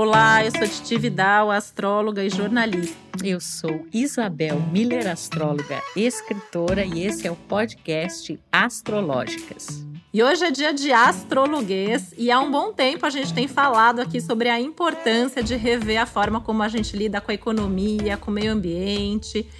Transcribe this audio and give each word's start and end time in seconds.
Olá, 0.00 0.44
eu 0.44 0.52
sou 0.52 0.60
Titi 0.60 0.96
Vidal, 0.96 1.50
astróloga 1.50 2.22
e 2.22 2.30
jornalista. 2.30 2.96
Eu 3.20 3.40
sou 3.40 3.84
Isabel 3.92 4.60
Miller, 4.70 5.10
astróloga, 5.10 5.82
escritora, 5.96 6.84
e 6.84 7.04
esse 7.04 7.26
é 7.26 7.30
o 7.32 7.34
podcast 7.34 8.38
Astrológicas. 8.52 9.84
E 10.14 10.22
hoje 10.22 10.44
é 10.44 10.52
dia 10.52 10.72
de 10.72 10.92
astrologuês 10.92 12.14
e 12.16 12.30
há 12.30 12.38
um 12.38 12.48
bom 12.48 12.72
tempo 12.72 13.06
a 13.06 13.10
gente 13.10 13.34
tem 13.34 13.48
falado 13.48 13.98
aqui 13.98 14.20
sobre 14.20 14.48
a 14.48 14.60
importância 14.60 15.42
de 15.42 15.56
rever 15.56 16.00
a 16.00 16.06
forma 16.06 16.40
como 16.40 16.62
a 16.62 16.68
gente 16.68 16.96
lida 16.96 17.20
com 17.20 17.32
a 17.32 17.34
economia, 17.34 18.16
com 18.16 18.30
o 18.30 18.34
meio 18.34 18.52
ambiente. 18.52 19.50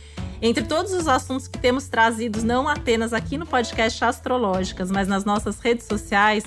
Entre 0.41 0.63
todos 0.63 0.93
os 0.93 1.09
assuntos 1.09 1.49
que 1.49 1.59
temos 1.59 1.89
trazidos, 1.89 2.45
não 2.45 2.69
apenas 2.69 3.13
aqui 3.13 3.37
no 3.37 3.45
podcast 3.45 4.05
Astrológicas, 4.05 4.89
mas 4.89 5.09
nas 5.09 5.25
nossas 5.25 5.59
redes 5.59 5.85
sociais, 5.87 6.45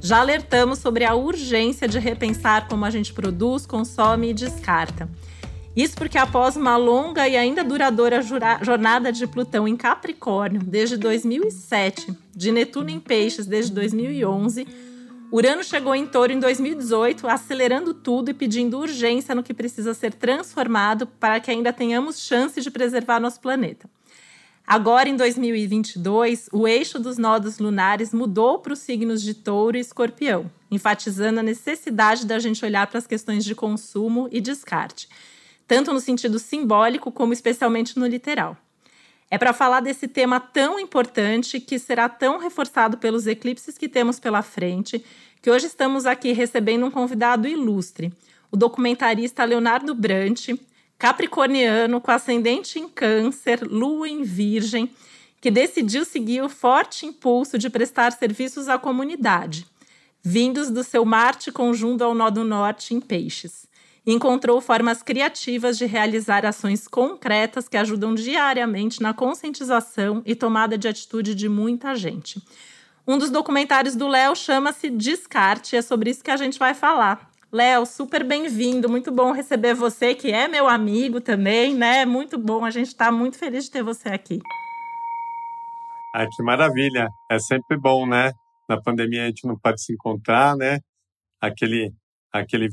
já 0.00 0.18
alertamos 0.20 0.78
sobre 0.78 1.04
a 1.04 1.14
urgência 1.14 1.88
de 1.88 1.98
repensar 1.98 2.68
como 2.68 2.84
a 2.84 2.90
gente 2.90 3.12
produz, 3.12 3.66
consome 3.66 4.30
e 4.30 4.34
descarta. 4.34 5.08
Isso 5.76 5.94
porque 5.94 6.16
após 6.16 6.56
uma 6.56 6.76
longa 6.76 7.28
e 7.28 7.36
ainda 7.36 7.62
duradoura 7.62 8.22
jornada 8.62 9.12
de 9.12 9.26
Plutão 9.26 9.68
em 9.68 9.76
Capricórnio 9.76 10.62
desde 10.62 10.96
2007, 10.96 12.16
de 12.34 12.50
Netuno 12.50 12.88
em 12.88 12.98
Peixes 12.98 13.46
desde 13.46 13.72
2011, 13.72 14.66
Urano 15.30 15.62
chegou 15.64 15.94
em 15.94 16.06
Touro 16.06 16.32
em 16.32 16.38
2018, 16.38 17.28
acelerando 17.28 17.92
tudo 17.92 18.30
e 18.30 18.34
pedindo 18.34 18.78
urgência 18.78 19.34
no 19.34 19.42
que 19.42 19.52
precisa 19.52 19.92
ser 19.92 20.14
transformado 20.14 21.06
para 21.06 21.40
que 21.40 21.50
ainda 21.50 21.72
tenhamos 21.72 22.20
chance 22.20 22.60
de 22.60 22.70
preservar 22.70 23.20
nosso 23.20 23.40
planeta. 23.40 23.90
Agora, 24.66 25.08
em 25.08 25.14
2022, 25.14 26.48
o 26.52 26.66
eixo 26.66 26.98
dos 26.98 27.16
nodos 27.16 27.60
lunares 27.60 28.12
mudou 28.12 28.58
para 28.58 28.72
os 28.72 28.80
signos 28.80 29.22
de 29.22 29.32
Touro 29.32 29.76
e 29.76 29.80
Escorpião, 29.80 30.50
enfatizando 30.68 31.38
a 31.38 31.42
necessidade 31.42 32.26
da 32.26 32.40
gente 32.40 32.64
olhar 32.64 32.88
para 32.88 32.98
as 32.98 33.06
questões 33.06 33.44
de 33.44 33.54
consumo 33.54 34.28
e 34.32 34.40
descarte, 34.40 35.08
tanto 35.68 35.92
no 35.92 36.00
sentido 36.00 36.40
simbólico 36.40 37.12
como 37.12 37.32
especialmente 37.32 37.96
no 37.96 38.08
literal. 38.08 38.56
É 39.30 39.38
para 39.38 39.52
falar 39.52 39.78
desse 39.78 40.08
tema 40.08 40.40
tão 40.40 40.80
importante 40.80 41.60
que 41.60 41.78
será 41.78 42.08
tão 42.08 42.38
reforçado 42.38 42.98
pelos 42.98 43.28
eclipses 43.28 43.78
que 43.78 43.88
temos 43.88 44.18
pela 44.18 44.42
frente, 44.42 45.04
que 45.40 45.48
hoje 45.50 45.66
estamos 45.66 46.06
aqui 46.06 46.32
recebendo 46.32 46.86
um 46.86 46.90
convidado 46.90 47.46
ilustre, 47.46 48.12
o 48.50 48.56
documentarista 48.56 49.44
Leonardo 49.44 49.94
Brant, 49.94 50.48
capricorniano 50.98 52.00
com 52.00 52.10
ascendente 52.10 52.78
em 52.78 52.88
Câncer, 52.88 53.60
lua 53.62 54.08
em 54.08 54.22
Virgem, 54.22 54.90
que 55.40 55.50
decidiu 55.50 56.04
seguir 56.04 56.42
o 56.42 56.48
forte 56.48 57.06
impulso 57.06 57.58
de 57.58 57.70
prestar 57.70 58.12
serviços 58.12 58.68
à 58.68 58.78
comunidade, 58.78 59.66
vindos 60.22 60.70
do 60.70 60.82
seu 60.82 61.04
Marte 61.04 61.52
conjunto 61.52 62.02
ao 62.02 62.14
nó 62.14 62.30
do 62.30 62.42
norte 62.42 62.94
em 62.94 63.00
Peixes. 63.00 63.66
Encontrou 64.06 64.60
formas 64.60 65.02
criativas 65.02 65.76
de 65.76 65.84
realizar 65.84 66.46
ações 66.46 66.86
concretas 66.86 67.68
que 67.68 67.76
ajudam 67.76 68.14
diariamente 68.14 69.02
na 69.02 69.12
conscientização 69.12 70.22
e 70.24 70.34
tomada 70.34 70.78
de 70.78 70.86
atitude 70.86 71.34
de 71.34 71.48
muita 71.48 71.94
gente. 71.94 72.40
Um 73.06 73.18
dos 73.18 73.30
documentários 73.30 73.94
do 73.94 74.08
Léo 74.08 74.34
chama-se 74.34 74.90
Descarte, 74.90 75.76
é 75.76 75.82
sobre 75.82 76.10
isso 76.10 76.24
que 76.24 76.30
a 76.30 76.36
gente 76.36 76.58
vai 76.58 76.74
falar. 76.74 77.30
Léo, 77.52 77.86
super 77.86 78.24
bem-vindo, 78.24 78.88
muito 78.88 79.12
bom 79.12 79.30
receber 79.30 79.72
você, 79.72 80.14
que 80.14 80.32
é 80.32 80.48
meu 80.48 80.68
amigo 80.68 81.20
também, 81.20 81.74
né? 81.74 82.04
Muito 82.04 82.36
bom, 82.38 82.64
a 82.64 82.70
gente 82.70 82.88
está 82.88 83.12
muito 83.12 83.38
feliz 83.38 83.64
de 83.64 83.70
ter 83.70 83.84
você 83.84 84.08
aqui. 84.08 84.40
Ah, 86.12 86.26
que 86.26 86.42
maravilha, 86.42 87.08
é 87.30 87.38
sempre 87.38 87.78
bom, 87.78 88.04
né? 88.04 88.32
Na 88.68 88.80
pandemia 88.82 89.22
a 89.22 89.26
gente 89.26 89.46
não 89.46 89.56
pode 89.56 89.80
se 89.80 89.92
encontrar, 89.92 90.56
né? 90.56 90.80
Aquele, 91.40 91.92
aquele 92.32 92.68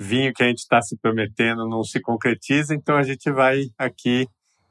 vinho 0.00 0.32
que 0.34 0.42
a 0.42 0.48
gente 0.48 0.58
está 0.58 0.82
se 0.82 0.98
prometendo 0.98 1.68
não 1.68 1.84
se 1.84 2.00
concretiza, 2.00 2.74
então 2.74 2.96
a 2.96 3.04
gente 3.04 3.30
vai 3.30 3.62
aqui 3.78 4.26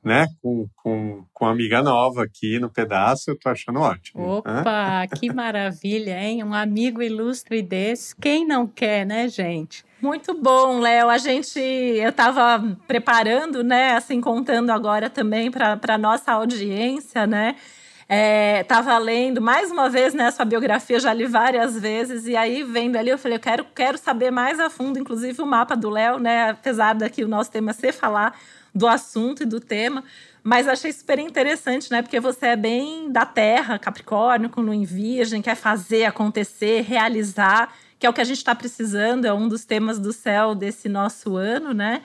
né, 0.05 0.27
com, 0.39 0.69
com, 0.75 1.25
com 1.33 1.45
uma 1.45 1.51
amiga 1.51 1.81
nova 1.81 2.23
aqui 2.23 2.59
no 2.59 2.69
pedaço, 2.69 3.31
eu 3.31 3.39
tô 3.39 3.49
achando 3.49 3.79
ótimo. 3.79 4.37
Opa, 4.37 4.61
né? 4.61 5.07
que 5.07 5.33
maravilha, 5.33 6.21
hein? 6.21 6.43
Um 6.43 6.53
amigo 6.53 7.01
ilustre 7.01 7.63
desse, 7.63 8.15
quem 8.15 8.45
não 8.45 8.67
quer, 8.67 9.03
né, 9.03 9.27
gente? 9.27 9.83
Muito 9.99 10.39
bom, 10.39 10.79
Léo. 10.79 11.09
A 11.09 11.17
gente, 11.17 11.59
eu 11.59 12.09
estava 12.09 12.77
preparando, 12.85 13.63
né, 13.63 13.93
assim, 13.93 14.21
contando 14.21 14.69
agora 14.69 15.09
também 15.09 15.49
para 15.49 15.97
nossa 15.97 16.33
audiência, 16.33 17.25
né? 17.25 17.55
Estava 18.61 18.93
é, 18.93 18.99
lendo 18.99 19.41
mais 19.41 19.71
uma 19.71 19.89
vez 19.89 20.13
né, 20.13 20.29
sua 20.29 20.45
biografia, 20.45 20.99
já 20.99 21.11
li 21.11 21.25
várias 21.25 21.79
vezes, 21.79 22.27
e 22.27 22.35
aí 22.35 22.61
vendo 22.61 22.97
ali, 22.97 23.09
eu 23.09 23.17
falei, 23.17 23.37
eu 23.37 23.41
quero, 23.41 23.65
quero 23.75 23.97
saber 23.97 24.29
mais 24.29 24.59
a 24.59 24.69
fundo, 24.69 24.99
inclusive 24.99 25.41
o 25.41 25.47
mapa 25.47 25.75
do 25.75 25.89
Léo, 25.89 26.19
né? 26.19 26.51
Apesar 26.51 26.93
daqui 26.93 27.23
o 27.23 27.27
nosso 27.27 27.49
tema 27.49 27.73
ser 27.73 27.91
falar 27.91 28.37
do 28.75 28.87
assunto 28.87 29.43
e 29.43 29.45
do 29.45 29.61
tema. 29.61 30.03
Mas 30.43 30.67
achei 30.67 30.91
super 30.91 31.17
interessante, 31.17 31.89
né? 31.89 32.01
Porque 32.01 32.19
você 32.19 32.47
é 32.47 32.55
bem 32.55 33.11
da 33.11 33.25
terra, 33.25 33.79
Capricórnio, 33.79 34.49
com 34.49 34.61
lua 34.61 34.75
em 34.75 34.83
virgem, 34.83 35.41
quer 35.41 35.55
fazer 35.55 36.05
acontecer, 36.05 36.81
realizar, 36.81 37.73
que 37.97 38.05
é 38.05 38.09
o 38.09 38.13
que 38.13 38.21
a 38.21 38.25
gente 38.25 38.37
está 38.37 38.53
precisando, 38.53 39.25
é 39.25 39.33
um 39.33 39.47
dos 39.47 39.65
temas 39.65 39.97
do 39.97 40.13
céu 40.13 40.53
desse 40.53 40.87
nosso 40.89 41.35
ano, 41.35 41.73
né? 41.73 42.03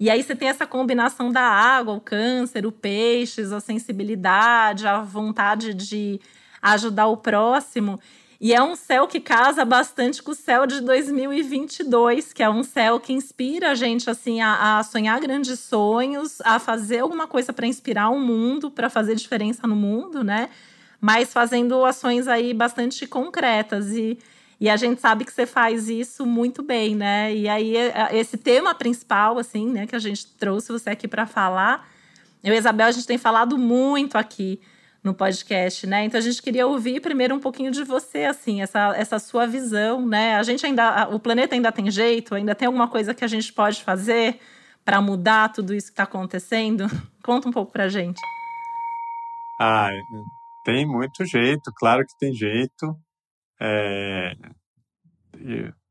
E 0.00 0.10
aí 0.10 0.22
você 0.22 0.36
tem 0.36 0.48
essa 0.48 0.66
combinação 0.66 1.32
da 1.32 1.40
água, 1.40 1.94
o 1.94 2.00
câncer, 2.00 2.66
o 2.66 2.72
peixes, 2.72 3.52
a 3.52 3.60
sensibilidade, 3.60 4.86
a 4.86 5.00
vontade 5.00 5.72
de 5.72 6.20
ajudar 6.60 7.06
o 7.06 7.16
próximo. 7.16 7.98
E 8.40 8.54
é 8.54 8.62
um 8.62 8.76
céu 8.76 9.08
que 9.08 9.18
casa 9.18 9.64
bastante 9.64 10.22
com 10.22 10.30
o 10.30 10.34
céu 10.34 10.64
de 10.64 10.80
2022, 10.80 12.32
que 12.32 12.40
é 12.40 12.48
um 12.48 12.62
céu 12.62 13.00
que 13.00 13.12
inspira 13.12 13.72
a 13.72 13.74
gente 13.74 14.08
assim 14.08 14.40
a, 14.40 14.78
a 14.78 14.82
sonhar 14.84 15.18
grandes 15.20 15.58
sonhos, 15.58 16.40
a 16.42 16.60
fazer 16.60 17.00
alguma 17.00 17.26
coisa 17.26 17.52
para 17.52 17.66
inspirar 17.66 18.10
o 18.10 18.20
mundo, 18.20 18.70
para 18.70 18.88
fazer 18.88 19.16
diferença 19.16 19.66
no 19.66 19.74
mundo, 19.74 20.22
né? 20.22 20.50
Mas 21.00 21.32
fazendo 21.32 21.84
ações 21.84 22.28
aí 22.28 22.54
bastante 22.54 23.06
concretas 23.06 23.92
e 23.92 24.18
e 24.60 24.68
a 24.68 24.76
gente 24.76 25.00
sabe 25.00 25.24
que 25.24 25.32
você 25.32 25.46
faz 25.46 25.88
isso 25.88 26.26
muito 26.26 26.64
bem, 26.64 26.96
né? 26.96 27.32
E 27.32 27.48
aí 27.48 27.76
é, 27.76 28.08
esse 28.12 28.36
tema 28.36 28.74
principal 28.74 29.38
assim, 29.38 29.68
né, 29.68 29.86
que 29.86 29.94
a 29.94 30.00
gente 30.00 30.26
trouxe 30.36 30.72
você 30.72 30.90
aqui 30.90 31.06
para 31.06 31.26
falar, 31.26 31.88
eu 32.42 32.52
e 32.52 32.58
Isabel 32.58 32.88
a 32.88 32.90
gente 32.90 33.06
tem 33.06 33.18
falado 33.18 33.56
muito 33.56 34.16
aqui 34.18 34.60
no 35.02 35.14
podcast, 35.14 35.86
né? 35.86 36.04
Então 36.04 36.18
a 36.18 36.22
gente 36.22 36.42
queria 36.42 36.66
ouvir 36.66 37.00
primeiro 37.00 37.34
um 37.34 37.40
pouquinho 37.40 37.70
de 37.70 37.84
você, 37.84 38.24
assim, 38.24 38.62
essa, 38.62 38.94
essa 38.96 39.18
sua 39.18 39.46
visão, 39.46 40.04
né? 40.06 40.36
A 40.36 40.42
gente 40.42 40.64
ainda, 40.66 41.08
o 41.08 41.20
planeta 41.20 41.54
ainda 41.54 41.70
tem 41.70 41.90
jeito, 41.90 42.34
ainda 42.34 42.54
tem 42.54 42.66
alguma 42.66 42.88
coisa 42.88 43.14
que 43.14 43.24
a 43.24 43.28
gente 43.28 43.52
pode 43.52 43.82
fazer 43.82 44.40
para 44.84 45.00
mudar 45.00 45.52
tudo 45.52 45.74
isso 45.74 45.88
que 45.88 45.92
está 45.92 46.04
acontecendo? 46.04 46.86
Conta 47.22 47.48
um 47.48 47.52
pouco 47.52 47.72
para 47.72 47.88
gente. 47.88 48.20
Ah, 49.60 49.90
tem 50.64 50.86
muito 50.86 51.24
jeito, 51.24 51.72
claro 51.76 52.04
que 52.06 52.18
tem 52.18 52.32
jeito. 52.32 52.96
É, 53.60 54.32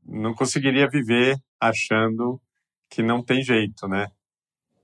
não 0.05 0.33
conseguiria 0.33 0.87
viver 0.89 1.37
achando 1.59 2.41
que 2.89 3.01
não 3.01 3.21
tem 3.21 3.41
jeito, 3.43 3.87
né? 3.87 4.07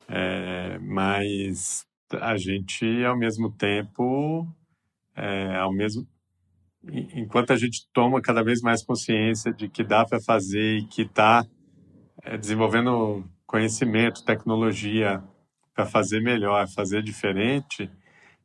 É, 0.07 0.77
mas 0.79 1.85
a 2.21 2.37
gente, 2.37 2.85
ao 3.05 3.17
mesmo 3.17 3.51
tempo, 3.51 4.47
é, 5.15 5.55
ao 5.57 5.71
mesmo, 5.73 6.07
enquanto 7.15 7.51
a 7.51 7.57
gente 7.57 7.87
toma 7.93 8.21
cada 8.21 8.43
vez 8.43 8.61
mais 8.61 8.83
consciência 8.83 9.53
de 9.53 9.69
que 9.69 9.83
dá 9.83 10.05
para 10.05 10.19
fazer 10.21 10.77
e 10.77 10.87
que 10.87 11.03
está 11.03 11.45
é, 12.23 12.37
desenvolvendo 12.37 13.23
conhecimento, 13.45 14.25
tecnologia 14.25 15.23
para 15.73 15.85
fazer 15.85 16.21
melhor, 16.21 16.67
fazer 16.67 17.01
diferente, 17.03 17.89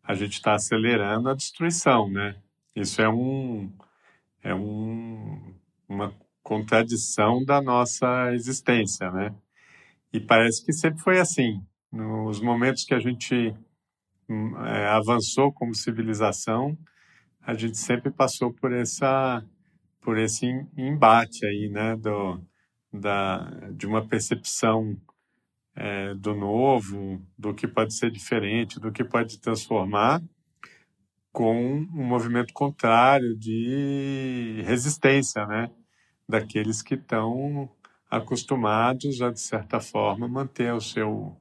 a 0.03 0.15
gente 0.15 0.35
está 0.35 0.55
acelerando 0.55 1.29
a 1.29 1.35
destruição, 1.35 2.11
né? 2.11 2.37
Isso 2.75 3.03
é 3.03 3.09
um 3.09 3.73
é 4.43 4.55
um, 4.55 5.55
uma 5.89 6.15
contradição 6.43 7.45
da 7.45 7.61
nossa 7.61 8.33
existência, 8.33 9.11
né? 9.11 9.35
E 10.13 10.19
parece 10.19 10.65
que 10.65 10.73
sempre 10.73 11.01
foi 11.01 11.19
assim. 11.19 11.63
Nos 11.91 12.41
momentos 12.41 12.85
que 12.85 12.95
a 12.95 13.01
gente 13.01 13.55
hum, 14.29 14.57
é, 14.65 14.89
avançou 14.89 15.53
como 15.53 15.75
civilização, 15.75 16.77
a 17.41 17.55
gente 17.55 17.79
sempre 17.79 18.11
passou 18.11 18.53
por 18.53 18.73
essa 18.73 19.45
por 20.01 20.17
esse 20.19 20.47
embate 20.77 21.45
aí, 21.45 21.69
né, 21.69 21.97
do, 21.97 22.41
da, 22.93 23.51
de 23.73 23.87
uma 23.87 24.07
percepção 24.07 24.97
é, 25.77 26.15
do 26.15 26.35
novo, 26.35 27.21
do 27.37 27.55
que 27.55 27.69
pode 27.69 27.95
ser 27.95 28.11
diferente, 28.11 28.81
do 28.81 28.93
que 28.93 29.05
pode 29.05 29.39
transformar, 29.39 30.23
com 31.33 31.75
um 31.75 32.05
movimento 32.05 32.53
contrário 32.55 33.37
de 33.37 34.63
resistência, 34.67 35.47
né, 35.47 35.71
daqueles 36.29 36.83
que 36.83 36.95
estão 36.95 37.71
acostumados 38.11 39.21
a 39.21 39.31
de 39.31 39.41
certa 39.41 39.81
forma 39.81 40.27
manter 40.27 40.73
o 40.73 40.81
seu 40.81 41.37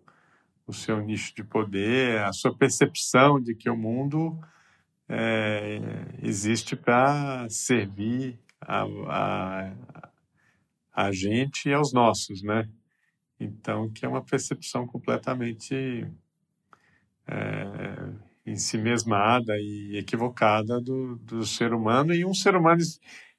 o 0.67 0.73
seu 0.73 0.99
nicho 0.99 1.33
de 1.33 1.43
poder, 1.43 2.19
a 2.19 2.33
sua 2.33 2.53
percepção 2.55 3.41
de 3.41 3.55
que 3.55 3.69
o 3.69 3.77
mundo 3.77 4.37
é, 5.07 5.79
existe 6.21 6.75
para 6.75 7.47
servir 7.49 8.37
a, 8.59 8.83
a, 8.83 10.09
a 10.93 11.11
gente 11.11 11.69
e 11.69 11.73
aos 11.73 11.93
nossos, 11.93 12.43
né? 12.43 12.69
Então, 13.39 13.89
que 13.89 14.05
é 14.05 14.09
uma 14.09 14.23
percepção 14.23 14.85
completamente 14.85 16.05
é, 17.25 18.09
em 18.45 18.55
si 18.55 18.77
mesmada 18.77 19.57
e 19.57 19.97
equivocada 19.97 20.81
do, 20.81 21.15
do 21.17 21.45
ser 21.45 21.73
humano 21.73 22.13
e 22.13 22.25
um 22.25 22.33
ser 22.33 22.55
humano 22.55 22.81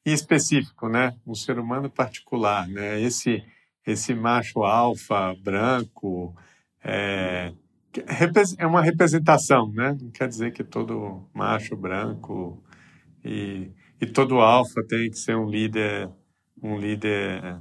em 0.06 0.12
específico, 0.12 0.88
né? 0.88 1.16
Um 1.26 1.34
ser 1.34 1.58
humano 1.58 1.90
particular, 1.90 2.66
né? 2.68 3.00
Esse 3.00 3.44
esse 3.86 4.14
macho 4.14 4.64
alfa 4.64 5.34
branco 5.42 6.36
é, 6.82 7.52
é 8.58 8.66
uma 8.66 8.82
representação, 8.82 9.72
né? 9.72 9.96
Não 10.00 10.10
quer 10.10 10.28
dizer 10.28 10.52
que 10.52 10.64
todo 10.64 11.28
macho 11.34 11.76
branco 11.76 12.62
e, 13.24 13.70
e 14.00 14.06
todo 14.06 14.40
alfa 14.40 14.82
tem 14.86 15.10
que 15.10 15.18
ser 15.18 15.36
um 15.36 15.48
líder 15.48 16.10
um 16.62 16.76
líder 16.76 17.60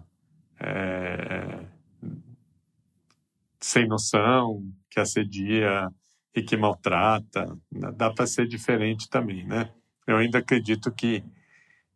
é, 0.60 1.66
sem 3.60 3.88
noção 3.88 4.64
que 4.90 5.00
assedia 5.00 5.88
e 6.36 6.42
que 6.42 6.58
maltrata. 6.58 7.46
Dá 7.96 8.12
para 8.12 8.28
ser 8.28 8.48
diferente 8.48 9.10
também, 9.10 9.46
né? 9.46 9.72
Eu 10.06 10.18
ainda 10.18 10.40
acredito 10.40 10.92
que 10.92 11.24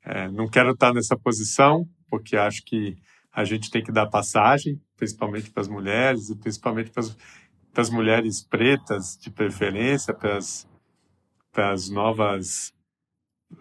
é, 0.03 0.27
não 0.29 0.47
quero 0.47 0.71
estar 0.71 0.93
nessa 0.93 1.17
posição, 1.17 1.87
porque 2.09 2.35
acho 2.35 2.63
que 2.65 2.97
a 3.33 3.43
gente 3.43 3.71
tem 3.71 3.83
que 3.83 3.91
dar 3.91 4.07
passagem, 4.07 4.79
principalmente 4.97 5.49
para 5.49 5.61
as 5.61 5.67
mulheres 5.67 6.29
e 6.29 6.35
principalmente 6.35 6.91
para 6.91 7.81
as 7.81 7.89
mulheres 7.89 8.43
pretas, 8.43 9.17
de 9.17 9.29
preferência, 9.29 10.13
para 10.13 10.37
as, 10.37 11.89
novas 11.89 12.73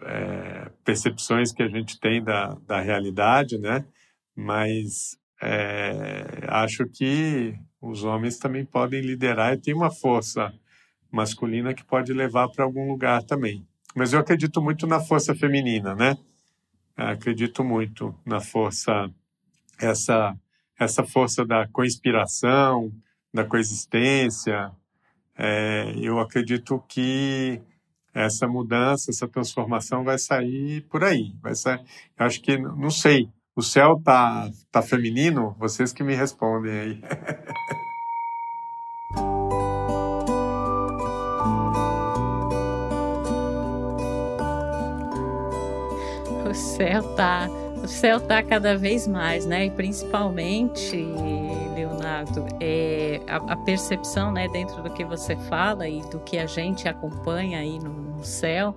é, 0.01 0.71
percepções 0.83 1.51
que 1.51 1.63
a 1.63 1.67
gente 1.67 1.99
tem 1.99 2.23
da, 2.23 2.57
da 2.67 2.81
realidade, 2.81 3.57
né? 3.57 3.85
Mas 4.35 5.17
é, 5.41 6.45
acho 6.47 6.85
que 6.85 7.55
os 7.81 8.03
homens 8.03 8.37
também 8.37 8.65
podem 8.65 9.01
liderar 9.01 9.53
e 9.53 9.61
tem 9.61 9.73
uma 9.73 9.89
força 9.89 10.53
masculina 11.11 11.73
que 11.73 11.83
pode 11.83 12.13
levar 12.13 12.47
para 12.49 12.63
algum 12.63 12.87
lugar 12.87 13.23
também. 13.23 13.65
Mas 13.95 14.13
eu 14.13 14.19
acredito 14.19 14.61
muito 14.61 14.87
na 14.87 14.99
força 14.99 15.35
feminina, 15.35 15.95
né? 15.95 16.17
Acredito 16.95 17.63
muito 17.63 18.15
na 18.25 18.39
força, 18.39 19.11
essa, 19.81 20.35
essa 20.79 21.03
força 21.03 21.45
da 21.45 21.67
conspiração, 21.67 22.91
da 23.33 23.43
coexistência. 23.43 24.71
É, 25.37 25.93
eu 25.97 26.19
acredito 26.19 26.83
que 26.87 27.61
essa 28.13 28.47
mudança, 28.47 29.09
essa 29.09 29.27
transformação 29.27 30.03
vai 30.03 30.17
sair 30.17 30.81
por 30.89 31.03
aí. 31.03 31.33
Vai 31.41 31.55
sair, 31.55 31.81
acho 32.17 32.41
que, 32.41 32.57
não 32.57 32.89
sei, 32.89 33.29
o 33.55 33.61
céu 33.61 33.99
tá, 34.03 34.49
tá 34.71 34.81
feminino? 34.81 35.55
Vocês 35.59 35.91
que 35.93 36.03
me 36.03 36.15
respondem 36.15 36.71
aí. 36.71 37.01
o 46.49 46.53
céu 46.53 47.01
tá, 47.15 47.47
céu 47.91 48.19
tá 48.19 48.41
cada 48.41 48.75
vez 48.75 49.07
mais, 49.07 49.45
né? 49.45 49.65
E 49.65 49.69
principalmente, 49.69 50.95
Leonardo, 51.75 52.45
é, 52.59 53.21
a, 53.27 53.53
a, 53.53 53.55
percepção, 53.57 54.31
né, 54.31 54.47
dentro 54.47 54.81
do 54.81 54.89
que 54.89 55.03
você 55.03 55.35
fala 55.35 55.87
e 55.87 56.01
do 56.03 56.19
que 56.19 56.37
a 56.37 56.45
gente 56.45 56.87
acompanha 56.87 57.59
aí 57.59 57.77
no, 57.79 57.91
no 57.91 58.23
céu, 58.23 58.75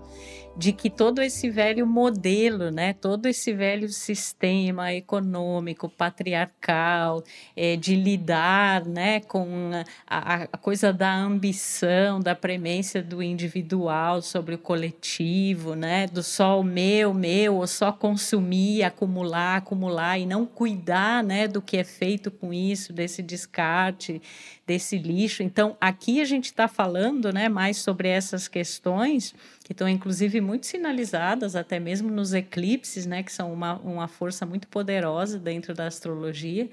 de 0.57 0.73
que 0.73 0.89
todo 0.89 1.21
esse 1.21 1.51
velho 1.51 1.87
modelo, 1.87 2.71
né, 2.71 2.93
todo 2.93 3.27
esse 3.27 3.53
velho 3.53 3.89
sistema 3.89 4.93
econômico 4.93 5.89
patriarcal 5.89 7.25
é, 7.57 7.75
de 7.75 7.97
lidar, 7.97 8.85
né, 8.85 9.21
com 9.21 9.71
a, 10.07 10.45
a, 10.45 10.59
coisa 10.59 10.93
da 10.93 11.13
ambição, 11.13 12.21
da 12.21 12.37
premência 12.37 13.03
do 13.03 13.21
individual 13.23 14.23
sobre 14.23 14.55
o 14.55 14.59
coletivo, 14.59 15.75
né, 15.75 16.07
do 16.07 16.23
só 16.23 16.61
o 16.61 16.65
meu, 16.65 17.13
meu, 17.13 17.57
ou 17.57 17.67
só 17.67 17.91
consumir, 17.91 18.85
acumular, 18.85 19.57
acumular 19.57 20.19
e 20.19 20.27
não 20.27 20.47
cuidar, 20.47 21.25
né, 21.25 21.49
do 21.49 21.61
que 21.61 21.77
é 21.77 21.85
feito 21.85 22.31
com 22.31 22.55
isso, 22.55 22.93
desse 22.93 23.23
descarte, 23.23 24.23
desse 24.65 24.97
lixo. 24.99 25.43
Então, 25.43 25.77
aqui 25.81 26.21
a 26.21 26.25
gente 26.25 26.47
está 26.47 26.69
falando, 26.69 27.33
né, 27.33 27.49
mais 27.49 27.79
sobre 27.79 28.09
essas 28.09 28.47
questões 28.47 29.35
que 29.65 29.73
estão 29.73 29.89
inclusive 29.89 30.43
muito 30.43 30.67
sinalizadas 30.67 31.57
até 31.57 31.81
mesmo 31.81 32.11
nos 32.11 32.35
eclipses, 32.35 33.07
né, 33.07 33.23
que 33.23 33.33
são 33.33 33.51
uma, 33.51 33.79
uma 33.79 34.07
força 34.07 34.45
muito 34.45 34.69
poderosa 34.69 35.39
dentro 35.39 35.73
da 35.73 35.87
astrologia. 35.87 36.69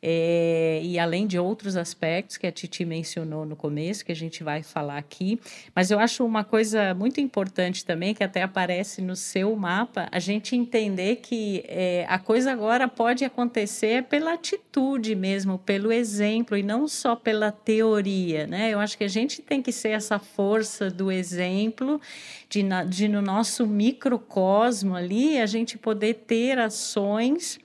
É, 0.00 0.80
e 0.82 0.96
além 0.98 1.26
de 1.26 1.38
outros 1.38 1.76
aspectos 1.76 2.36
que 2.36 2.46
a 2.46 2.52
Titi 2.52 2.84
mencionou 2.84 3.44
no 3.44 3.56
começo, 3.56 4.04
que 4.04 4.12
a 4.12 4.16
gente 4.16 4.44
vai 4.44 4.62
falar 4.62 4.96
aqui. 4.96 5.40
Mas 5.74 5.90
eu 5.90 5.98
acho 5.98 6.24
uma 6.24 6.44
coisa 6.44 6.94
muito 6.94 7.20
importante 7.20 7.84
também, 7.84 8.14
que 8.14 8.22
até 8.22 8.42
aparece 8.42 9.02
no 9.02 9.16
seu 9.16 9.54
mapa, 9.56 10.08
a 10.12 10.20
gente 10.20 10.54
entender 10.54 11.16
que 11.16 11.64
é, 11.66 12.06
a 12.08 12.18
coisa 12.18 12.52
agora 12.52 12.86
pode 12.86 13.24
acontecer 13.24 14.04
pela 14.04 14.34
atitude 14.34 15.16
mesmo, 15.16 15.58
pelo 15.58 15.90
exemplo, 15.90 16.56
e 16.56 16.62
não 16.62 16.86
só 16.86 17.16
pela 17.16 17.50
teoria. 17.50 18.46
Né? 18.46 18.70
Eu 18.70 18.78
acho 18.78 18.96
que 18.96 19.04
a 19.04 19.08
gente 19.08 19.42
tem 19.42 19.60
que 19.60 19.72
ser 19.72 19.90
essa 19.90 20.18
força 20.18 20.88
do 20.90 21.10
exemplo, 21.10 22.00
de, 22.48 22.64
de 22.88 23.08
no 23.08 23.20
nosso 23.20 23.66
microcosmo 23.66 24.94
ali, 24.94 25.40
a 25.40 25.46
gente 25.46 25.76
poder 25.76 26.14
ter 26.26 26.58
ações 26.58 27.58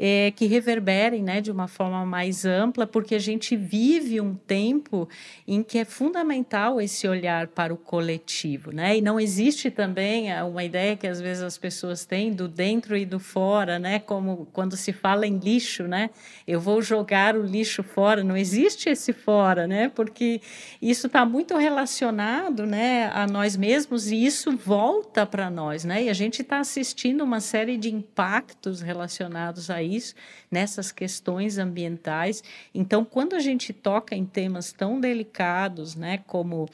é, 0.00 0.30
que 0.30 0.46
reverberem 0.46 1.24
né, 1.24 1.40
de 1.40 1.50
uma 1.50 1.66
forma 1.66 2.06
mais 2.06 2.44
ampla, 2.44 2.86
porque 2.86 3.16
a 3.16 3.18
gente 3.18 3.56
vive 3.56 4.20
um 4.20 4.32
tempo 4.32 5.08
em 5.46 5.60
que 5.60 5.76
é 5.76 5.84
fundamental 5.84 6.80
esse 6.80 7.08
olhar 7.08 7.48
para 7.48 7.74
o 7.74 7.76
coletivo. 7.76 8.70
Né? 8.70 8.98
E 8.98 9.02
não 9.02 9.18
existe 9.18 9.72
também 9.72 10.32
uma 10.44 10.62
ideia 10.62 10.96
que 10.96 11.06
às 11.06 11.20
vezes 11.20 11.42
as 11.42 11.58
pessoas 11.58 12.04
têm 12.04 12.32
do 12.32 12.46
dentro 12.46 12.96
e 12.96 13.04
do 13.04 13.18
fora, 13.18 13.80
né? 13.80 13.98
como 13.98 14.46
quando 14.52 14.76
se 14.76 14.92
fala 14.92 15.26
em 15.26 15.36
lixo, 15.36 15.88
né? 15.88 16.10
eu 16.46 16.60
vou 16.60 16.80
jogar 16.80 17.34
o 17.34 17.42
lixo 17.42 17.82
fora, 17.82 18.22
não 18.22 18.36
existe 18.36 18.88
esse 18.88 19.12
fora, 19.12 19.66
né? 19.66 19.88
porque 19.88 20.40
isso 20.80 21.08
está 21.08 21.24
muito 21.24 21.56
relacionado 21.56 22.64
né, 22.64 23.10
a 23.12 23.26
nós 23.26 23.56
mesmos 23.56 24.12
e 24.12 24.24
isso 24.24 24.56
volta 24.56 25.26
para 25.26 25.50
nós. 25.50 25.84
Né? 25.84 26.04
E 26.04 26.08
a 26.08 26.14
gente 26.14 26.42
está 26.42 26.60
assistindo 26.60 27.24
uma 27.24 27.40
série 27.40 27.76
de 27.76 27.92
impactos 27.92 28.80
relacionados 28.80 29.68
a 29.70 29.87
país 29.88 30.14
nessas 30.50 30.92
questões 30.92 31.58
ambientais. 31.58 32.42
Então, 32.74 33.04
quando 33.04 33.34
a 33.34 33.40
gente 33.40 33.72
toca 33.72 34.14
em 34.14 34.24
temas 34.24 34.72
tão 34.72 35.00
delicados, 35.00 35.94
né, 35.94 36.18
como 36.26 36.68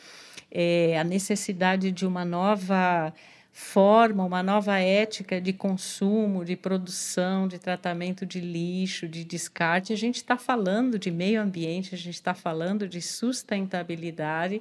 é, 0.50 0.98
a 0.98 1.04
necessidade 1.04 1.92
de 1.92 2.06
uma 2.06 2.24
nova 2.24 3.12
forma, 3.52 4.24
uma 4.24 4.42
nova 4.42 4.80
ética 4.80 5.40
de 5.40 5.52
consumo, 5.52 6.44
de 6.44 6.56
produção, 6.56 7.46
de 7.46 7.56
tratamento 7.56 8.26
de 8.26 8.40
lixo, 8.40 9.06
de 9.06 9.22
descarte. 9.22 9.92
A 9.92 9.96
gente 9.96 10.16
está 10.16 10.36
falando 10.36 10.98
de 10.98 11.08
meio 11.08 11.40
ambiente, 11.40 11.94
a 11.94 11.98
gente 11.98 12.14
está 12.14 12.34
falando 12.34 12.88
de 12.88 13.00
sustentabilidade 13.00 14.60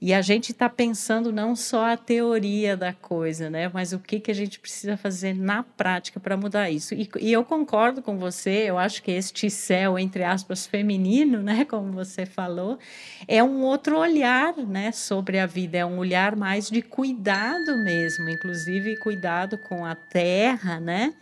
e 0.00 0.14
a 0.14 0.22
gente 0.22 0.52
está 0.52 0.68
pensando 0.68 1.32
não 1.32 1.56
só 1.56 1.86
a 1.92 1.96
teoria 1.96 2.76
da 2.76 2.92
coisa, 2.92 3.50
né? 3.50 3.68
Mas 3.74 3.92
o 3.92 3.98
que, 3.98 4.20
que 4.20 4.30
a 4.30 4.34
gente 4.34 4.60
precisa 4.60 4.96
fazer 4.96 5.34
na 5.34 5.64
prática 5.64 6.20
para 6.20 6.36
mudar 6.36 6.70
isso. 6.70 6.94
E, 6.94 7.10
e, 7.18 7.32
eu 7.32 7.44
concordo 7.44 8.00
com 8.00 8.16
você, 8.16 8.64
eu 8.68 8.78
acho 8.78 9.02
que 9.02 9.10
este 9.10 9.50
céu, 9.50 9.98
entre 9.98 10.22
aspas, 10.22 10.66
feminino, 10.66 11.42
né? 11.42 11.64
Como 11.64 11.90
você 11.90 12.24
falou, 12.24 12.78
é 13.26 13.42
um 13.42 13.62
outro 13.62 13.98
olhar 13.98 14.56
né? 14.56 14.92
sobre 14.92 15.40
a 15.40 15.46
vida, 15.46 15.78
é 15.78 15.84
um 15.84 15.98
olhar 15.98 16.36
mais 16.36 16.70
de 16.70 16.80
cuidado 16.80 17.76
mesmo, 17.82 18.28
inclusive 18.28 18.96
cuidado 18.98 19.58
com 19.58 19.84
a 19.84 19.96
terra, 19.96 20.78
né? 20.78 21.12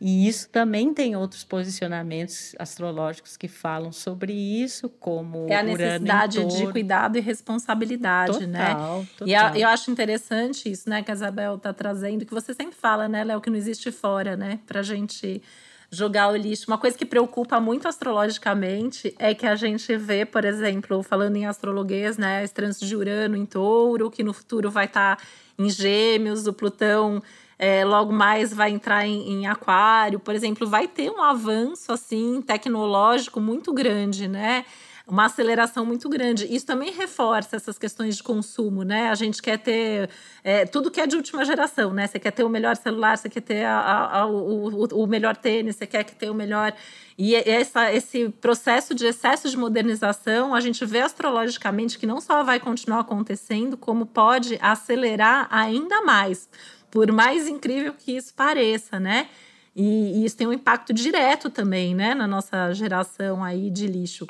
E 0.00 0.28
isso 0.28 0.48
também 0.50 0.92
tem 0.92 1.14
outros 1.14 1.44
posicionamentos 1.44 2.54
astrológicos 2.58 3.36
que 3.36 3.46
falam 3.46 3.92
sobre 3.92 4.32
isso, 4.32 4.88
como 4.88 5.46
é 5.48 5.56
a 5.56 5.62
necessidade 5.62 6.44
de 6.44 6.72
cuidado 6.72 7.16
e 7.16 7.20
responsabilidade, 7.20 8.46
né? 8.46 8.74
total, 8.74 8.98
né? 8.98 9.08
Total. 9.16 9.28
E 9.28 9.34
a, 9.34 9.58
eu 9.58 9.68
acho 9.68 9.90
interessante 9.90 10.70
isso, 10.70 10.90
né, 10.90 11.02
que 11.02 11.10
a 11.10 11.14
Isabel 11.14 11.54
está 11.54 11.72
trazendo, 11.72 12.26
que 12.26 12.34
você 12.34 12.52
sempre 12.52 12.74
fala, 12.74 13.08
né, 13.08 13.22
Léo, 13.22 13.40
que 13.40 13.48
não 13.48 13.56
existe 13.56 13.92
fora, 13.92 14.36
né, 14.36 14.58
para 14.66 14.82
gente 14.82 15.40
jogar 15.88 16.28
o 16.32 16.36
lixo. 16.36 16.64
Uma 16.66 16.78
coisa 16.78 16.98
que 16.98 17.06
preocupa 17.06 17.60
muito 17.60 17.86
astrologicamente 17.86 19.14
é 19.20 19.34
que 19.34 19.46
a 19.46 19.54
gente 19.54 19.96
vê, 19.96 20.24
por 20.24 20.44
exemplo, 20.44 21.00
falando 21.02 21.36
em 21.36 21.46
astrologuês, 21.46 22.18
né, 22.18 22.42
esse 22.42 22.52
trânsito 22.52 22.86
de 22.86 22.96
Urano 22.96 23.36
em 23.36 23.46
Touro, 23.46 24.10
que 24.10 24.24
no 24.24 24.32
futuro 24.32 24.68
vai 24.68 24.86
estar 24.86 25.16
tá 25.16 25.22
em 25.58 25.70
Gêmeos, 25.70 26.46
o 26.46 26.52
Plutão 26.52 27.22
é, 27.58 27.84
logo 27.84 28.12
mais 28.12 28.52
vai 28.52 28.70
entrar 28.70 29.06
em, 29.06 29.30
em, 29.32 29.46
aquário, 29.46 30.20
por 30.20 30.34
exemplo, 30.34 30.66
vai 30.66 30.86
ter 30.86 31.10
um 31.10 31.22
avanço 31.22 31.92
assim 31.92 32.42
tecnológico 32.42 33.40
muito 33.40 33.72
grande, 33.72 34.28
né? 34.28 34.64
uma 35.06 35.26
aceleração 35.26 35.86
muito 35.86 36.08
grande. 36.08 36.52
Isso 36.52 36.66
também 36.66 36.92
reforça 36.92 37.54
essas 37.54 37.78
questões 37.78 38.16
de 38.16 38.22
consumo, 38.22 38.82
né? 38.82 39.08
A 39.08 39.14
gente 39.14 39.40
quer 39.40 39.56
ter 39.56 40.10
é, 40.42 40.66
tudo 40.66 40.90
que 40.90 41.00
é 41.00 41.06
de 41.06 41.14
última 41.14 41.44
geração, 41.44 41.94
né? 41.94 42.08
Você 42.08 42.18
quer 42.18 42.32
ter 42.32 42.42
o 42.42 42.48
melhor 42.48 42.74
celular, 42.74 43.16
você 43.16 43.28
quer 43.28 43.40
ter 43.40 43.64
a, 43.64 43.78
a, 43.78 44.20
a, 44.22 44.26
o, 44.26 44.84
o 45.04 45.06
melhor 45.06 45.36
tênis, 45.36 45.76
você 45.76 45.86
quer 45.86 46.02
ter 46.04 46.28
o 46.28 46.34
melhor. 46.34 46.74
E 47.16 47.36
essa, 47.36 47.92
esse 47.92 48.28
processo 48.28 48.94
de 48.94 49.06
excesso 49.06 49.48
de 49.48 49.56
modernização, 49.56 50.52
a 50.52 50.60
gente 50.60 50.84
vê 50.84 51.00
astrologicamente 51.00 51.98
que 51.98 52.06
não 52.06 52.20
só 52.20 52.42
vai 52.42 52.58
continuar 52.58 53.00
acontecendo, 53.00 53.76
como 53.76 54.06
pode 54.06 54.58
acelerar 54.60 55.46
ainda 55.50 56.02
mais, 56.02 56.48
por 56.96 57.12
mais 57.12 57.46
incrível 57.46 57.92
que 57.92 58.16
isso 58.16 58.32
pareça, 58.32 58.98
né? 58.98 59.28
E, 59.76 59.82
e 60.14 60.24
isso 60.24 60.34
tem 60.34 60.46
um 60.46 60.52
impacto 60.54 60.94
direto 60.94 61.50
também, 61.50 61.94
né, 61.94 62.14
na 62.14 62.26
nossa 62.26 62.72
geração 62.72 63.44
aí 63.44 63.68
de 63.68 63.86
lixo. 63.86 64.24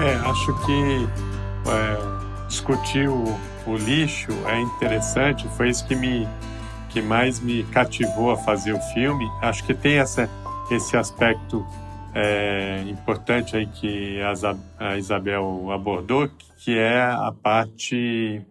É, 0.00 0.14
acho 0.28 0.66
que 0.66 1.08
é, 1.70 2.48
discutir 2.48 3.08
o, 3.08 3.22
o, 3.64 3.76
lixo 3.76 4.32
é 4.48 4.60
interessante, 4.60 5.46
foi 5.56 5.68
isso 5.68 5.86
que 5.86 5.94
me 5.94 6.26
que 6.88 7.00
mais 7.00 7.38
me 7.38 7.62
cativou 7.62 8.32
a 8.32 8.36
fazer 8.38 8.72
o 8.72 8.80
filme. 8.92 9.30
Acho 9.40 9.62
que 9.62 9.72
tem 9.72 9.98
essa, 9.98 10.28
esse 10.68 10.96
aspecto 10.96 11.64
é, 12.14 12.82
importante 12.82 13.56
aí 13.56 13.66
que 13.66 14.18
a 14.78 14.96
Isabel 14.96 15.70
abordou, 15.70 16.28
que 16.56 16.76
é 16.76 17.00
a 17.00 17.32
parte 17.32 18.44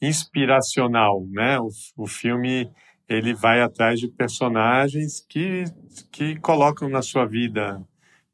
inspiracional, 0.00 1.26
né? 1.30 1.58
O, 1.58 1.68
o 1.96 2.06
filme 2.06 2.70
ele 3.08 3.34
vai 3.34 3.60
atrás 3.60 4.00
de 4.00 4.08
personagens 4.08 5.24
que, 5.28 5.64
que 6.10 6.36
colocam 6.40 6.88
na 6.88 7.02
sua 7.02 7.26
vida, 7.26 7.82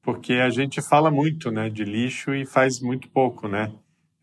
porque 0.03 0.35
a 0.35 0.49
gente 0.49 0.81
fala 0.81 1.11
muito, 1.11 1.51
né, 1.51 1.69
de 1.69 1.85
lixo 1.85 2.35
e 2.35 2.47
faz 2.47 2.81
muito 2.81 3.09
pouco, 3.11 3.49
né? 3.49 3.73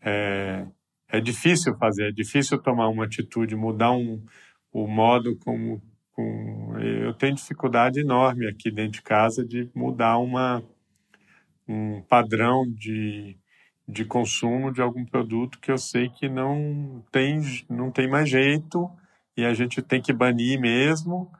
É, 0.00 0.66
é 1.08 1.20
difícil 1.20 1.76
fazer, 1.76 2.08
é 2.08 2.12
difícil 2.12 2.58
tomar 2.58 2.88
uma 2.88 3.04
atitude, 3.04 3.54
mudar 3.54 3.92
um, 3.92 4.22
o 4.72 4.86
modo 4.86 5.36
como, 5.38 5.82
como 6.18 6.76
eu 6.80 7.14
tenho 7.14 7.36
dificuldade 7.36 8.00
enorme 8.00 8.48
aqui 8.48 8.72
dentro 8.72 8.94
de 8.94 9.02
casa 9.02 9.46
de 9.46 9.70
mudar 9.72 10.18
uma 10.18 10.64
um 11.68 12.02
padrão 12.02 12.64
de 12.68 13.36
de 13.86 14.04
consumo 14.04 14.72
de 14.72 14.82
algum 14.82 15.04
produto 15.04 15.60
que 15.60 15.70
eu 15.70 15.78
sei 15.78 16.10
que 16.10 16.28
não 16.28 17.02
tem, 17.10 17.40
não 17.70 17.90
tem 17.90 18.08
mais 18.08 18.28
jeito 18.28 18.90
e 19.36 19.44
a 19.46 19.54
gente 19.54 19.80
tem 19.80 20.02
que 20.02 20.12
banir 20.12 20.60
mesmo 20.60 21.30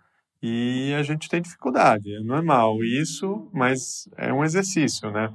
e 0.41 0.95
a 0.97 1.03
gente 1.03 1.29
tem 1.29 1.43
dificuldade. 1.43 2.15
É 2.15 2.21
normal 2.21 2.83
isso, 2.83 3.51
mas 3.53 4.09
é 4.17 4.33
um 4.33 4.45
exercício, 4.45 5.11
né? 5.11 5.31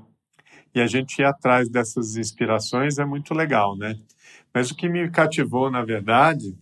E 0.73 0.81
a 0.81 0.87
gente 0.87 1.19
ir 1.19 1.25
atrás 1.25 1.69
dessas 1.69 2.15
inspirações 2.15 2.97
é 2.97 3.05
muito 3.05 3.33
legal, 3.35 3.77
né? 3.77 3.95
Mas 4.51 4.71
o 4.71 4.75
que 4.75 4.89
me 4.89 5.07
cativou, 5.11 5.69
na 5.69 5.83
verdade, 5.83 6.57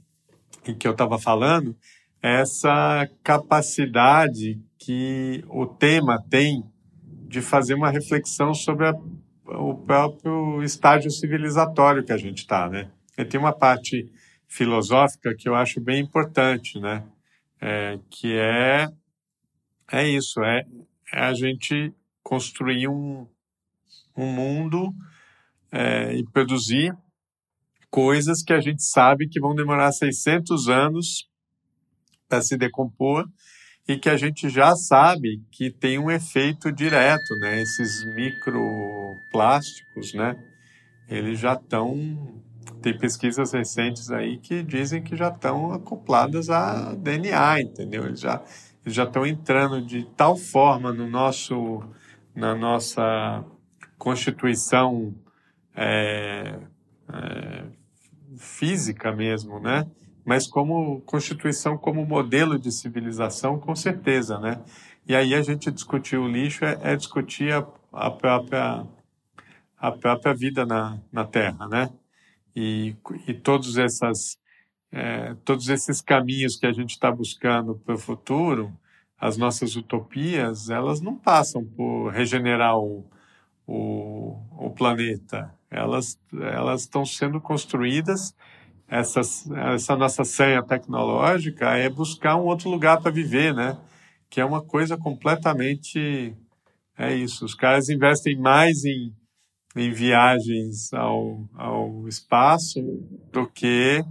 e 0.68 0.74
que 0.74 0.88
eu 0.88 0.92
estava 0.92 1.18
falando, 1.18 1.78
essa 2.22 3.10
capacidade 3.24 4.62
que 4.78 5.44
o 5.50 5.66
tema 5.66 6.24
tem 6.30 6.64
de 7.28 7.42
fazer 7.42 7.74
uma 7.74 7.90
reflexão 7.90 8.54
sobre 8.54 8.88
a 8.88 8.94
o 9.58 9.76
próprio 9.76 10.64
estágio 10.64 11.12
civilizatório 11.12 12.04
que 12.04 12.14
a 12.14 12.18
gente 12.18 12.40
está, 12.40 12.70
né? 12.70 12.90
E 13.18 13.26
tem 13.26 13.40
uma 13.40 13.54
parte 13.54 14.10
filosófica 14.48 15.36
que 15.36 15.48
eu 15.48 15.56
acho 15.56 15.82
bem 15.82 16.02
importante, 16.02 16.80
né? 16.80 17.04
É, 17.60 18.00
que 18.10 18.38
é 18.38 18.88
é 19.92 20.08
isso, 20.08 20.42
é, 20.42 20.64
é, 21.14 21.20
a 21.20 21.34
gente 21.34 21.94
construir 22.24 22.88
um, 22.88 23.28
um 24.16 24.26
mundo 24.26 24.94
é, 25.70 26.16
e 26.16 26.24
produzir 26.32 26.96
coisas 27.90 28.42
que 28.42 28.54
a 28.54 28.62
gente 28.62 28.84
sabe 28.84 29.28
que 29.28 29.40
vão 29.40 29.54
demorar 29.54 29.92
600 29.92 30.70
anos 30.70 31.30
para 32.32 32.42
se 32.42 32.56
decompor 32.58 33.28
e 33.86 33.98
que 33.98 34.10
a 34.10 34.16
gente 34.16 34.50
já 34.50 34.74
sabe 34.74 35.44
que 35.52 35.70
tem 35.70 36.00
um 36.00 36.10
efeito 36.10 36.72
direto, 36.72 37.36
né? 37.42 37.62
Esses 37.62 38.06
microplásticos, 38.16 40.14
né? 40.14 40.42
Eles 41.10 41.38
já 41.40 41.56
estão 41.56 42.42
tem 42.82 42.98
pesquisas 42.98 43.52
recentes 43.52 44.10
aí 44.12 44.38
que 44.38 44.64
dizem 44.64 45.04
que 45.04 45.16
já 45.18 45.28
estão 45.28 45.74
acopladas 45.74 46.50
a 46.50 46.94
DNA, 46.96 47.62
entendeu? 47.62 48.06
Eles 48.06 48.22
já 48.22 48.42
eles 48.84 48.96
já 48.96 49.04
estão 49.04 49.26
entrando 49.26 49.86
de 49.86 50.06
tal 50.16 50.38
forma 50.38 50.94
no 50.94 51.10
nosso 51.10 51.84
na 52.34 52.56
nossa 52.56 53.44
constituição 53.98 55.14
é, 55.76 56.58
é, 57.12 57.66
física 58.38 59.12
mesmo, 59.12 59.60
né? 59.60 59.86
Mas 60.24 60.48
como 60.48 61.02
constituição, 61.02 61.78
como 61.78 62.06
modelo 62.06 62.60
de 62.60 62.72
civilização, 62.72 63.60
com 63.60 63.76
certeza, 63.76 64.40
né? 64.40 64.62
E 65.08 65.16
aí 65.16 65.34
a 65.34 65.42
gente 65.42 65.72
discutir 65.72 66.18
o 66.18 66.28
lixo 66.28 66.64
é, 66.64 66.78
é 66.82 66.96
discutir 66.96 67.54
a, 67.54 67.68
a, 67.92 68.12
própria 68.12 68.86
a 69.78 69.92
própria 69.92 70.34
vida 70.34 70.66
na, 70.66 71.00
na 71.12 71.26
Terra, 71.26 71.68
né? 71.68 71.90
E, 72.56 72.96
e 73.28 73.34
todos 73.34 73.78
essas 73.78 74.38
é, 74.92 75.36
todos 75.46 75.70
esses 75.70 76.02
caminhos 76.02 76.58
que 76.58 76.66
a 76.66 76.74
gente 76.74 76.92
está 76.92 77.12
buscando 77.12 77.76
para 77.76 77.96
o 77.96 77.98
futuro, 77.98 78.78
as 79.18 79.38
nossas 79.38 79.76
utopias, 79.76 80.70
elas 80.70 81.00
não 81.00 81.16
passam 81.16 81.64
por 81.64 82.10
regenerar 82.10 82.78
o, 82.78 83.06
o, 83.66 84.38
o 84.58 84.70
planeta. 84.72 85.54
Elas 85.70 86.20
elas 86.34 86.82
estão 86.82 87.06
sendo 87.06 87.40
construídas 87.40 88.36
essa, 88.92 89.22
essa 89.74 89.96
nossa 89.96 90.26
senha 90.26 90.62
tecnológica 90.62 91.78
é 91.78 91.90
buscar 91.90 92.36
um 92.36 92.44
outro 92.44 92.70
lugar 92.70 93.00
para 93.02 93.10
viver, 93.10 93.54
né? 93.54 93.78
Que 94.30 94.42
é 94.42 94.46
uma 94.46 94.62
coisa 94.62 94.98
completamente. 94.98 96.36
É 96.98 97.16
isso. 97.16 97.46
Os 97.46 97.56
caras 97.56 97.88
investem 97.88 98.38
mais 98.38 98.84
em, 98.84 99.16
em 99.78 99.94
viagens 99.94 100.94
ao, 100.94 101.48
ao 101.56 102.06
espaço 102.06 102.82
do 103.32 103.48
que 103.48 104.04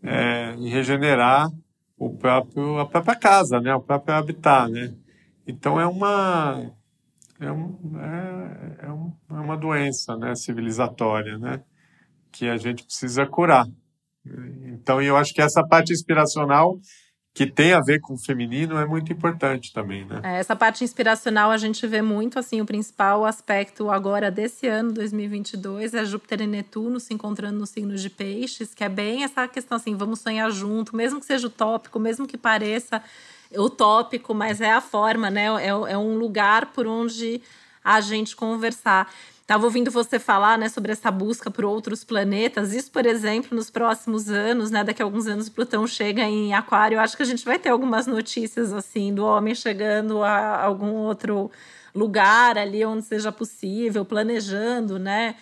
é, 0.00 0.54
em 0.54 0.68
regenerar 0.68 1.50
o 1.98 2.16
próprio, 2.16 2.78
a 2.78 2.86
própria 2.86 3.16
casa, 3.16 3.60
né? 3.60 3.74
O 3.74 3.80
próprio 3.80 4.14
habitat, 4.14 4.70
né? 4.70 4.94
Então 5.44 5.80
é 5.80 5.86
uma. 5.86 6.70
É, 7.40 7.50
um, 7.50 7.98
é, 7.98 8.86
é, 8.86 8.92
um, 8.92 9.12
é 9.30 9.40
uma 9.40 9.56
doença 9.56 10.16
né, 10.16 10.36
civilizatória, 10.36 11.36
né? 11.38 11.60
Que 12.30 12.46
a 12.46 12.56
gente 12.56 12.84
precisa 12.84 13.26
curar. 13.26 13.66
Então, 14.24 15.00
eu 15.02 15.16
acho 15.16 15.32
que 15.32 15.42
essa 15.42 15.66
parte 15.66 15.92
inspiracional 15.92 16.78
que 17.34 17.46
tem 17.46 17.72
a 17.72 17.80
ver 17.80 17.98
com 18.00 18.12
o 18.12 18.18
feminino 18.18 18.76
é 18.78 18.84
muito 18.84 19.10
importante 19.10 19.72
também, 19.72 20.04
né? 20.04 20.20
É, 20.22 20.38
essa 20.38 20.54
parte 20.54 20.84
inspiracional 20.84 21.50
a 21.50 21.56
gente 21.56 21.86
vê 21.86 22.02
muito, 22.02 22.38
assim, 22.38 22.60
o 22.60 22.66
principal 22.66 23.24
aspecto 23.24 23.90
agora 23.90 24.30
desse 24.30 24.66
ano, 24.66 24.92
2022, 24.92 25.94
é 25.94 26.04
Júpiter 26.04 26.42
e 26.42 26.46
Netuno 26.46 27.00
se 27.00 27.14
encontrando 27.14 27.58
no 27.58 27.66
signo 27.66 27.96
de 27.96 28.10
peixes, 28.10 28.74
que 28.74 28.84
é 28.84 28.88
bem 28.88 29.24
essa 29.24 29.48
questão, 29.48 29.76
assim, 29.76 29.96
vamos 29.96 30.20
sonhar 30.20 30.50
junto, 30.50 30.94
mesmo 30.94 31.20
que 31.20 31.26
seja 31.26 31.46
utópico, 31.46 31.98
mesmo 31.98 32.26
que 32.26 32.36
pareça 32.36 33.02
utópico, 33.56 34.34
mas 34.34 34.60
é 34.60 34.70
a 34.70 34.80
forma, 34.82 35.30
né? 35.30 35.46
É, 35.64 35.68
é 35.68 35.98
um 35.98 36.16
lugar 36.16 36.66
por 36.72 36.86
onde 36.86 37.40
a 37.82 38.00
gente 38.00 38.36
conversar. 38.36 39.10
Estava 39.52 39.66
ouvindo 39.66 39.90
você 39.90 40.18
falar 40.18 40.56
né, 40.56 40.66
sobre 40.70 40.92
essa 40.92 41.10
busca 41.10 41.50
por 41.50 41.66
outros 41.66 42.02
planetas. 42.04 42.72
Isso, 42.72 42.90
por 42.90 43.04
exemplo, 43.04 43.54
nos 43.54 43.68
próximos 43.68 44.30
anos, 44.30 44.70
né? 44.70 44.82
Daqui 44.82 45.02
a 45.02 45.04
alguns 45.04 45.26
anos 45.26 45.50
Plutão 45.50 45.86
chega 45.86 46.22
em 46.22 46.54
Aquário. 46.54 46.96
Eu 46.96 47.00
acho 47.00 47.14
que 47.14 47.22
a 47.22 47.26
gente 47.26 47.44
vai 47.44 47.58
ter 47.58 47.68
algumas 47.68 48.06
notícias 48.06 48.72
assim 48.72 49.14
do 49.14 49.26
homem 49.26 49.54
chegando 49.54 50.22
a 50.22 50.64
algum 50.64 50.94
outro 50.94 51.50
lugar 51.94 52.56
ali 52.56 52.82
onde 52.82 53.04
seja 53.04 53.30
possível, 53.30 54.06
planejando, 54.06 54.98
né? 54.98 55.34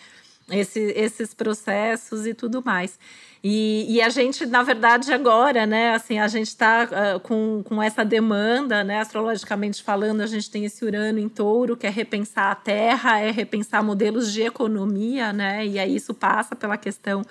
Esse, 0.51 0.81
esses 0.97 1.33
processos 1.33 2.27
e 2.27 2.35
tudo 2.35 2.61
mais. 2.65 2.99
E, 3.43 3.87
e, 3.89 4.03
a 4.03 4.11
gente, 4.11 4.45
na 4.45 4.63
verdade, 4.63 5.11
agora, 5.15 5.65
né, 5.65 5.95
assim, 5.95 6.19
a 6.19 6.29
gente 6.29 6.49
está 6.49 6.85
uh, 6.85 7.17
ah, 7.17 7.21
com, 7.21 7.63
com 7.65 7.83
essa 7.83 8.05
demanda, 8.05 8.85
né, 8.85 9.01
astrologicamente 9.01 9.83
falando, 9.83 10.21
a 10.21 10.27
gente 10.27 10.51
tem 10.51 10.67
esse 10.67 10.85
Urano 10.85 11.19
em 11.19 11.29
touro, 11.29 11.75
que 11.75 11.87
é 11.87 11.91
repensar 11.91 12.53
a 12.53 12.55
Terra, 12.55 13.19
é 13.19 13.31
repensar 13.31 13.83
modelos 13.83 14.31
de 14.31 14.43
economia, 14.43 15.33
né, 15.33 15.67
e 15.67 15.79
aí 15.79 15.97
isso 15.97 16.13
passa 16.13 16.55
pela 16.55 16.77
questão 16.77 17.23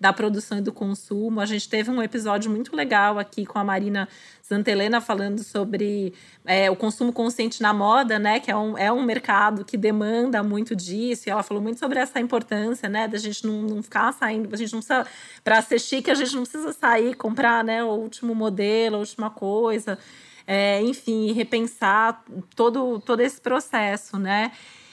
da 0.00 0.14
produção 0.14 0.58
e 0.58 0.60
do 0.62 0.72
consumo. 0.72 1.40
A 1.40 1.46
gente 1.46 1.68
teve 1.68 1.90
um 1.90 2.02
episódio 2.02 2.50
muito 2.50 2.74
legal 2.74 3.18
aqui 3.18 3.44
com 3.44 3.58
a 3.58 3.64
Marina 3.64 4.08
Santa 4.40 4.70
Helena 4.70 4.98
falando 4.98 5.44
sobre 5.44 6.14
é, 6.46 6.70
o 6.70 6.74
consumo 6.74 7.12
consciente 7.12 7.60
na 7.60 7.74
moda, 7.74 8.18
né? 8.18 8.40
Que 8.40 8.50
é 8.50 8.56
um, 8.56 8.78
é 8.78 8.90
um 8.90 9.02
mercado 9.02 9.62
que 9.62 9.76
demanda 9.76 10.42
muito 10.42 10.74
disso. 10.74 11.28
E 11.28 11.30
ela 11.30 11.42
falou 11.42 11.62
muito 11.62 11.78
sobre 11.78 11.98
essa 11.98 12.18
importância, 12.18 12.88
né? 12.88 13.06
Da 13.06 13.18
gente 13.18 13.46
não, 13.46 13.60
não 13.60 13.82
ficar 13.82 14.10
saindo, 14.12 14.48
a 14.50 14.56
gente 14.56 14.72
não 14.72 14.80
precisa, 14.80 15.06
para 15.44 15.60
ser 15.60 15.78
chique, 15.78 16.10
a 16.10 16.14
gente 16.14 16.34
não 16.34 16.42
precisa 16.44 16.72
sair 16.72 17.14
comprar 17.14 17.62
né, 17.62 17.84
o 17.84 17.90
último 17.90 18.34
modelo, 18.34 18.96
a 18.96 19.00
última 19.00 19.28
coisa. 19.28 19.98
É, 20.46 20.82
enfim, 20.82 21.30
repensar 21.32 22.24
todo, 22.56 22.98
todo 23.00 23.20
esse 23.20 23.40
processo, 23.40 24.18
né? 24.18 24.50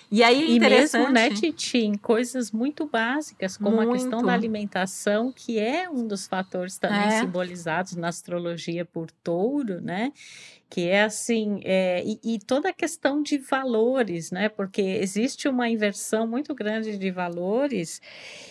E 0.09 0.23
aí, 0.23 0.55
e 0.55 0.59
mesmo, 0.59 1.09
né, 1.09 1.29
Titi, 1.29 1.79
em 1.79 1.97
coisas 1.97 2.51
muito 2.51 2.85
básicas, 2.85 3.57
como 3.57 3.75
muito. 3.75 3.89
a 3.89 3.93
questão 3.93 4.23
da 4.23 4.33
alimentação, 4.33 5.33
que 5.33 5.59
é 5.59 5.89
um 5.89 6.07
dos 6.07 6.25
fatores 6.27 6.77
também 6.77 6.97
é. 6.99 7.19
simbolizados 7.19 7.95
na 7.95 8.07
astrologia 8.07 8.85
por 8.85 9.11
touro, 9.11 9.81
né? 9.81 10.13
Que 10.69 10.89
é 10.89 11.03
assim, 11.03 11.61
é, 11.63 12.03
e, 12.05 12.19
e, 12.35 12.39
toda 12.39 12.69
a 12.69 12.73
questão 12.73 13.23
de 13.23 13.37
valores, 13.37 14.31
né? 14.31 14.49
Porque 14.49 14.81
existe 14.81 15.47
uma 15.47 15.69
inversão 15.69 16.27
muito 16.27 16.53
grande 16.53 16.97
de 16.97 17.09
valores 17.09 18.01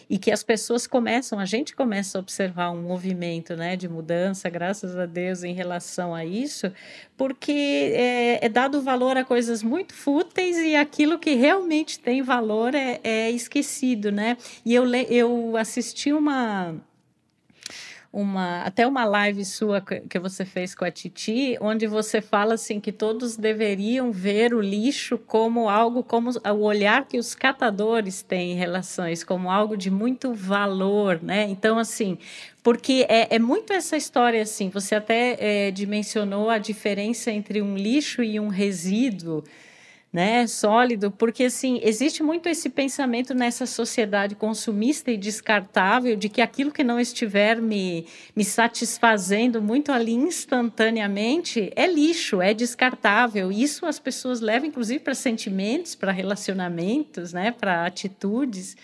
e 0.08 0.16
que 0.18 0.30
as 0.30 0.42
pessoas 0.42 0.86
começam, 0.86 1.38
a 1.38 1.44
gente 1.44 1.76
começa 1.76 2.16
a 2.16 2.20
observar 2.20 2.70
um 2.70 2.80
movimento, 2.80 3.54
né, 3.54 3.76
de 3.76 3.88
mudança, 3.88 4.48
graças 4.48 4.96
a 4.96 5.04
Deus, 5.04 5.42
em 5.44 5.52
relação 5.52 6.14
a 6.14 6.24
isso, 6.24 6.72
porque 7.16 7.92
é, 7.94 8.46
é 8.46 8.48
dado 8.48 8.80
valor 8.80 9.16
a 9.18 9.24
coisas 9.24 9.62
muito 9.62 9.94
fúteis 9.94 10.56
e 10.56 10.74
aquilo 10.74 11.18
que 11.18 11.34
realmente 11.34 11.98
tem 11.98 12.22
valor 12.22 12.74
é, 12.74 12.98
é 13.04 13.30
esquecido, 13.30 14.10
né? 14.10 14.38
E 14.64 14.74
eu, 14.74 14.86
eu 14.94 15.56
assisti 15.56 16.12
uma 16.12 16.74
uma 18.16 18.62
até 18.62 18.86
uma 18.86 19.04
live 19.04 19.44
sua 19.44 19.82
que 19.82 20.18
você 20.18 20.46
fez 20.46 20.74
com 20.74 20.86
a 20.86 20.90
Titi, 20.90 21.58
onde 21.60 21.86
você 21.86 22.22
fala 22.22 22.54
assim 22.54 22.80
que 22.80 22.90
todos 22.90 23.36
deveriam 23.36 24.10
ver 24.10 24.54
o 24.54 24.60
lixo 24.60 25.18
como 25.18 25.68
algo 25.68 26.02
como 26.02 26.30
o 26.30 26.62
olhar 26.62 27.06
que 27.06 27.18
os 27.18 27.34
catadores 27.34 28.22
têm 28.22 28.52
em 28.52 28.56
relações 28.56 29.22
como 29.22 29.50
algo 29.50 29.76
de 29.76 29.90
muito 29.90 30.32
valor, 30.32 31.22
né? 31.22 31.46
Então 31.50 31.78
assim, 31.78 32.16
porque 32.62 33.04
é, 33.06 33.36
é 33.36 33.38
muito 33.38 33.74
essa 33.74 33.98
história 33.98 34.40
assim. 34.40 34.70
Você 34.70 34.94
até 34.94 35.36
é, 35.38 35.70
dimensionou 35.70 36.48
a 36.48 36.56
diferença 36.56 37.30
entre 37.30 37.60
um 37.60 37.76
lixo 37.76 38.22
e 38.22 38.40
um 38.40 38.48
resíduo 38.48 39.44
né, 40.16 40.46
sólido, 40.46 41.10
porque 41.10 41.44
assim, 41.44 41.78
existe 41.82 42.22
muito 42.22 42.48
esse 42.48 42.70
pensamento 42.70 43.34
nessa 43.34 43.66
sociedade 43.66 44.34
consumista 44.34 45.10
e 45.10 45.16
descartável 45.18 46.16
de 46.16 46.30
que 46.30 46.40
aquilo 46.40 46.72
que 46.72 46.82
não 46.82 46.98
estiver 46.98 47.60
me, 47.60 48.06
me 48.34 48.42
satisfazendo 48.42 49.60
muito 49.60 49.92
ali 49.92 50.14
instantaneamente 50.14 51.70
é 51.76 51.86
lixo, 51.86 52.40
é 52.40 52.54
descartável. 52.54 53.52
Isso 53.52 53.84
as 53.84 53.98
pessoas 53.98 54.40
levam 54.40 54.66
inclusive 54.66 55.00
para 55.00 55.14
sentimentos, 55.14 55.94
para 55.94 56.12
relacionamentos, 56.12 57.34
né, 57.34 57.50
para 57.50 57.84
atitudes 57.84 58.74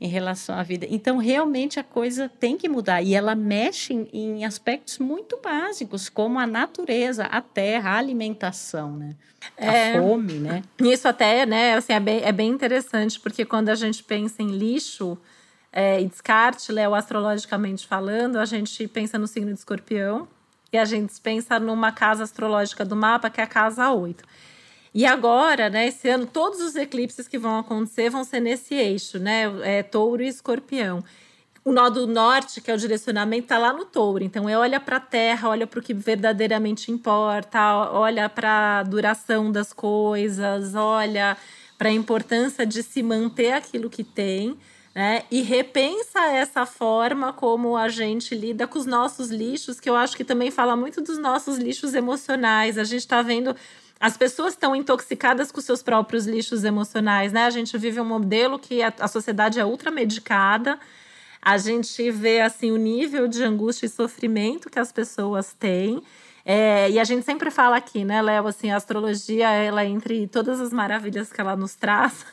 em 0.00 0.08
relação 0.08 0.58
à 0.58 0.62
vida. 0.62 0.86
Então, 0.88 1.18
realmente 1.18 1.78
a 1.78 1.84
coisa 1.84 2.30
tem 2.40 2.56
que 2.56 2.68
mudar 2.68 3.02
e 3.02 3.14
ela 3.14 3.34
mexe 3.34 3.92
em, 3.92 4.08
em 4.12 4.44
aspectos 4.44 4.98
muito 4.98 5.38
básicos, 5.42 6.08
como 6.08 6.38
a 6.38 6.46
natureza, 6.46 7.24
a 7.24 7.42
terra, 7.42 7.90
a 7.90 7.98
alimentação, 7.98 8.96
né? 8.96 9.14
É, 9.56 9.98
a 9.98 10.00
fome, 10.00 10.34
né? 10.34 10.62
Isso 10.78 11.06
até, 11.06 11.44
né, 11.44 11.74
assim, 11.74 11.92
é 11.92 12.00
bem, 12.00 12.22
é 12.22 12.32
bem 12.32 12.48
interessante, 12.48 13.20
porque 13.20 13.44
quando 13.44 13.68
a 13.68 13.74
gente 13.74 14.02
pensa 14.02 14.42
em 14.42 14.48
lixo 14.48 15.18
é, 15.70 16.00
e 16.00 16.06
descarte, 16.06 16.72
Léo, 16.72 16.94
astrologicamente 16.94 17.86
falando, 17.86 18.38
a 18.38 18.46
gente 18.46 18.88
pensa 18.88 19.18
no 19.18 19.26
signo 19.26 19.52
de 19.52 19.58
escorpião 19.58 20.26
e 20.72 20.78
a 20.78 20.84
gente 20.84 21.20
pensa 21.20 21.58
numa 21.58 21.92
casa 21.92 22.24
astrológica 22.24 22.84
do 22.84 22.96
mapa, 22.96 23.28
que 23.28 23.40
é 23.40 23.44
a 23.44 23.46
casa 23.46 23.90
8. 23.90 24.24
E 24.92 25.06
agora, 25.06 25.70
né, 25.70 25.86
esse 25.86 26.08
ano, 26.08 26.26
todos 26.26 26.60
os 26.60 26.74
eclipses 26.74 27.28
que 27.28 27.38
vão 27.38 27.58
acontecer 27.58 28.10
vão 28.10 28.24
ser 28.24 28.40
nesse 28.40 28.74
eixo, 28.74 29.18
né? 29.18 29.44
É 29.62 29.82
touro 29.82 30.22
e 30.22 30.28
escorpião. 30.28 31.04
O 31.64 31.72
nó 31.72 31.88
do 31.88 32.06
norte, 32.06 32.60
que 32.60 32.70
é 32.70 32.74
o 32.74 32.78
direcionamento, 32.78 33.44
está 33.44 33.58
lá 33.58 33.72
no 33.72 33.84
touro. 33.84 34.24
Então, 34.24 34.48
é 34.48 34.56
olha 34.56 34.80
para 34.80 34.96
a 34.96 35.00
terra, 35.00 35.48
olha 35.48 35.66
para 35.66 35.78
o 35.78 35.82
que 35.82 35.94
verdadeiramente 35.94 36.90
importa, 36.90 37.90
olha 37.92 38.28
para 38.28 38.80
a 38.80 38.82
duração 38.82 39.52
das 39.52 39.72
coisas, 39.72 40.74
olha 40.74 41.36
para 41.78 41.90
a 41.90 41.92
importância 41.92 42.66
de 42.66 42.82
se 42.82 43.02
manter 43.02 43.52
aquilo 43.52 43.88
que 43.88 44.02
tem. 44.02 44.58
Né? 44.94 45.22
E 45.30 45.42
repensa 45.42 46.26
essa 46.26 46.66
forma 46.66 47.32
como 47.32 47.76
a 47.76 47.88
gente 47.88 48.34
lida 48.34 48.66
com 48.66 48.78
os 48.78 48.86
nossos 48.86 49.30
lixos, 49.30 49.78
que 49.78 49.88
eu 49.88 49.94
acho 49.94 50.16
que 50.16 50.24
também 50.24 50.50
fala 50.50 50.74
muito 50.74 51.00
dos 51.00 51.16
nossos 51.16 51.58
lixos 51.58 51.94
emocionais. 51.94 52.76
A 52.76 52.84
gente 52.84 53.00
está 53.00 53.22
vendo 53.22 53.54
as 54.00 54.16
pessoas 54.16 54.54
estão 54.54 54.74
intoxicadas 54.74 55.52
com 55.52 55.60
seus 55.60 55.82
próprios 55.82 56.26
lixos 56.26 56.64
emocionais, 56.64 57.32
né? 57.32 57.44
A 57.44 57.50
gente 57.50 57.76
vive 57.76 58.00
um 58.00 58.04
modelo 58.04 58.58
que 58.58 58.82
a, 58.82 58.90
a 58.98 59.06
sociedade 59.06 59.60
é 59.60 59.64
ultramedicada. 59.64 60.80
A 61.42 61.58
gente 61.58 62.10
vê 62.10 62.40
assim 62.40 62.70
o 62.70 62.78
nível 62.78 63.28
de 63.28 63.42
angústia 63.42 63.84
e 63.84 63.90
sofrimento 63.90 64.70
que 64.70 64.78
as 64.78 64.90
pessoas 64.90 65.52
têm. 65.52 66.02
É, 66.44 66.90
e 66.90 66.98
a 66.98 67.04
gente 67.04 67.24
sempre 67.26 67.50
fala 67.50 67.76
aqui, 67.76 68.02
né, 68.02 68.22
Léo, 68.22 68.46
assim, 68.46 68.70
a 68.70 68.76
astrologia, 68.76 69.50
ela 69.50 69.84
entre 69.84 70.26
todas 70.26 70.60
as 70.60 70.72
maravilhas 70.72 71.30
que 71.30 71.40
ela 71.40 71.54
nos 71.54 71.74
traz, 71.76 72.24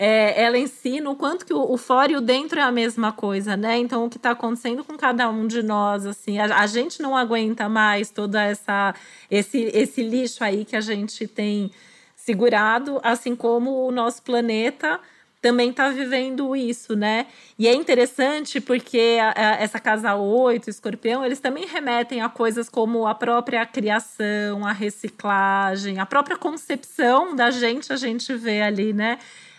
é, 0.00 0.40
ela 0.40 0.56
ensina 0.56 1.10
o 1.10 1.16
quanto 1.16 1.44
que 1.44 1.52
o, 1.52 1.72
o, 1.72 1.76
fora 1.76 2.12
e 2.12 2.16
o 2.16 2.20
dentro 2.20 2.60
é 2.60 2.62
a 2.62 2.70
mesma 2.70 3.10
coisa, 3.10 3.56
né? 3.56 3.78
Então, 3.78 4.04
o 4.04 4.08
que 4.08 4.16
está 4.16 4.30
acontecendo 4.30 4.84
com 4.84 4.96
cada 4.96 5.28
um 5.28 5.48
de 5.48 5.60
nós, 5.60 6.06
assim, 6.06 6.38
a, 6.38 6.60
a, 6.60 6.66
gente 6.68 7.02
não 7.02 7.16
aguenta 7.16 7.68
mais 7.68 8.08
toda 8.08 8.40
essa 8.40 8.94
esse, 9.28 9.58
esse 9.74 10.00
lixo 10.04 10.44
aí 10.44 10.64
que 10.64 10.76
a 10.76 10.80
gente 10.80 11.26
tem 11.26 11.72
segurado, 12.14 13.00
assim 13.02 13.34
como 13.34 13.88
o 13.88 13.90
nosso 13.90 14.22
planeta 14.22 15.00
também 15.42 15.70
está 15.70 15.88
vivendo 15.88 16.54
isso, 16.54 16.94
né? 16.94 17.26
E 17.58 17.66
é 17.66 17.74
interessante 17.74 18.60
porque 18.60 19.18
a, 19.20 19.30
a, 19.30 19.62
essa 19.62 19.80
casa 19.80 20.14
8, 20.14 20.70
escorpião, 20.70 21.24
eles 21.26 21.40
também 21.40 21.66
remetem 21.66 22.20
a 22.20 22.28
coisas 22.28 22.68
como 22.68 23.04
a 23.04 23.16
própria 23.16 23.66
criação, 23.66 24.64
a 24.64 24.70
reciclagem, 24.70 25.98
a 25.98 26.06
própria 26.06 26.36
concepção 26.36 27.34
da 27.34 27.50
gente, 27.50 27.92
a 27.92 27.96
gente 27.96 28.32
vê 28.34 28.62
ali, 28.62 28.92
né? 28.92 29.18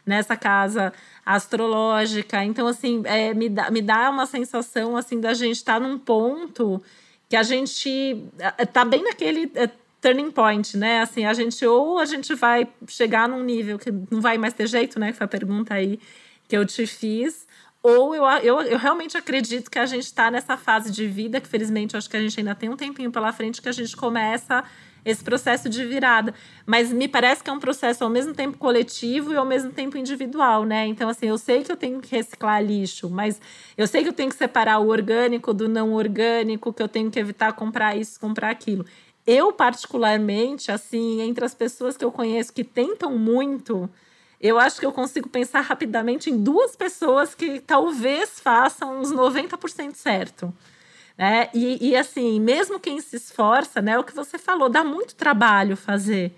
Nessa 0.09 0.35
casa 0.35 0.91
astrológica. 1.23 2.43
Então, 2.43 2.67
assim, 2.67 3.03
é, 3.05 3.31
me, 3.31 3.47
dá, 3.47 3.69
me 3.69 3.79
dá 3.79 4.09
uma 4.09 4.25
sensação 4.25 4.97
assim 4.97 5.21
da 5.21 5.35
gente 5.35 5.57
estar 5.57 5.79
tá 5.79 5.79
num 5.79 5.99
ponto 5.99 6.81
que 7.29 7.35
a 7.35 7.43
gente 7.43 8.25
é, 8.39 8.65
tá 8.65 8.83
bem 8.83 9.03
naquele 9.03 9.51
é, 9.53 9.69
turning 10.01 10.31
point, 10.31 10.75
né? 10.75 11.01
Assim, 11.01 11.25
a 11.25 11.33
gente 11.33 11.63
ou 11.63 11.99
a 11.99 12.05
gente 12.05 12.33
vai 12.33 12.67
chegar 12.87 13.29
num 13.29 13.43
nível 13.43 13.77
que 13.77 13.91
não 14.09 14.19
vai 14.19 14.39
mais 14.39 14.53
ter 14.53 14.67
jeito, 14.67 14.99
né? 14.99 15.11
Que 15.11 15.17
foi 15.19 15.25
a 15.25 15.27
pergunta 15.27 15.75
aí 15.75 15.99
que 16.47 16.57
eu 16.57 16.65
te 16.65 16.87
fiz. 16.87 17.47
Ou 17.83 18.15
eu, 18.15 18.25
eu, 18.41 18.61
eu 18.61 18.77
realmente 18.79 19.15
acredito 19.15 19.69
que 19.69 19.77
a 19.77 19.85
gente 19.85 20.05
está 20.05 20.31
nessa 20.31 20.57
fase 20.57 20.91
de 20.91 21.05
vida, 21.05 21.39
que 21.39 21.47
felizmente 21.47 21.95
acho 21.95 22.09
que 22.09 22.17
a 22.17 22.19
gente 22.19 22.37
ainda 22.39 22.55
tem 22.55 22.67
um 22.67 22.75
tempinho 22.75 23.11
pela 23.11 23.31
frente, 23.31 23.61
que 23.61 23.69
a 23.69 23.71
gente 23.71 23.95
começa 23.95 24.63
esse 25.03 25.23
processo 25.23 25.69
de 25.69 25.85
virada. 25.85 26.33
Mas 26.65 26.91
me 26.91 27.07
parece 27.07 27.43
que 27.43 27.49
é 27.49 27.53
um 27.53 27.59
processo 27.59 28.03
ao 28.03 28.09
mesmo 28.09 28.33
tempo 28.33 28.57
coletivo 28.57 29.33
e 29.33 29.35
ao 29.35 29.45
mesmo 29.45 29.71
tempo 29.71 29.97
individual, 29.97 30.63
né? 30.63 30.85
Então, 30.87 31.09
assim, 31.09 31.27
eu 31.27 31.37
sei 31.37 31.63
que 31.63 31.71
eu 31.71 31.77
tenho 31.77 31.99
que 31.99 32.15
reciclar 32.15 32.63
lixo, 32.63 33.09
mas 33.09 33.39
eu 33.77 33.87
sei 33.87 34.03
que 34.03 34.09
eu 34.09 34.13
tenho 34.13 34.29
que 34.29 34.35
separar 34.35 34.79
o 34.79 34.87
orgânico 34.87 35.53
do 35.53 35.67
não 35.67 35.93
orgânico, 35.93 36.73
que 36.73 36.83
eu 36.83 36.87
tenho 36.87 37.09
que 37.09 37.19
evitar 37.19 37.53
comprar 37.53 37.95
isso, 37.97 38.19
comprar 38.19 38.49
aquilo. 38.49 38.85
Eu, 39.25 39.51
particularmente, 39.51 40.71
assim, 40.71 41.21
entre 41.21 41.45
as 41.45 41.53
pessoas 41.53 41.95
que 41.95 42.03
eu 42.03 42.11
conheço 42.11 42.51
que 42.51 42.63
tentam 42.63 43.17
muito, 43.17 43.89
eu 44.41 44.57
acho 44.57 44.79
que 44.79 44.85
eu 44.85 44.91
consigo 44.91 45.27
pensar 45.27 45.61
rapidamente 45.61 46.29
em 46.29 46.41
duas 46.41 46.75
pessoas 46.75 47.35
que 47.35 47.59
talvez 47.59 48.39
façam 48.39 48.99
uns 48.99 49.11
90% 49.11 49.95
certo. 49.95 50.53
Né? 51.19 51.49
E, 51.53 51.89
e 51.89 51.97
assim, 51.97 52.39
mesmo 52.39 52.79
quem 52.79 53.01
se 53.01 53.17
esforça, 53.17 53.81
né, 53.81 53.91
é 53.91 53.99
o 53.99 54.05
que 54.05 54.15
você 54.15 54.37
falou, 54.37 54.69
dá 54.69 54.85
muito 54.85 55.15
trabalho 55.15 55.75
fazer. 55.75 56.31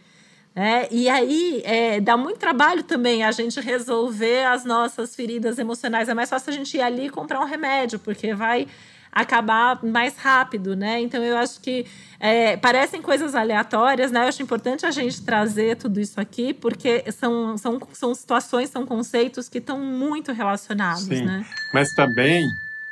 Né? 0.56 0.88
E 0.90 1.08
aí 1.08 1.62
é, 1.64 2.02
dá 2.02 2.18
muito 2.18 2.40
trabalho 2.40 2.82
também 2.82 3.24
a 3.24 3.32
gente 3.32 3.62
resolver 3.62 4.44
as 4.48 4.66
nossas 4.66 5.16
feridas 5.16 5.60
emocionais. 5.60 6.10
É 6.10 6.16
mais 6.16 6.32
fácil 6.32 6.50
a 6.50 6.56
gente 6.56 6.76
ir 6.76 6.82
ali 6.82 7.06
e 7.06 7.10
comprar 7.12 7.40
um 7.40 7.46
remédio, 7.46 8.00
porque 8.00 8.34
vai 8.34 8.68
acabar 9.12 9.84
mais 9.84 10.18
rápido, 10.18 10.76
né? 10.76 11.00
Então 11.00 11.24
eu 11.24 11.38
acho 11.38 11.62
que 11.62 11.86
é, 12.20 12.58
parecem 12.58 13.04
coisas 13.04 13.36
aleatórias, 13.36 14.12
né? 14.12 14.24
Eu 14.24 14.30
acho 14.30 14.42
importante 14.42 14.86
a 14.86 14.92
gente 14.92 15.22
trazer 15.22 15.76
tudo 15.76 16.00
isso 16.00 16.20
aqui, 16.20 16.56
porque 16.56 17.04
são, 17.12 17.56
são, 17.56 17.80
são 17.92 18.16
situações, 18.16 18.70
são 18.70 18.86
conceitos 18.86 19.48
que 19.48 19.60
estão 19.60 19.80
muito 19.80 20.32
relacionados, 20.32 21.04
Sim, 21.04 21.24
né? 21.24 21.46
Mas 21.74 21.94
também 21.94 22.42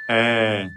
é, 0.07 0.69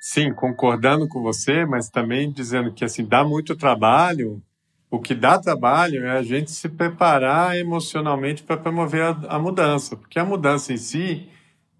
Sim, 0.00 0.32
concordando 0.32 1.06
com 1.06 1.20
você, 1.20 1.66
mas 1.66 1.90
também 1.90 2.32
dizendo 2.32 2.72
que 2.72 2.86
assim 2.86 3.04
dá 3.04 3.22
muito 3.22 3.54
trabalho. 3.54 4.42
O 4.90 4.98
que 4.98 5.14
dá 5.14 5.38
trabalho 5.38 6.06
é 6.06 6.12
a 6.12 6.22
gente 6.22 6.50
se 6.50 6.70
preparar 6.70 7.58
emocionalmente 7.58 8.42
para 8.42 8.56
promover 8.56 9.02
a, 9.02 9.10
a, 9.36 9.38
mudança, 9.38 9.96
porque 9.96 10.18
a 10.18 10.24
mudança 10.24 10.72
em 10.72 10.78
si 10.78 11.28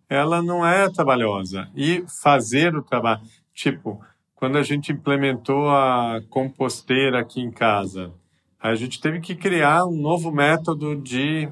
ela 0.06 0.42
não 0.42 0.66
é 0.66 0.90
trabalhosa. 0.90 1.70
E 1.74 2.04
fazer 2.22 2.76
o 2.76 2.83
trabalho, 2.83 3.22
tipo, 3.54 4.04
quando 4.35 4.59
a 4.59 4.62
gente 4.62 4.92
implementou 4.92 5.70
a 5.70 6.20
composteira 6.28 7.20
aqui 7.20 7.40
em 7.40 7.50
casa, 7.50 8.12
a 8.61 8.74
gente 8.74 9.00
teve 9.00 9.20
que 9.20 9.35
criar 9.35 9.87
um 9.87 9.96
novo 9.96 10.30
método 10.30 10.94
de, 10.94 11.48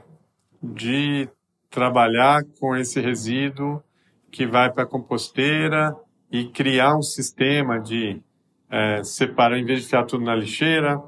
de 0.63 1.31
trabalhar 1.71 2.43
com 2.61 2.77
esse 2.77 3.01
resíduo 3.01 3.83
que 4.31 4.47
vai 4.47 4.71
para 4.71 4.83
a 4.83 4.87
composteira 4.87 5.97
e 6.31 6.47
criar 6.47 6.97
um 6.97 7.03
sistema 7.03 7.81
de 7.81 8.23
é, 8.71 9.03
separar, 9.03 9.59
em 9.59 9.65
vez 9.65 9.81
de 9.81 9.87
ficar 9.87 10.05
tudo 10.05 10.25
na 10.25 10.35
lixeira, 10.35 11.03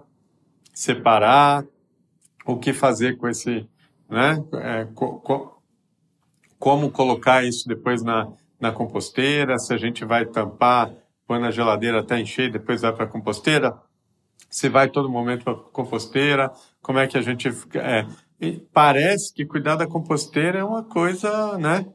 separar 0.73 1.65
o 2.47 2.57
que 2.57 2.73
fazer 2.73 3.17
com 3.17 3.29
esse, 3.29 3.69
né? 4.09 4.43
É, 4.55 4.85
co, 4.95 5.21
co, 5.21 5.63
como 6.59 6.91
colocar 6.91 7.45
isso 7.45 7.69
depois 7.69 8.03
na, 8.03 8.33
na 8.59 8.73
composteira, 8.73 9.59
se 9.59 9.73
a 9.73 9.77
gente 9.77 10.05
vai 10.05 10.27
tampar, 10.27 10.93
põe 11.27 11.39
na 11.39 11.51
geladeira 11.51 12.01
até 12.01 12.19
encher 12.19 12.51
depois 12.51 12.81
vai 12.81 12.93
para 12.93 13.05
a 13.05 13.09
composteira, 13.09 13.79
se 14.49 14.69
vai 14.69 14.89
todo 14.89 15.09
momento 15.09 15.45
para 15.45 15.53
a 15.53 15.57
composteira, 15.57 16.51
como 16.83 16.99
é 16.99 17.07
que 17.07 17.17
a 17.17 17.23
gente... 17.23 17.49
É, 17.77 18.07
parece 18.73 19.35
que 19.35 19.45
cuidar 19.45 19.77
da 19.77 19.87
composteira 19.87 20.61
é 20.61 20.65
uma 20.65 20.83
coisa, 20.83 21.59
né? 21.59 21.87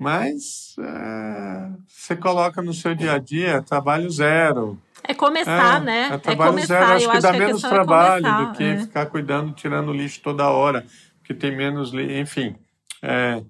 Mas 0.00 0.74
é, 0.78 1.68
você 1.86 2.16
coloca 2.16 2.62
no 2.62 2.72
seu 2.72 2.94
dia 2.94 3.12
a 3.12 3.18
dia, 3.18 3.48
é 3.48 3.60
trabalho 3.60 4.08
zero. 4.08 4.78
É 5.04 5.12
começar, 5.12 5.82
é, 5.82 5.84
né? 5.84 6.08
É 6.12 6.16
trabalho 6.16 6.48
é 6.48 6.52
começar. 6.52 6.86
zero. 6.86 6.92
Acho 6.94 7.10
que 7.10 7.20
dá 7.20 7.32
menos 7.34 7.62
é 7.62 7.68
trabalho 7.68 8.24
começar, 8.24 8.44
do 8.44 8.56
que 8.56 8.64
é. 8.64 8.78
ficar 8.78 9.06
cuidando, 9.06 9.52
tirando 9.52 9.92
lixo 9.92 10.22
toda 10.22 10.48
hora, 10.48 10.86
porque 11.18 11.34
tem 11.34 11.54
menos 11.54 11.90
lixo. 11.90 12.12
Enfim, 12.12 12.56
é, 13.02 13.42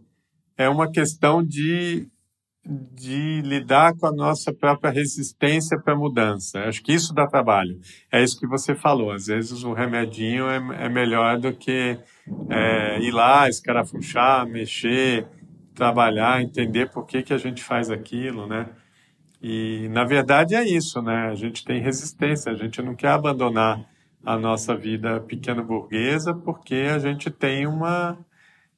é 0.58 0.68
uma 0.68 0.90
questão 0.90 1.40
de, 1.40 2.08
de 2.64 3.42
lidar 3.42 3.94
com 3.94 4.08
a 4.08 4.12
nossa 4.12 4.52
própria 4.52 4.90
resistência 4.90 5.78
para 5.78 5.94
mudança. 5.94 6.64
Acho 6.64 6.82
que 6.82 6.92
isso 6.92 7.14
dá 7.14 7.28
trabalho. 7.28 7.78
É 8.10 8.24
isso 8.24 8.36
que 8.40 8.46
você 8.48 8.74
falou. 8.74 9.12
Às 9.12 9.26
vezes 9.26 9.62
o 9.62 9.72
remedinho 9.72 10.48
é, 10.50 10.56
é 10.84 10.88
melhor 10.88 11.38
do 11.38 11.52
que 11.52 11.96
é, 12.48 12.98
ir 12.98 13.12
lá, 13.12 13.48
escarafuchar, 13.48 14.44
mexer, 14.48 15.28
trabalhar, 15.80 16.42
entender 16.42 16.90
por 16.90 17.06
que, 17.06 17.22
que 17.22 17.32
a 17.32 17.38
gente 17.38 17.64
faz 17.64 17.88
aquilo, 17.90 18.46
né? 18.46 18.68
E, 19.40 19.88
na 19.88 20.04
verdade, 20.04 20.54
é 20.54 20.62
isso, 20.62 21.00
né? 21.00 21.30
A 21.30 21.34
gente 21.34 21.64
tem 21.64 21.80
resistência, 21.80 22.52
a 22.52 22.54
gente 22.54 22.82
não 22.82 22.94
quer 22.94 23.08
abandonar 23.08 23.88
a 24.22 24.36
nossa 24.36 24.76
vida 24.76 25.18
pequena 25.22 25.62
burguesa 25.62 26.34
porque 26.34 26.74
a 26.94 26.98
gente 26.98 27.30
tem 27.30 27.66
uma... 27.66 28.18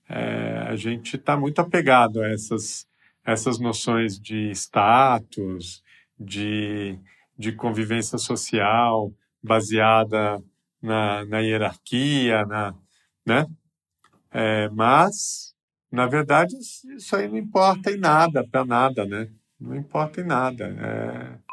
É, 0.09 0.59
a 0.69 0.77
gente 0.77 1.17
está 1.17 1.37
muito 1.37 1.59
apegado 1.59 2.23
a 2.23 2.29
essas, 2.29 2.87
essas 3.27 3.59
noções 3.59 4.17
de 4.17 4.53
status, 4.53 5.83
de, 6.17 6.97
de 7.37 7.51
convivência 7.51 8.17
social 8.17 9.13
baseada 9.43 10.41
na, 10.81 11.25
na 11.25 11.41
hierarquia, 11.41 12.45
na, 12.47 12.73
né? 13.27 13.45
É, 14.31 14.69
mas, 14.69 15.52
na 15.93 16.07
verdade, 16.07 16.57
isso 16.57 17.15
aí 17.15 17.29
não 17.29 17.37
importa 17.37 17.91
em 17.91 17.99
nada, 17.99 18.43
para 18.51 18.65
nada, 18.65 19.05
né? 19.05 19.29
Não 19.61 19.77
importa 19.77 20.23
em 20.23 20.25
nada. 20.25 20.65
É... 20.65 21.53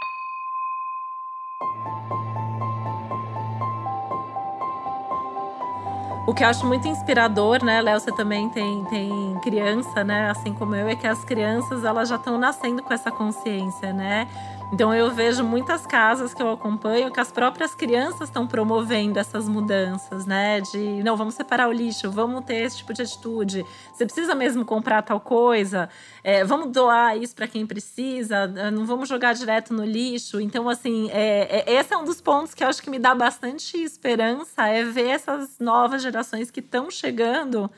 O 6.26 6.34
que 6.34 6.44
eu 6.44 6.48
acho 6.48 6.66
muito 6.66 6.88
inspirador, 6.88 7.64
né, 7.66 7.82
Léo, 7.82 8.00
você 8.00 8.16
também 8.16 8.50
tem, 8.50 8.86
tem 8.86 9.40
criança, 9.42 10.04
né, 10.04 10.30
assim 10.30 10.54
como 10.54 10.76
eu, 10.76 10.88
é 10.88 10.96
que 10.96 11.08
as 11.08 11.26
crianças 11.26 11.84
elas 11.84 12.08
já 12.08 12.18
estão 12.18 12.38
nascendo 12.38 12.84
com 12.84 12.94
essa 12.94 13.12
consciência, 13.12 13.92
né? 13.92 14.28
Então 14.72 14.94
eu 14.94 15.10
vejo 15.10 15.44
muitas 15.44 15.86
casas 15.88 16.32
que 16.32 16.42
eu 16.42 16.52
acompanho 16.52 17.12
que 17.12 17.20
as 17.20 17.32
próprias 17.32 17.74
crianças 17.74 18.30
estão 18.30 18.46
promovendo 18.46 19.18
essas 19.18 19.50
mudanças, 19.50 20.28
né? 20.28 20.62
De 20.62 21.02
não, 21.04 21.18
vamos 21.18 21.34
separar 21.34 21.68
o 21.68 21.72
lixo, 21.72 22.12
vamos 22.12 22.46
ter 22.46 22.58
esse 22.58 22.78
tipo 22.78 22.94
de 22.94 23.02
atitude. 23.02 23.66
Você 23.92 24.06
precisa 24.06 24.36
mesmo 24.36 24.64
comprar 24.64 25.02
tal 25.02 25.20
coisa, 25.20 25.90
é, 26.24 26.44
vamos 26.46 26.72
doar 26.72 27.18
isso 27.18 27.36
para 27.36 27.48
quem 27.48 27.66
precisa, 27.66 28.46
não 28.72 28.86
vamos 28.86 29.10
jogar 29.10 29.34
direto 29.34 29.74
no 29.74 29.84
lixo. 29.84 30.40
Então, 30.40 30.70
assim, 30.70 31.10
é, 31.12 31.66
é, 31.66 31.74
esse 31.74 31.92
é 31.92 31.98
um 31.98 32.06
dos 32.06 32.22
pontos 32.22 32.54
que 32.54 32.64
eu 32.64 32.68
acho 32.68 32.82
que 32.82 32.92
me 32.92 33.00
dá 33.00 33.16
bastante 33.16 33.76
esperança, 33.76 34.68
é 34.68 34.84
ver 34.84 35.08
essas 35.08 35.58
novas 35.60 36.04
gerações 36.04 36.52
que 36.52 36.60
estão 36.60 36.92
chegando 36.92 37.72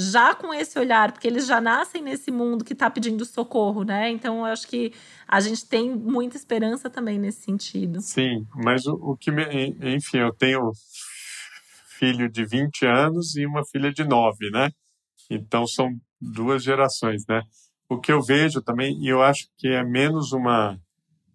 já 0.00 0.34
com 0.34 0.54
esse 0.54 0.78
olhar, 0.78 1.12
porque 1.12 1.28
eles 1.28 1.46
já 1.46 1.60
nascem 1.60 2.02
nesse 2.02 2.30
mundo 2.30 2.64
que 2.64 2.72
está 2.72 2.88
pedindo 2.88 3.24
socorro, 3.24 3.84
né? 3.84 4.10
Então, 4.10 4.38
eu 4.38 4.44
acho 4.46 4.66
que 4.66 4.92
a 5.28 5.40
gente 5.40 5.66
tem 5.66 5.94
muita 5.94 6.36
esperança 6.36 6.88
também 6.88 7.18
nesse 7.18 7.42
sentido. 7.42 8.00
Sim, 8.00 8.46
mas 8.54 8.86
o, 8.86 8.94
o 8.94 9.16
que 9.16 9.30
me, 9.30 9.44
enfim, 9.94 10.18
eu 10.18 10.32
tenho 10.32 10.72
filho 11.98 12.30
de 12.30 12.46
20 12.46 12.86
anos 12.86 13.36
e 13.36 13.44
uma 13.44 13.64
filha 13.64 13.92
de 13.92 14.04
9, 14.04 14.50
né? 14.50 14.70
Então 15.28 15.66
são 15.66 15.90
duas 16.20 16.62
gerações, 16.62 17.24
né? 17.28 17.42
O 17.88 18.00
que 18.00 18.10
eu 18.10 18.22
vejo 18.22 18.62
também, 18.62 18.98
e 19.02 19.08
eu 19.08 19.22
acho 19.22 19.48
que 19.58 19.68
é 19.68 19.84
menos 19.84 20.32
uma 20.32 20.78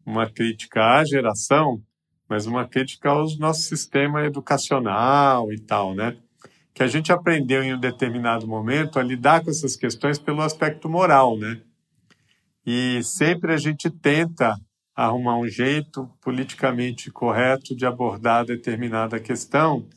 uma 0.06 0.30
crítica 0.30 1.00
à 1.00 1.04
geração, 1.04 1.82
mas 2.30 2.46
uma 2.46 2.68
crítica 2.68 3.10
ao 3.10 3.26
nosso 3.38 3.62
sistema 3.62 4.24
educacional 4.24 5.52
e 5.52 5.60
tal, 5.60 5.96
né? 5.96 6.18
Que 6.76 6.84
a 6.84 6.88
gente 6.88 7.10
aprendeu 7.10 7.64
em 7.64 7.74
um 7.74 7.80
determinado 7.80 8.46
momento 8.46 9.00
a 9.00 9.04
lidar 9.04 9.42
com 9.42 9.50
essas 9.50 9.78
questões 9.78 10.20
pelo 10.20 10.42
aspecto 10.42 10.90
moral, 10.90 11.38
né? 11.38 11.62
E 12.66 13.02
sempre 13.02 13.54
a 13.54 13.58
gente 13.58 13.90
tenta 13.90 14.60
arrumar 14.94 15.38
um 15.38 15.48
jeito 15.48 16.10
politicamente 16.22 17.10
correto 17.10 17.74
de 17.74 17.86
abordar 17.86 18.46
determinada 18.46 19.22
questão, 19.22 19.88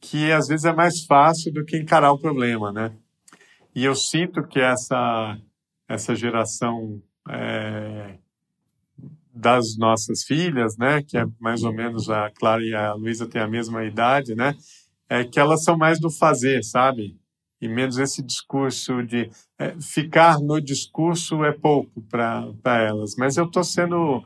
que 0.00 0.30
às 0.30 0.48
vezes 0.48 0.66
é 0.66 0.72
mais 0.72 1.02
fácil 1.06 1.50
do 1.50 1.64
que 1.64 1.78
encarar 1.78 2.12
o 2.12 2.18
problema, 2.18 2.70
né? 2.70 2.92
E 3.74 3.82
eu 3.82 3.94
sinto 3.94 4.46
que 4.46 4.60
essa 4.60 5.38
essa 5.88 6.14
geração 6.14 7.02
é, 7.30 8.18
das 9.32 9.78
nossas 9.78 10.24
filhas, 10.24 10.76
né, 10.76 11.02
que 11.02 11.16
é 11.16 11.24
mais 11.40 11.62
ou 11.62 11.72
menos 11.72 12.10
a 12.10 12.30
Clara 12.30 12.62
e 12.62 12.74
a 12.74 12.92
Luísa 12.92 13.26
têm 13.26 13.40
a 13.40 13.48
mesma 13.48 13.82
idade, 13.82 14.34
né? 14.34 14.54
É 15.08 15.24
que 15.24 15.40
elas 15.40 15.64
são 15.64 15.76
mais 15.76 15.98
do 15.98 16.10
fazer, 16.10 16.62
sabe? 16.62 17.16
E 17.60 17.68
menos 17.68 17.98
esse 17.98 18.22
discurso 18.22 19.02
de. 19.02 19.30
É, 19.58 19.74
ficar 19.80 20.38
no 20.38 20.60
discurso 20.60 21.44
é 21.44 21.52
pouco 21.52 22.00
para 22.02 22.82
elas. 22.82 23.16
Mas 23.16 23.36
eu 23.36 23.46
estou 23.46 23.64
sendo 23.64 24.22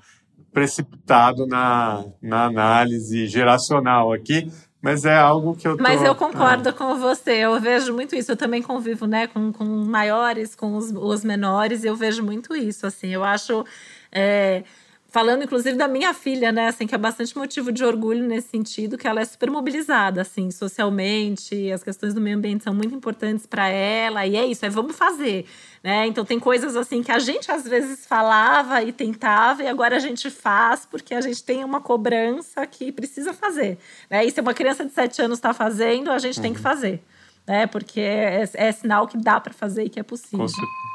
precipitado 0.52 1.46
na, 1.46 2.04
na 2.20 2.44
análise 2.44 3.26
geracional 3.26 4.12
aqui, 4.12 4.52
mas 4.82 5.04
é 5.04 5.16
algo 5.16 5.56
que 5.56 5.66
eu 5.66 5.76
tô, 5.76 5.82
Mas 5.82 6.02
eu 6.02 6.14
concordo 6.14 6.68
ah. 6.68 6.72
com 6.72 6.96
você, 6.98 7.30
eu 7.36 7.58
vejo 7.60 7.94
muito 7.94 8.14
isso. 8.14 8.32
Eu 8.32 8.36
também 8.36 8.60
convivo 8.60 9.06
né, 9.06 9.28
com, 9.28 9.52
com 9.52 9.64
maiores, 9.64 10.54
com 10.54 10.76
os, 10.76 10.90
os 10.90 11.24
menores, 11.24 11.84
e 11.84 11.86
eu 11.86 11.96
vejo 11.96 12.22
muito 12.22 12.54
isso. 12.54 12.86
Assim, 12.86 13.08
eu 13.08 13.24
acho. 13.24 13.64
É, 14.10 14.64
Falando, 15.12 15.44
inclusive, 15.44 15.76
da 15.76 15.86
minha 15.86 16.14
filha, 16.14 16.50
né? 16.50 16.68
Assim, 16.68 16.86
que 16.86 16.94
é 16.94 16.98
bastante 16.98 17.36
motivo 17.36 17.70
de 17.70 17.84
orgulho 17.84 18.26
nesse 18.26 18.48
sentido, 18.48 18.96
que 18.96 19.06
ela 19.06 19.20
é 19.20 19.24
super 19.26 19.50
mobilizada, 19.50 20.22
assim, 20.22 20.50
socialmente. 20.50 21.70
As 21.70 21.84
questões 21.84 22.14
do 22.14 22.20
meio 22.20 22.38
ambiente 22.38 22.64
são 22.64 22.72
muito 22.72 22.94
importantes 22.94 23.44
para 23.44 23.68
ela. 23.68 24.26
E 24.26 24.36
é 24.36 24.46
isso, 24.46 24.64
é 24.64 24.70
vamos 24.70 24.96
fazer, 24.96 25.44
né? 25.84 26.06
Então, 26.06 26.24
tem 26.24 26.40
coisas, 26.40 26.76
assim, 26.76 27.02
que 27.02 27.12
a 27.12 27.18
gente 27.18 27.52
às 27.52 27.68
vezes 27.68 28.06
falava 28.06 28.82
e 28.82 28.90
tentava, 28.90 29.62
e 29.62 29.66
agora 29.66 29.96
a 29.96 30.00
gente 30.00 30.30
faz, 30.30 30.86
porque 30.90 31.14
a 31.14 31.20
gente 31.20 31.44
tem 31.44 31.62
uma 31.62 31.82
cobrança 31.82 32.66
que 32.66 32.90
precisa 32.90 33.34
fazer. 33.34 33.76
Né? 34.08 34.24
E 34.24 34.30
se 34.30 34.40
uma 34.40 34.54
criança 34.54 34.82
de 34.82 34.92
7 34.92 35.20
anos 35.20 35.36
está 35.36 35.52
fazendo, 35.52 36.10
a 36.10 36.18
gente 36.18 36.38
uhum. 36.38 36.42
tem 36.42 36.52
que 36.54 36.58
uhum. 36.58 36.62
fazer. 36.64 37.04
Né? 37.46 37.66
Porque 37.66 38.00
é, 38.00 38.48
é 38.54 38.72
sinal 38.72 39.06
que 39.06 39.18
dá 39.18 39.38
para 39.38 39.52
fazer 39.52 39.84
e 39.84 39.90
que 39.90 40.00
é 40.00 40.02
possível. 40.02 40.38
Com 40.38 40.48
certeza. 40.48 40.91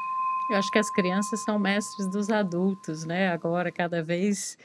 Eu 0.48 0.56
acho 0.56 0.70
que 0.70 0.78
as 0.78 0.90
crianças 0.90 1.40
são 1.40 1.58
mestres 1.58 2.08
dos 2.08 2.30
adultos, 2.30 3.04
né? 3.04 3.28
Agora, 3.28 3.70
cada 3.70 4.02
vez 4.02 4.56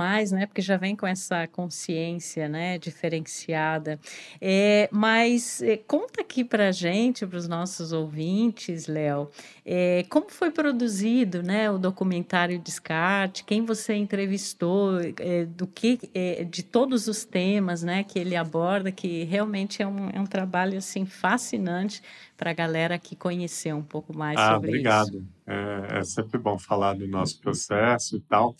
mais, 0.00 0.32
né? 0.32 0.46
Porque 0.46 0.62
já 0.62 0.78
vem 0.78 0.96
com 0.96 1.06
essa 1.06 1.46
consciência, 1.46 2.48
né? 2.48 2.78
Diferenciada. 2.78 4.00
É, 4.40 4.88
mas 4.90 5.60
é, 5.60 5.76
conta 5.76 6.22
aqui 6.22 6.42
para 6.42 6.72
gente, 6.72 7.26
para 7.26 7.36
os 7.36 7.46
nossos 7.46 7.92
ouvintes, 7.92 8.86
Léo, 8.86 9.28
é, 9.62 10.06
como 10.08 10.30
foi 10.30 10.50
produzido, 10.50 11.42
né? 11.42 11.70
O 11.70 11.76
documentário 11.76 12.58
Descarte, 12.58 13.44
quem 13.44 13.62
você 13.62 13.92
entrevistou, 13.94 14.98
é, 15.18 15.44
do 15.44 15.66
que, 15.66 15.98
é, 16.14 16.44
de 16.44 16.62
todos 16.62 17.06
os 17.06 17.22
temas, 17.26 17.82
né? 17.82 18.02
Que 18.02 18.18
ele 18.18 18.36
aborda, 18.36 18.90
que 18.90 19.24
realmente 19.24 19.82
é 19.82 19.86
um, 19.86 20.08
é 20.14 20.18
um 20.18 20.26
trabalho 20.26 20.78
assim 20.78 21.04
fascinante 21.04 22.02
para 22.38 22.52
a 22.52 22.54
galera 22.54 22.94
aqui 22.94 23.14
conhecer 23.14 23.74
um 23.74 23.82
pouco 23.82 24.16
mais 24.16 24.38
ah, 24.40 24.54
sobre 24.54 24.70
obrigado. 24.70 25.08
isso. 25.08 25.26
Obrigado. 25.46 25.90
É, 25.92 25.98
é 25.98 26.04
sempre 26.04 26.38
bom 26.38 26.58
falar 26.58 26.94
do 26.94 27.06
nosso 27.06 27.38
processo 27.38 28.16
e 28.16 28.20
tal. 28.20 28.56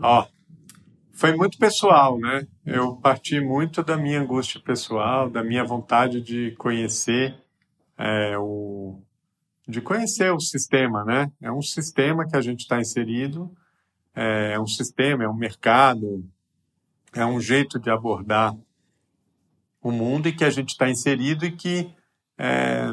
Ó, 0.00 0.26
foi 1.18 1.34
muito 1.34 1.58
pessoal, 1.58 2.16
né? 2.16 2.46
Eu 2.64 2.94
parti 2.96 3.40
muito 3.40 3.82
da 3.82 3.96
minha 3.96 4.20
angústia 4.20 4.60
pessoal, 4.60 5.28
da 5.28 5.42
minha 5.42 5.64
vontade 5.64 6.20
de 6.20 6.52
conhecer 6.52 7.36
é, 7.98 8.38
o, 8.38 9.02
de 9.66 9.80
conhecer 9.80 10.32
o 10.32 10.38
sistema, 10.38 11.04
né? 11.04 11.32
É 11.42 11.50
um 11.50 11.60
sistema 11.60 12.24
que 12.24 12.36
a 12.36 12.40
gente 12.40 12.60
está 12.60 12.80
inserido, 12.80 13.52
é 14.14 14.58
um 14.60 14.66
sistema, 14.66 15.24
é 15.24 15.28
um 15.28 15.34
mercado, 15.34 16.24
é 17.12 17.26
um 17.26 17.40
jeito 17.40 17.80
de 17.80 17.90
abordar 17.90 18.56
o 19.82 19.90
mundo 19.90 20.28
e 20.28 20.32
que 20.32 20.44
a 20.44 20.50
gente 20.50 20.70
está 20.70 20.88
inserido 20.88 21.44
e 21.44 21.50
que 21.50 21.92
é, 22.38 22.92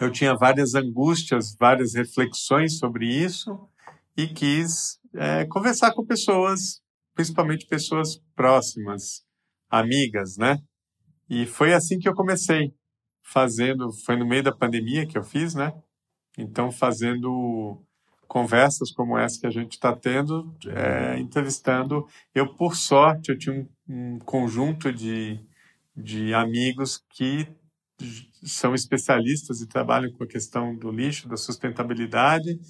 eu 0.00 0.10
tinha 0.10 0.34
várias 0.34 0.74
angústias, 0.74 1.54
várias 1.56 1.94
reflexões 1.94 2.78
sobre 2.78 3.06
isso 3.06 3.68
e 4.16 4.26
quis 4.26 4.98
é, 5.14 5.44
conversar 5.46 5.92
com 5.92 6.04
pessoas, 6.04 6.82
principalmente 7.18 7.66
pessoas 7.66 8.22
próximas, 8.36 9.24
amigas, 9.68 10.36
né? 10.36 10.56
E 11.28 11.46
foi 11.46 11.74
assim 11.74 11.98
que 11.98 12.08
eu 12.08 12.14
comecei, 12.14 12.72
fazendo, 13.24 13.90
foi 14.06 14.16
no 14.16 14.24
meio 14.24 14.44
da 14.44 14.54
pandemia 14.54 15.04
que 15.04 15.18
eu 15.18 15.24
fiz, 15.24 15.52
né? 15.52 15.72
Então, 16.38 16.70
fazendo 16.70 17.82
conversas 18.28 18.92
como 18.92 19.18
essa 19.18 19.40
que 19.40 19.48
a 19.48 19.50
gente 19.50 19.72
está 19.72 19.96
tendo, 19.96 20.56
é, 20.68 21.18
entrevistando. 21.18 22.06
Eu, 22.32 22.54
por 22.54 22.76
sorte, 22.76 23.32
eu 23.32 23.38
tinha 23.38 23.66
um, 23.88 24.14
um 24.14 24.18
conjunto 24.20 24.92
de, 24.92 25.40
de 25.96 26.32
amigos 26.32 27.02
que 27.10 27.48
são 28.44 28.76
especialistas 28.76 29.60
e 29.60 29.66
trabalham 29.66 30.12
com 30.12 30.22
a 30.22 30.28
questão 30.28 30.72
do 30.76 30.92
lixo, 30.92 31.28
da 31.28 31.36
sustentabilidade. 31.36 32.60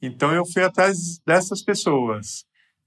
Então 0.00 0.34
eu 0.34 0.44
fui 0.44 0.64
atrás 0.64 1.20
dessas 1.24 1.62
pessoas. 1.62 2.44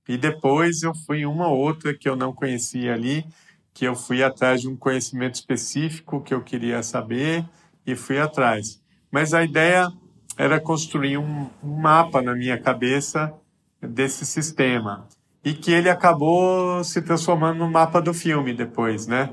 E 0.07 0.17
depois 0.17 0.83
eu 0.83 0.93
fui 0.93 1.25
uma 1.25 1.47
outra 1.47 1.93
que 1.93 2.07
eu 2.07 2.15
não 2.15 2.33
conhecia 2.33 2.93
ali, 2.93 3.25
que 3.73 3.85
eu 3.85 3.95
fui 3.95 4.23
atrás 4.23 4.61
de 4.61 4.69
um 4.69 4.75
conhecimento 4.75 5.35
específico 5.35 6.21
que 6.21 6.33
eu 6.33 6.41
queria 6.41 6.81
saber 6.83 7.45
e 7.85 7.95
fui 7.95 8.19
atrás. 8.19 8.81
Mas 9.11 9.33
a 9.33 9.43
ideia 9.43 9.91
era 10.37 10.59
construir 10.59 11.17
um, 11.17 11.49
mapa 11.63 12.21
na 12.21 12.35
minha 12.35 12.57
cabeça 12.57 13.33
desse 13.81 14.25
sistema 14.25 15.07
e 15.43 15.53
que 15.53 15.71
ele 15.71 15.89
acabou 15.89 16.83
se 16.83 17.01
transformando 17.01 17.59
no 17.59 17.69
mapa 17.69 18.01
do 18.01 18.13
filme 18.13 18.53
depois, 18.53 19.07
né? 19.07 19.29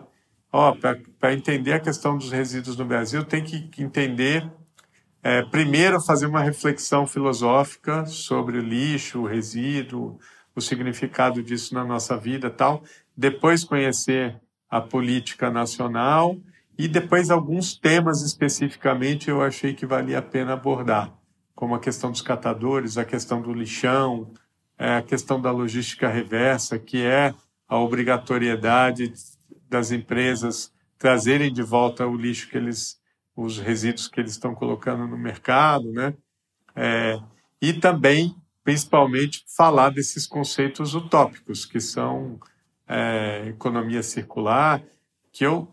Ó, 0.52 0.76
para 1.18 1.32
entender 1.32 1.72
a 1.72 1.80
questão 1.80 2.18
dos 2.18 2.30
resíduos 2.30 2.76
no 2.76 2.84
Brasil, 2.84 3.24
tem 3.24 3.42
que 3.42 3.70
entender 3.82 4.50
é, 5.22 5.42
primeiro 5.42 6.00
fazer 6.00 6.26
uma 6.26 6.42
reflexão 6.42 7.06
filosófica 7.06 8.04
sobre 8.04 8.58
o 8.58 8.60
lixo, 8.60 9.20
o 9.20 9.26
resíduo, 9.26 10.18
o 10.54 10.60
significado 10.60 11.42
disso 11.42 11.74
na 11.74 11.84
nossa 11.84 12.16
vida, 12.16 12.50
tal. 12.50 12.82
Depois 13.16 13.64
conhecer 13.64 14.40
a 14.68 14.80
política 14.80 15.50
nacional 15.50 16.36
e 16.78 16.88
depois 16.88 17.30
alguns 17.30 17.74
temas 17.74 18.22
especificamente 18.22 19.28
eu 19.28 19.42
achei 19.42 19.74
que 19.74 19.86
valia 19.86 20.18
a 20.18 20.22
pena 20.22 20.54
abordar, 20.54 21.12
como 21.54 21.74
a 21.74 21.80
questão 21.80 22.10
dos 22.10 22.22
catadores, 22.22 22.96
a 22.96 23.04
questão 23.04 23.42
do 23.42 23.52
lixão, 23.52 24.30
é, 24.78 24.96
a 24.96 25.02
questão 25.02 25.40
da 25.40 25.50
logística 25.50 26.08
reversa, 26.08 26.78
que 26.78 27.02
é 27.02 27.34
a 27.68 27.78
obrigatoriedade 27.78 29.12
das 29.68 29.92
empresas 29.92 30.72
trazerem 30.98 31.52
de 31.52 31.62
volta 31.62 32.06
o 32.06 32.16
lixo 32.16 32.48
que 32.48 32.56
eles, 32.56 33.00
os 33.34 33.58
resíduos 33.58 34.08
que 34.08 34.20
eles 34.20 34.32
estão 34.32 34.54
colocando 34.54 35.06
no 35.06 35.16
mercado, 35.16 35.90
né? 35.92 36.14
É, 36.74 37.18
e 37.60 37.72
também, 37.72 38.34
principalmente, 38.64 39.44
falar 39.56 39.90
desses 39.90 40.26
conceitos 40.26 40.94
utópicos, 40.94 41.64
que 41.64 41.80
são 41.80 42.38
é, 42.86 43.48
economia 43.48 44.02
circular, 44.02 44.82
que 45.32 45.44
eu 45.44 45.68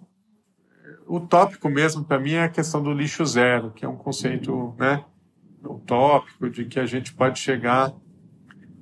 utópico 1.08 1.70
mesmo 1.70 2.04
para 2.04 2.20
mim 2.20 2.34
é 2.34 2.44
a 2.44 2.50
questão 2.50 2.82
do 2.82 2.94
lixo 2.94 3.26
zero, 3.26 3.72
que 3.72 3.84
é 3.84 3.88
um 3.88 3.98
conceito 3.98 4.76
né, 4.78 5.04
utópico 5.64 6.50
de 6.50 6.66
que 6.66 6.80
a 6.80 6.86
gente 6.86 7.14
pode 7.14 7.40
chegar 7.40 7.92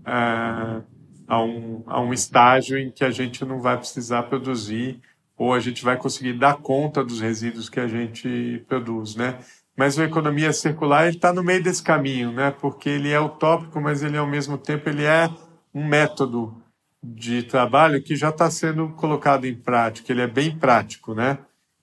é, 0.06 0.82
a, 1.28 1.42
um, 1.42 1.84
a 1.86 2.02
um 2.02 2.14
estágio 2.14 2.78
em 2.78 2.92
que 2.92 3.04
a 3.04 3.12
gente 3.12 3.44
não 3.46 3.60
vai 3.60 3.78
precisar 3.78 4.24
produzir 4.24 5.02
ou 5.38 5.54
a 5.54 5.60
gente 5.60 5.84
vai 5.84 5.98
conseguir 5.98 6.34
dar 6.34 6.58
conta 6.58 7.04
dos 7.04 7.22
resíduos 7.22 7.70
que 7.70 7.80
a 7.80 7.88
gente 7.88 8.64
produz, 8.68 9.16
né? 9.16 9.38
Mas 9.78 10.00
a 10.00 10.06
economia 10.06 10.52
circular 10.52 11.08
está 11.08 11.32
no 11.32 11.44
meio 11.44 11.62
desse 11.62 11.84
caminho, 11.84 12.32
né? 12.32 12.50
Porque 12.50 12.90
ele 12.90 13.12
é 13.12 13.20
utópico, 13.20 13.80
mas 13.80 14.02
ele 14.02 14.18
ao 14.18 14.26
mesmo 14.26 14.58
tempo 14.58 14.90
ele 14.90 15.04
é 15.04 15.30
um 15.72 15.88
método 15.88 16.60
de 17.04 17.44
trabalho 17.44 18.02
que 18.02 18.16
já 18.16 18.30
está 18.30 18.50
sendo 18.50 18.90
colocado 18.90 19.46
em 19.46 19.54
prática. 19.54 20.12
Ele 20.12 20.22
é 20.22 20.28
bem 20.28 20.58
prático, 20.58 21.14
né? 21.14 21.38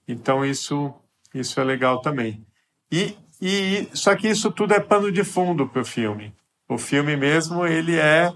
Então 0.08 0.44
isso 0.44 0.92
isso 1.32 1.60
é 1.60 1.64
legal 1.64 2.00
também. 2.00 2.44
E, 2.90 3.16
e 3.40 3.88
só 3.92 4.14
que 4.16 4.28
isso 4.28 4.50
tudo 4.50 4.74
é 4.74 4.80
pano 4.80 5.12
de 5.12 5.22
fundo 5.22 5.68
para 5.68 5.82
o 5.82 5.84
filme. 5.84 6.34
O 6.68 6.76
filme 6.76 7.16
mesmo 7.16 7.64
ele 7.64 7.96
é 7.96 8.32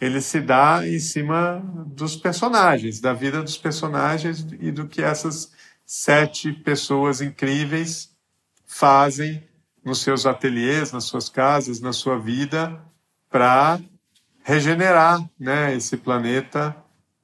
ele 0.00 0.22
se 0.22 0.40
dá 0.40 0.86
em 0.88 0.98
cima 0.98 1.62
dos 1.86 2.16
personagens, 2.16 2.98
da 2.98 3.12
vida 3.12 3.42
dos 3.42 3.58
personagens 3.58 4.44
e 4.58 4.72
do 4.72 4.88
que 4.88 5.02
essas 5.02 5.52
sete 5.86 6.52
pessoas 6.52 7.20
incríveis 7.20 8.11
fazem 8.72 9.46
nos 9.84 10.00
seus 10.00 10.24
ateliês, 10.24 10.92
nas 10.92 11.04
suas 11.04 11.28
casas, 11.28 11.80
na 11.80 11.92
sua 11.92 12.18
vida, 12.18 12.80
para 13.28 13.78
regenerar 14.42 15.22
né, 15.38 15.74
esse 15.74 15.96
planeta 15.96 16.74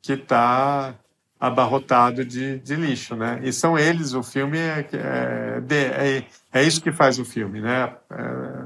que 0.02 0.12
está 0.12 0.94
abarrotado 1.40 2.24
de, 2.24 2.58
de 2.58 2.76
lixo, 2.76 3.16
né? 3.16 3.40
E 3.42 3.52
são 3.52 3.78
eles, 3.78 4.12
o 4.12 4.22
filme 4.22 4.58
é, 4.58 4.86
é, 4.92 5.62
é, 5.70 6.24
é 6.52 6.62
isso 6.62 6.82
que 6.82 6.92
faz 6.92 7.18
o 7.18 7.24
filme, 7.24 7.60
né? 7.60 7.94
É, 8.10 8.64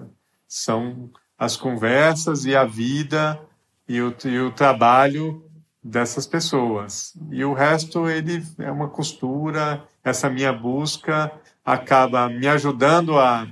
são 0.48 1.10
as 1.38 1.56
conversas 1.56 2.44
e 2.44 2.56
a 2.56 2.64
vida 2.64 3.38
e 3.86 4.00
o, 4.00 4.14
e 4.24 4.40
o 4.40 4.50
trabalho 4.50 5.44
dessas 5.82 6.26
pessoas. 6.26 7.14
E 7.30 7.44
o 7.44 7.52
resto, 7.52 8.08
ele 8.08 8.44
é 8.58 8.70
uma 8.70 8.88
costura, 8.88 9.84
essa 10.02 10.28
minha 10.28 10.52
busca 10.52 11.30
acaba 11.64 12.28
me 12.28 12.46
ajudando 12.48 13.18
a, 13.18 13.46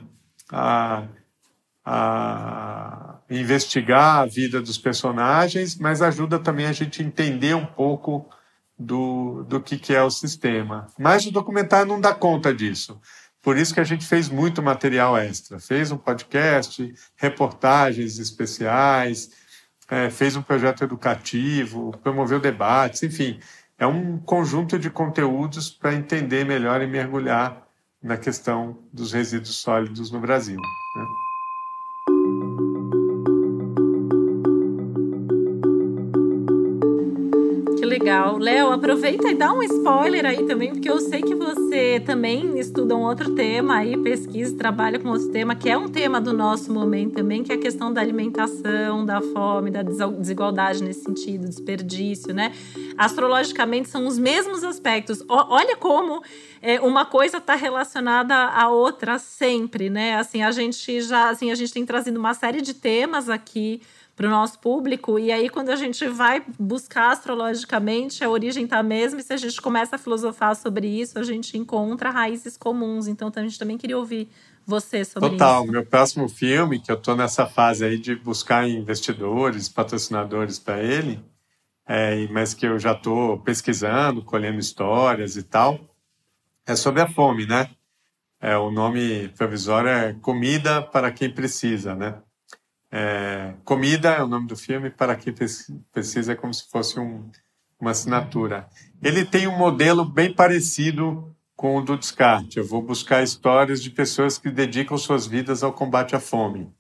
a, 0.51 1.05
a 1.85 3.17
investigar 3.31 4.19
a 4.19 4.27
vida 4.27 4.61
dos 4.61 4.77
personagens, 4.77 5.77
mas 5.77 6.03
ajuda 6.03 6.39
também 6.39 6.67
a 6.67 6.73
gente 6.73 7.03
entender 7.03 7.55
um 7.55 7.67
pouco 7.67 8.29
do, 8.79 9.45
do 9.45 9.61
que, 9.61 9.79
que 9.79 9.95
é 9.95 10.03
o 10.03 10.11
sistema. 10.11 10.87
Mas 10.99 11.27
o 11.27 11.31
documentário 11.31 11.87
não 11.87 12.01
dá 12.01 12.15
conta 12.15 12.53
disso. 12.53 13.01
Por 13.43 13.57
isso 13.57 13.73
que 13.73 13.81
a 13.81 13.85
gente 13.85 14.07
fez 14.07 14.29
muito 14.29 14.63
material 14.63 15.17
extra. 15.17 15.59
Fez 15.59 15.91
um 15.91 15.97
podcast, 15.97 16.93
reportagens 17.17 18.19
especiais, 18.19 19.31
é, 19.89 20.11
fez 20.11 20.37
um 20.37 20.43
projeto 20.43 20.85
educativo, 20.85 21.93
promoveu 22.03 22.39
debates, 22.39 23.03
enfim. 23.03 23.41
É 23.79 23.87
um 23.87 24.19
conjunto 24.19 24.79
de 24.79 24.91
conteúdos 24.91 25.71
para 25.71 25.95
entender 25.95 26.45
melhor 26.45 26.83
e 26.83 26.87
mergulhar 26.87 27.70
na 28.03 28.17
questão 28.17 28.79
dos 28.93 29.13
resíduos 29.13 29.57
sólidos 29.57 30.11
no 30.11 30.21
Brasil. 30.21 30.57
Né? 30.57 31.05
Legal. 37.91 38.39
Léo, 38.39 38.71
aproveita 38.71 39.29
e 39.29 39.35
dá 39.35 39.53
um 39.53 39.61
spoiler 39.65 40.25
aí 40.25 40.47
também, 40.47 40.71
porque 40.71 40.89
eu 40.89 41.01
sei 41.01 41.21
que 41.21 41.35
você 41.35 41.99
também 41.99 42.57
estuda 42.57 42.95
um 42.95 43.03
outro 43.03 43.35
tema 43.35 43.79
aí, 43.79 43.97
pesquisa, 44.01 44.57
trabalha 44.57 44.97
com 45.01 45.09
outro 45.09 45.29
tema, 45.33 45.57
que 45.57 45.69
é 45.69 45.77
um 45.77 45.89
tema 45.89 46.21
do 46.21 46.33
nosso 46.33 46.73
momento 46.73 47.15
também, 47.15 47.43
que 47.43 47.51
é 47.51 47.57
a 47.57 47.59
questão 47.59 47.93
da 47.93 48.01
alimentação, 48.01 49.05
da 49.05 49.21
fome, 49.21 49.73
da 49.73 49.83
desigualdade 49.83 50.85
nesse 50.85 51.03
sentido, 51.03 51.49
desperdício, 51.49 52.33
né? 52.33 52.53
Astrologicamente 52.97 53.89
são 53.89 54.07
os 54.07 54.17
mesmos 54.17 54.63
aspectos. 54.63 55.25
olha 55.29 55.77
como 55.77 56.23
é, 56.63 56.81
uma 56.81 57.05
coisa 57.05 57.39
está 57.39 57.57
relacionada 57.57 58.37
à 58.37 58.69
outra 58.69 59.19
sempre, 59.19 59.91
né? 59.91 60.15
Assim, 60.15 60.43
a 60.43 60.53
gente 60.53 61.01
já, 61.01 61.31
assim, 61.31 61.51
a 61.51 61.57
gente 61.57 61.73
tem 61.73 61.85
trazido 61.85 62.21
uma 62.21 62.35
série 62.35 62.61
de 62.61 62.73
temas 62.73 63.29
aqui 63.29 63.83
para 64.21 64.29
o 64.29 64.31
nosso 64.31 64.59
público. 64.59 65.19
E 65.19 65.33
aí, 65.33 65.49
quando 65.49 65.71
a 65.71 65.77
gente 65.77 66.07
vai 66.07 66.45
buscar 66.59 67.11
astrologicamente, 67.11 68.23
a 68.23 68.29
origem 68.29 68.65
está 68.65 68.83
mesmo, 68.83 69.19
e 69.19 69.23
se 69.23 69.33
a 69.33 69.37
gente 69.39 69.59
começa 69.63 69.97
a 69.97 69.99
filosofar 69.99 70.55
sobre 70.55 70.87
isso, 70.87 71.19
a 71.19 71.23
gente 71.23 71.57
encontra 71.57 72.11
raízes 72.11 72.55
comuns. 72.55 73.09
Então, 73.09 73.33
a 73.35 73.41
gente 73.41 73.59
também 73.59 73.79
queria 73.79 73.97
ouvir 73.97 74.29
você 74.67 75.07
sobre 75.07 75.31
Total. 75.31 75.49
isso. 75.49 75.61
Total. 75.61 75.73
Meu 75.73 75.87
próximo 75.87 76.29
filme, 76.29 76.79
que 76.79 76.93
eu 76.93 76.97
estou 76.97 77.17
nessa 77.17 77.47
fase 77.47 77.83
aí 77.83 77.97
de 77.97 78.15
buscar 78.15 78.69
investidores, 78.69 79.71
patrocinadores 79.71 80.59
para 80.59 80.83
ele, 80.83 81.19
é, 81.89 82.29
mas 82.29 82.53
que 82.53 82.67
eu 82.67 82.79
já 82.79 82.93
estou 82.93 83.39
pesquisando, 83.39 84.23
colhendo 84.23 84.59
histórias 84.59 85.35
e 85.37 85.43
tal, 85.43 85.81
é 86.67 86.77
sobre 86.77 87.01
a 87.01 87.09
fome, 87.09 87.47
né? 87.47 87.71
É, 88.39 88.55
o 88.59 88.71
nome 88.71 89.29
provisório 89.29 89.89
é 89.89 90.13
Comida 90.13 90.83
para 90.83 91.11
Quem 91.11 91.33
Precisa, 91.33 91.95
né? 91.95 92.21
É, 92.91 93.55
Comida 93.65 94.11
é 94.11 94.23
o 94.23 94.27
nome 94.27 94.49
do 94.49 94.57
filme, 94.57 94.91
para 94.91 95.15
quem 95.15 95.33
precisa 95.93 96.33
é 96.33 96.37
como 96.37 96.53
se 96.53 96.69
fosse 96.69 96.99
um, 96.99 97.31
uma 97.79 97.93
assinatura. 97.93 98.69
Ele 99.03 99.25
tem 99.25 99.47
um 99.47 99.57
modelo 99.57 100.05
bem 100.05 100.35
parecido 100.35 101.35
com 101.55 101.77
o 101.77 101.83
do 101.83 101.97
descarte. 101.97 102.59
Eu 102.59 102.67
vou 102.67 102.83
buscar 102.83 103.23
histórias 103.23 103.83
de 103.83 103.91
pessoas 103.91 104.39
que 104.39 104.51
dedicam 104.51 104.97
suas 104.99 105.27
vidas 105.27 105.63
ao 105.63 105.73
combate 105.73 106.17
à 106.17 106.21
fome. 106.21 106.73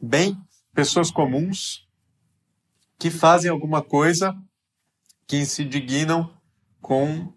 Bem, 0.00 0.38
pessoas 0.74 1.10
comuns 1.10 1.88
que 2.98 3.10
fazem 3.10 3.50
alguma 3.50 3.82
coisa 3.82 4.36
que 5.26 5.44
se 5.44 5.64
dignam 5.64 6.30
com 6.80 7.32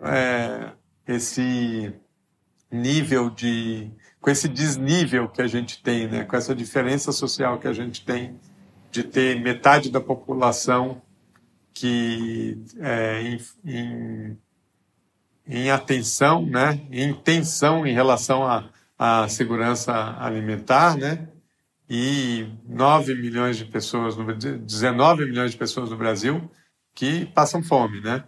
é, 0.00 0.72
esse 1.06 1.92
nível 2.76 3.30
de 3.30 3.90
com 4.20 4.30
esse 4.30 4.48
desnível 4.48 5.28
que 5.28 5.40
a 5.40 5.46
gente 5.46 5.82
tem, 5.82 6.08
né? 6.08 6.24
com 6.24 6.36
essa 6.36 6.54
diferença 6.54 7.12
social 7.12 7.60
que 7.60 7.68
a 7.68 7.72
gente 7.72 8.04
tem 8.04 8.38
de 8.90 9.04
ter 9.04 9.40
metade 9.40 9.90
da 9.90 10.00
população 10.00 11.00
que 11.72 12.58
é, 12.80 13.22
em, 13.22 13.40
em, 13.64 14.38
em, 15.46 15.70
atenção, 15.70 16.44
né? 16.44 16.80
em 16.90 17.14
tensão 17.14 17.86
em 17.86 17.92
relação 17.92 18.44
à, 18.44 18.68
à 18.98 19.28
segurança 19.28 19.92
alimentar, 20.18 20.96
né? 20.96 21.28
e 21.88 22.48
9 22.68 23.14
milhões 23.14 23.56
de 23.56 23.64
pessoas, 23.64 24.16
no, 24.16 24.24
19 24.34 25.26
milhões 25.26 25.52
de 25.52 25.56
pessoas 25.56 25.90
no 25.90 25.96
Brasil 25.96 26.50
que 26.94 27.26
passam 27.26 27.62
fome, 27.62 28.00
né? 28.00 28.24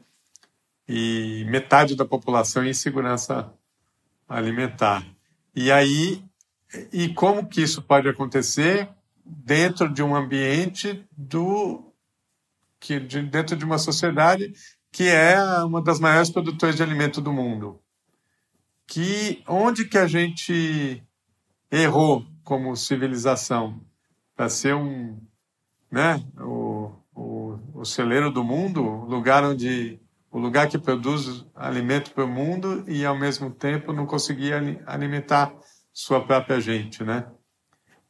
E 0.86 1.44
metade 1.50 1.96
da 1.96 2.04
população 2.04 2.64
em 2.64 2.72
segurança 2.72 3.52
alimentar. 4.28 5.04
E 5.54 5.72
aí, 5.72 6.22
e 6.92 7.08
como 7.08 7.46
que 7.46 7.62
isso 7.62 7.82
pode 7.82 8.08
acontecer 8.08 8.88
dentro 9.24 9.88
de 9.92 10.02
um 10.02 10.14
ambiente 10.14 11.04
do 11.16 11.92
que 12.80 13.00
de, 13.00 13.22
dentro 13.22 13.56
de 13.56 13.64
uma 13.64 13.78
sociedade 13.78 14.52
que 14.90 15.08
é 15.08 15.38
uma 15.64 15.82
das 15.82 16.00
maiores 16.00 16.30
produtoras 16.30 16.76
de 16.76 16.82
alimento 16.82 17.20
do 17.20 17.32
mundo. 17.32 17.80
Que 18.86 19.42
onde 19.46 19.84
que 19.84 19.98
a 19.98 20.06
gente 20.06 21.02
errou 21.70 22.26
como 22.42 22.74
civilização 22.76 23.80
para 24.34 24.48
ser 24.48 24.74
um, 24.74 25.20
né, 25.90 26.24
o, 26.40 26.92
o, 27.14 27.58
o 27.74 27.84
celeiro 27.84 28.30
do 28.30 28.42
mundo, 28.42 28.82
lugar 28.82 29.44
onde 29.44 30.00
o 30.38 30.40
lugar 30.40 30.68
que 30.68 30.78
produz 30.78 31.44
alimento 31.52 32.12
para 32.12 32.24
o 32.24 32.28
mundo 32.28 32.84
e 32.86 33.04
ao 33.04 33.18
mesmo 33.18 33.50
tempo 33.50 33.92
não 33.92 34.06
conseguia 34.06 34.80
alimentar 34.86 35.52
sua 35.92 36.24
própria 36.24 36.60
gente, 36.60 37.02
né? 37.02 37.26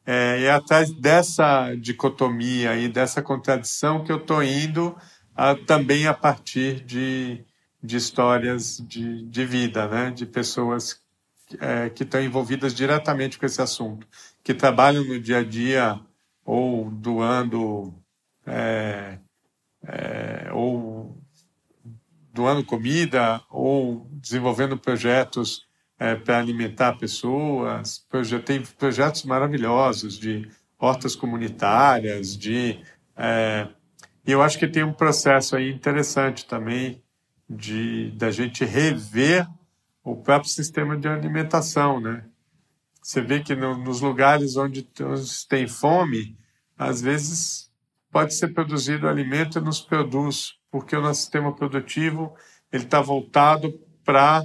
É, 0.05 0.43
é 0.43 0.51
atrás 0.51 0.91
dessa 0.91 1.73
dicotomia 1.73 2.75
e 2.75 2.87
dessa 2.87 3.19
contradição 3.21 4.03
que 4.03 4.11
eu 4.11 4.17
estou 4.17 4.43
indo 4.43 4.95
a, 5.35 5.55
também 5.55 6.05
a 6.05 6.13
partir 6.13 6.81
de, 6.81 7.43
de 7.81 7.97
histórias 7.97 8.77
de, 8.77 9.25
de 9.25 9.45
vida, 9.45 9.87
né? 9.87 10.11
De 10.11 10.27
pessoas 10.27 11.01
é, 11.59 11.89
que 11.89 12.03
estão 12.03 12.21
envolvidas 12.21 12.75
diretamente 12.75 13.39
com 13.39 13.45
esse 13.47 13.59
assunto, 13.59 14.07
que 14.43 14.53
trabalham 14.53 15.03
no 15.03 15.19
dia 15.19 15.39
a 15.39 15.43
dia 15.43 15.99
ou 16.45 16.91
doando 16.91 17.91
é, 18.45 19.17
é, 19.83 20.49
ou 20.53 21.18
doando 22.39 22.63
comida 22.63 23.41
ou 23.49 24.07
desenvolvendo 24.13 24.77
projetos 24.77 25.67
é, 25.99 26.15
para 26.15 26.39
alimentar 26.39 26.93
pessoas. 26.93 28.05
Tem 28.45 28.61
projetos 28.77 29.25
maravilhosos 29.25 30.17
de 30.17 30.49
hortas 30.79 31.17
comunitárias, 31.17 32.37
de 32.37 32.79
é, 33.17 33.67
e 34.25 34.31
eu 34.31 34.41
acho 34.41 34.57
que 34.57 34.67
tem 34.69 34.83
um 34.83 34.93
processo 34.93 35.57
aí 35.57 35.69
interessante 35.69 36.45
também 36.45 37.03
de 37.49 38.11
da 38.11 38.31
gente 38.31 38.63
rever 38.63 39.45
o 40.01 40.15
próprio 40.15 40.49
sistema 40.49 40.95
de 40.95 41.09
alimentação, 41.09 41.99
né? 41.99 42.23
Você 43.01 43.19
vê 43.19 43.41
que 43.41 43.53
no, 43.53 43.77
nos 43.77 43.99
lugares 43.99 44.55
onde, 44.55 44.87
tem 45.49 45.67
fome, 45.67 46.37
às 46.77 47.01
vezes 47.01 47.69
pode 48.09 48.33
ser 48.33 48.53
produzido 48.53 49.09
alimento 49.09 49.59
e 49.59 49.61
nos 49.61 49.81
produz 49.81 50.58
porque 50.71 50.95
o 50.95 51.01
nosso 51.01 51.21
sistema 51.21 51.53
produtivo 51.53 52.33
ele 52.71 52.83
está 52.83 53.01
voltado 53.01 53.73
para 54.05 54.43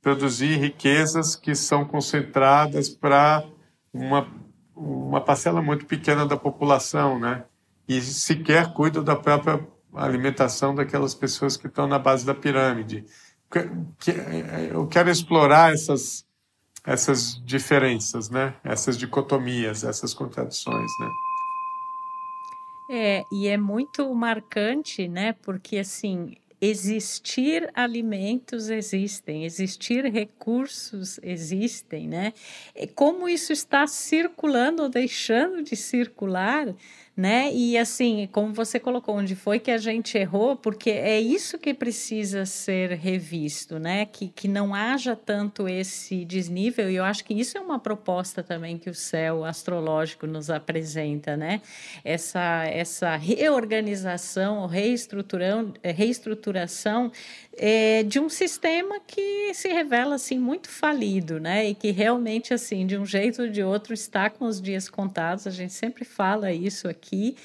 produzir 0.00 0.58
riquezas 0.58 1.34
que 1.34 1.54
são 1.54 1.84
concentradas 1.84 2.88
para 2.88 3.42
uma, 3.92 4.28
uma 4.76 5.20
parcela 5.20 5.62
muito 5.62 5.86
pequena 5.86 6.26
da 6.26 6.36
população, 6.36 7.18
né? 7.18 7.44
E 7.88 8.00
sequer 8.00 8.72
cuida 8.72 9.02
da 9.02 9.16
própria 9.16 9.66
alimentação 9.94 10.74
daquelas 10.74 11.14
pessoas 11.14 11.56
que 11.56 11.66
estão 11.66 11.86
na 11.86 11.98
base 11.98 12.26
da 12.26 12.34
pirâmide. 12.34 13.04
Eu 14.70 14.86
quero 14.88 15.08
explorar 15.08 15.72
essas, 15.72 16.26
essas 16.84 17.42
diferenças, 17.44 18.28
né? 18.28 18.54
Essas 18.64 18.98
dicotomias, 18.98 19.84
essas 19.84 20.12
contradições, 20.12 20.90
né? 21.00 21.08
É, 22.96 23.24
e 23.32 23.48
é 23.48 23.56
muito 23.56 24.14
marcante, 24.14 25.08
né? 25.08 25.32
Porque 25.42 25.78
assim, 25.78 26.36
existir 26.60 27.68
alimentos 27.74 28.70
existem, 28.70 29.44
existir 29.44 30.04
recursos 30.04 31.18
existem, 31.20 32.06
né? 32.06 32.32
Como 32.94 33.28
isso 33.28 33.52
está 33.52 33.84
circulando 33.88 34.84
ou 34.84 34.88
deixando 34.88 35.60
de 35.60 35.74
circular, 35.74 36.72
né? 37.16 37.52
E 37.52 37.78
assim, 37.78 38.28
como 38.32 38.52
você 38.52 38.80
colocou, 38.80 39.16
onde 39.16 39.36
foi 39.36 39.60
que 39.60 39.70
a 39.70 39.78
gente 39.78 40.18
errou? 40.18 40.56
Porque 40.56 40.90
é 40.90 41.20
isso 41.20 41.58
que 41.58 41.72
precisa 41.72 42.44
ser 42.44 42.90
revisto, 42.92 43.78
né? 43.78 44.04
Que, 44.04 44.28
que 44.28 44.48
não 44.48 44.74
haja 44.74 45.14
tanto 45.14 45.68
esse 45.68 46.24
desnível, 46.24 46.90
e 46.90 46.96
eu 46.96 47.04
acho 47.04 47.24
que 47.24 47.32
isso 47.32 47.56
é 47.56 47.60
uma 47.60 47.78
proposta 47.78 48.42
também 48.42 48.76
que 48.76 48.90
o 48.90 48.94
céu 48.94 49.44
astrológico 49.44 50.26
nos 50.26 50.50
apresenta, 50.50 51.36
né? 51.36 51.60
Essa, 52.04 52.64
essa 52.66 53.16
reorganização, 53.16 54.66
reestruturação, 54.66 55.72
reestruturação 55.82 57.12
é, 57.56 58.02
de 58.02 58.18
um 58.18 58.28
sistema 58.28 59.00
que 59.00 59.52
se 59.54 59.68
revela 59.68 60.16
assim 60.16 60.38
muito 60.38 60.68
falido, 60.68 61.38
né? 61.40 61.68
E 61.68 61.74
que 61.74 61.90
realmente 61.90 62.52
assim, 62.52 62.86
de 62.86 62.96
um 62.96 63.06
jeito 63.06 63.42
ou 63.42 63.48
de 63.48 63.62
outro, 63.62 63.94
está 63.94 64.28
com 64.30 64.44
os 64.44 64.60
dias 64.60 64.88
contados. 64.88 65.46
A 65.46 65.50
gente 65.50 65.72
sempre 65.72 66.04
fala 66.04 66.52
isso 66.52 66.88
aqui, 66.88 67.36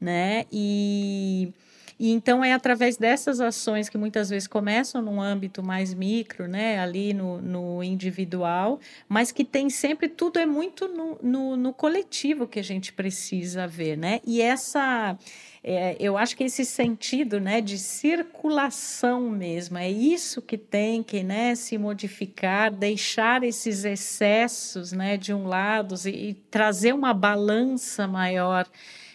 né? 0.00 0.46
E 0.52 1.52
e 2.02 2.10
então 2.10 2.42
é 2.42 2.52
através 2.52 2.96
dessas 2.96 3.40
ações 3.40 3.88
que 3.88 3.96
muitas 3.96 4.28
vezes 4.28 4.48
começam 4.48 5.00
num 5.00 5.20
âmbito 5.22 5.62
mais 5.62 5.94
micro, 5.94 6.48
né, 6.48 6.80
ali 6.80 7.14
no, 7.14 7.40
no 7.40 7.80
individual, 7.80 8.80
mas 9.08 9.30
que 9.30 9.44
tem 9.44 9.70
sempre, 9.70 10.08
tudo 10.08 10.40
é 10.40 10.44
muito 10.44 10.88
no, 10.88 11.16
no, 11.22 11.56
no 11.56 11.72
coletivo 11.72 12.48
que 12.48 12.58
a 12.58 12.64
gente 12.64 12.92
precisa 12.92 13.68
ver, 13.68 13.96
né? 13.96 14.18
E 14.26 14.42
essa 14.42 15.16
é, 15.62 15.96
eu 16.00 16.18
acho 16.18 16.36
que 16.36 16.42
esse 16.42 16.64
sentido 16.64 17.38
né, 17.38 17.60
de 17.60 17.78
circulação 17.78 19.30
mesmo, 19.30 19.78
é 19.78 19.88
isso 19.88 20.42
que 20.42 20.58
tem 20.58 21.04
que 21.04 21.22
né, 21.22 21.54
se 21.54 21.78
modificar, 21.78 22.72
deixar 22.72 23.44
esses 23.44 23.84
excessos 23.84 24.90
né, 24.90 25.16
de 25.16 25.32
um 25.32 25.46
lado 25.46 25.94
e, 26.04 26.30
e 26.30 26.34
trazer 26.34 26.92
uma 26.92 27.14
balança 27.14 28.08
maior 28.08 28.66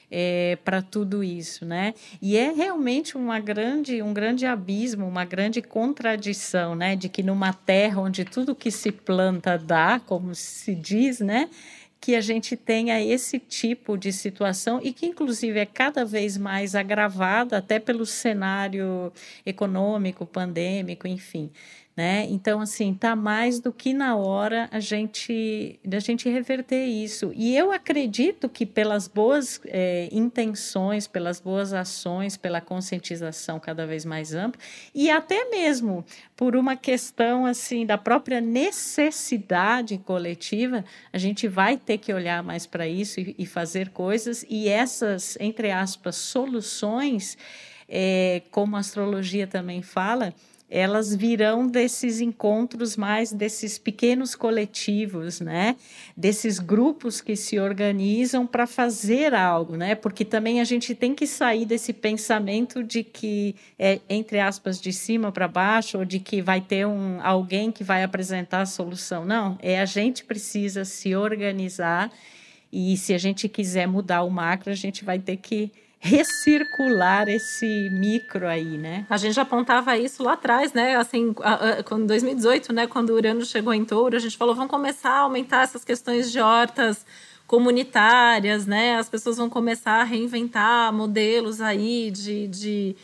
é, 0.10 0.58
para 0.63 0.82
tudo 0.82 1.24
isso, 1.24 1.65
né? 1.65 1.93
E 2.22 2.38
é 2.38 2.52
realmente 2.52 3.17
uma 3.17 3.39
grande, 3.39 4.02
um 4.02 4.13
grande 4.13 4.46
abismo, 4.46 5.06
uma 5.08 5.26
grande 5.26 5.62
contradição, 5.62 6.76
né? 6.76 6.96
De 6.96 7.10
que 7.10 7.22
numa 7.22 7.54
terra 7.54 8.02
onde 8.02 8.24
tudo 8.24 8.56
que 8.56 8.72
se 8.72 8.91
planta 8.91 9.58
dá, 9.58 10.00
como 10.06 10.34
se 10.34 10.74
diz, 10.74 11.20
né? 11.20 11.50
que 12.00 12.15
a 12.15 12.22
gente 12.22 12.56
tenha 12.56 13.02
esse 13.04 13.39
tipo 13.39 13.98
de 13.98 14.13
situação 14.13 14.80
e 14.84 14.93
que, 14.93 15.08
inclusive, 15.08 15.60
é 15.60 15.65
cada 15.65 16.06
vez 16.06 16.38
mais 16.38 16.76
agravada 16.76 17.58
até 17.58 17.80
pelo 17.80 18.06
cenário 18.06 19.12
econômico, 19.46 20.26
pandêmico, 20.26 21.08
enfim. 21.08 21.50
Né? 21.97 22.27
Então, 22.29 22.62
assim, 22.62 22.93
tá 22.93 23.15
mais 23.15 23.60
do 23.60 23.73
que 23.73 23.91
na 23.91 24.15
hora 24.15 24.69
a 24.71 24.79
gente 24.79 25.79
da 25.83 25.97
gente 25.97 26.29
reverter 26.29 26.86
isso. 26.86 27.31
E 27.36 27.57
eu 27.57 27.71
acredito 27.71 28.47
que 28.47 28.67
pelas 28.67 29.07
boas 29.07 29.60
é, 29.65 30.07
intenções, 30.12 31.07
pelas 31.07 31.39
boas 31.39 31.73
ações, 31.73 32.38
pela 32.38 32.62
conscientização 32.62 33.60
cada 33.60 33.88
vez 33.88 34.05
mais 34.05 34.36
ampla 34.36 34.62
e 34.93 35.10
até 35.10 35.49
mesmo 35.49 36.05
por 36.36 36.55
uma 36.55 36.75
questão 36.75 37.47
assim 37.47 37.83
da 37.83 37.97
própria 37.97 38.39
necessidade 38.39 39.97
coletiva, 39.97 40.86
a 41.12 41.17
gente 41.17 41.47
vai 41.47 41.77
ter 41.77 41.97
que 41.97 42.13
olhar 42.13 42.43
mais 42.43 42.67
para 42.67 42.88
isso 42.88 43.19
e, 43.19 43.33
e 43.39 43.45
fazer 43.47 43.89
coisas 43.89 44.45
e 44.47 44.69
essas 44.69 45.36
entre 45.39 45.71
aspas 45.71 46.15
soluções, 46.15 47.39
é, 47.89 48.43
como 48.51 48.75
a 48.75 48.79
astrologia 48.81 49.47
também 49.47 49.81
fala 49.81 50.31
elas 50.69 51.15
virão 51.15 51.65
desses 51.65 52.19
encontros 52.19 52.98
mais 52.98 53.31
desses 53.31 53.77
pequenos 53.77 54.35
coletivos, 54.35 55.39
né? 55.39 55.77
Desses 56.15 56.60
grupos 56.60 57.21
que 57.21 57.35
se 57.35 57.58
organizam 57.58 58.46
para 58.46 58.67
fazer 58.67 59.33
algo, 59.33 59.77
né? 59.77 59.96
Porque 59.96 60.25
também 60.25 60.60
a 60.60 60.65
gente 60.65 60.94
tem 60.94 61.15
que 61.15 61.25
sair 61.25 61.65
desse 61.65 61.94
pensamento 61.94 62.83
de 62.83 63.04
que 63.04 63.56
é 63.79 64.00
entre 64.10 64.39
aspas 64.39 64.81
de 64.81 64.92
cima 64.92 65.31
para 65.31 65.48
baixo 65.48 66.00
ou 66.00 66.06
de 66.06 66.19
que 66.19 66.42
vai 66.42 66.60
ter 66.60 66.85
um 66.85 67.21
alguém 67.21 67.71
que 67.71 67.83
vai 67.83 68.04
apresentar 68.04 68.62
a 68.62 68.65
solução. 68.65 69.23
Não, 69.23 69.58
é 69.62 69.79
a 69.79 69.85
gente 69.85 70.25
precisa 70.25 70.83
se 70.83 71.15
organizar 71.15 72.12
e 72.71 72.98
se 72.98 73.13
a 73.13 73.17
gente 73.17 73.48
quiser 73.48 73.87
mudar 73.87 74.23
o 74.23 74.29
macro, 74.29 74.69
a 74.69 74.75
gente 74.75 75.06
vai 75.06 75.17
ter 75.17 75.37
que 75.37 75.71
recircular 76.00 77.27
esse 77.27 77.89
micro 77.91 78.48
aí, 78.48 78.77
né? 78.77 79.06
A 79.10 79.17
gente 79.17 79.39
apontava 79.39 79.98
isso 79.98 80.21
lá 80.23 80.33
atrás, 80.33 80.73
né? 80.73 80.95
Assim, 80.95 81.33
em 81.91 82.06
2018, 82.06 82.71
né, 82.71 82.87
quando 82.87 83.10
o 83.10 83.15
Urano 83.15 83.43
chegou 83.45 83.73
em 83.73 83.83
Touro, 83.83 84.15
a 84.15 84.19
gente 84.19 84.37
falou, 84.37 84.54
vamos 84.54 84.69
começar 84.69 85.12
a 85.12 85.19
aumentar 85.19 85.63
essas 85.63 85.83
questões 85.83 86.31
de 86.31 86.39
hortas 86.39 87.06
comunitárias, 87.48 88.65
né? 88.65 88.98
As 88.98 89.10
pessoas 89.10 89.37
vão 89.37 89.50
começar 89.50 90.02
a 90.02 90.04
reinventar 90.04 90.93
modelos 90.93 91.62
aí 91.62 92.12
de, 92.12 92.48
de, 92.48 92.95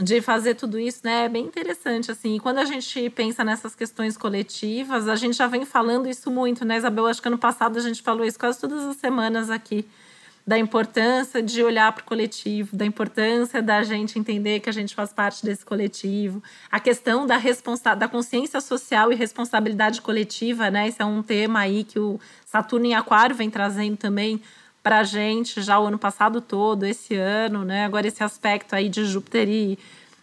de 0.00 0.20
fazer 0.20 0.54
tudo 0.54 0.78
isso, 0.78 1.00
né? 1.02 1.24
É 1.24 1.28
bem 1.28 1.46
interessante, 1.46 2.12
assim. 2.12 2.36
E 2.36 2.40
quando 2.40 2.58
a 2.58 2.64
gente 2.64 3.10
pensa 3.10 3.42
nessas 3.42 3.74
questões 3.74 4.16
coletivas, 4.16 5.08
a 5.08 5.16
gente 5.16 5.36
já 5.36 5.48
vem 5.48 5.64
falando 5.64 6.08
isso 6.08 6.30
muito, 6.30 6.64
né, 6.64 6.76
Isabel? 6.76 7.06
Acho 7.06 7.20
que 7.20 7.28
ano 7.28 7.38
passado 7.38 7.76
a 7.76 7.82
gente 7.82 8.02
falou 8.02 8.24
isso 8.24 8.38
quase 8.38 8.60
todas 8.60 8.84
as 8.84 8.96
semanas 8.98 9.50
aqui 9.50 9.84
da 10.50 10.58
importância 10.58 11.40
de 11.40 11.62
olhar 11.62 11.92
para 11.92 12.02
o 12.02 12.04
coletivo, 12.04 12.76
da 12.76 12.84
importância 12.84 13.62
da 13.62 13.84
gente 13.84 14.18
entender 14.18 14.58
que 14.58 14.68
a 14.68 14.72
gente 14.72 14.96
faz 14.96 15.12
parte 15.12 15.44
desse 15.44 15.64
coletivo, 15.64 16.42
a 16.68 16.80
questão 16.80 17.24
da 17.24 17.36
responsa 17.36 17.94
da 17.94 18.08
consciência 18.08 18.60
social 18.60 19.12
e 19.12 19.14
responsabilidade 19.14 20.02
coletiva, 20.02 20.68
né? 20.68 20.88
Esse 20.88 21.00
é 21.00 21.04
um 21.04 21.22
tema 21.22 21.60
aí 21.60 21.84
que 21.84 22.00
o 22.00 22.18
Saturno 22.44 22.84
em 22.84 22.96
Aquário 22.96 23.36
vem 23.36 23.48
trazendo 23.48 23.96
também 23.96 24.42
para 24.82 24.98
a 24.98 25.04
gente 25.04 25.62
já 25.62 25.78
o 25.78 25.86
ano 25.86 26.00
passado 26.00 26.40
todo, 26.40 26.84
esse 26.84 27.14
ano, 27.14 27.64
né? 27.64 27.84
Agora 27.84 28.08
esse 28.08 28.24
aspecto 28.24 28.74
aí 28.74 28.88
de 28.88 29.04
Júpiter 29.04 29.48
e 29.48 29.78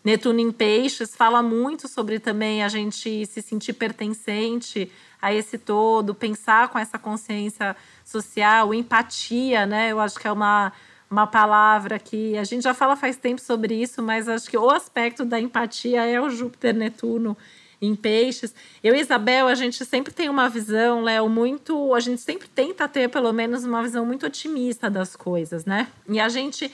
Netuno 0.07 0.39
em 0.39 0.53
Peixes 0.53 1.13
fala 1.13 1.43
muito 1.43 1.85
sobre 1.89 2.17
também 2.17 2.63
a 2.63 2.69
gente 2.69 3.25
se 3.25 3.41
sentir 3.41 3.73
pertencente 3.73 4.89
a 5.21 5.33
esse 5.33 5.57
todo, 5.57 6.15
pensar 6.15 6.69
com 6.69 6.79
essa 6.79 6.97
consciência 6.97 7.75
social, 8.05 8.73
empatia, 8.73 9.65
né? 9.65 9.91
Eu 9.91 9.99
acho 9.99 10.17
que 10.17 10.25
é 10.25 10.31
uma, 10.31 10.71
uma 11.11 11.27
palavra 11.27 11.99
que 11.99 12.37
a 12.37 12.45
gente 12.45 12.63
já 12.63 12.73
fala 12.73 12.95
faz 12.95 13.17
tempo 13.17 13.41
sobre 13.41 13.75
isso, 13.75 14.01
mas 14.01 14.29
acho 14.29 14.49
que 14.49 14.57
o 14.57 14.69
aspecto 14.69 15.25
da 15.25 15.41
empatia 15.41 16.05
é 16.05 16.21
o 16.21 16.29
Júpiter 16.29 16.73
Netuno 16.73 17.35
em 17.81 17.93
peixes. 17.93 18.55
Eu 18.81 18.95
e 18.95 19.01
Isabel, 19.01 19.49
a 19.49 19.55
gente 19.55 19.83
sempre 19.83 20.13
tem 20.13 20.29
uma 20.29 20.47
visão, 20.47 21.01
Léo, 21.03 21.27
muito. 21.27 21.93
A 21.93 21.99
gente 21.99 22.21
sempre 22.21 22.47
tenta 22.47 22.87
ter, 22.87 23.09
pelo 23.09 23.33
menos, 23.33 23.65
uma 23.65 23.83
visão 23.83 24.05
muito 24.05 24.25
otimista 24.25 24.89
das 24.89 25.17
coisas, 25.17 25.65
né? 25.65 25.89
E 26.07 26.17
a 26.17 26.29
gente 26.29 26.71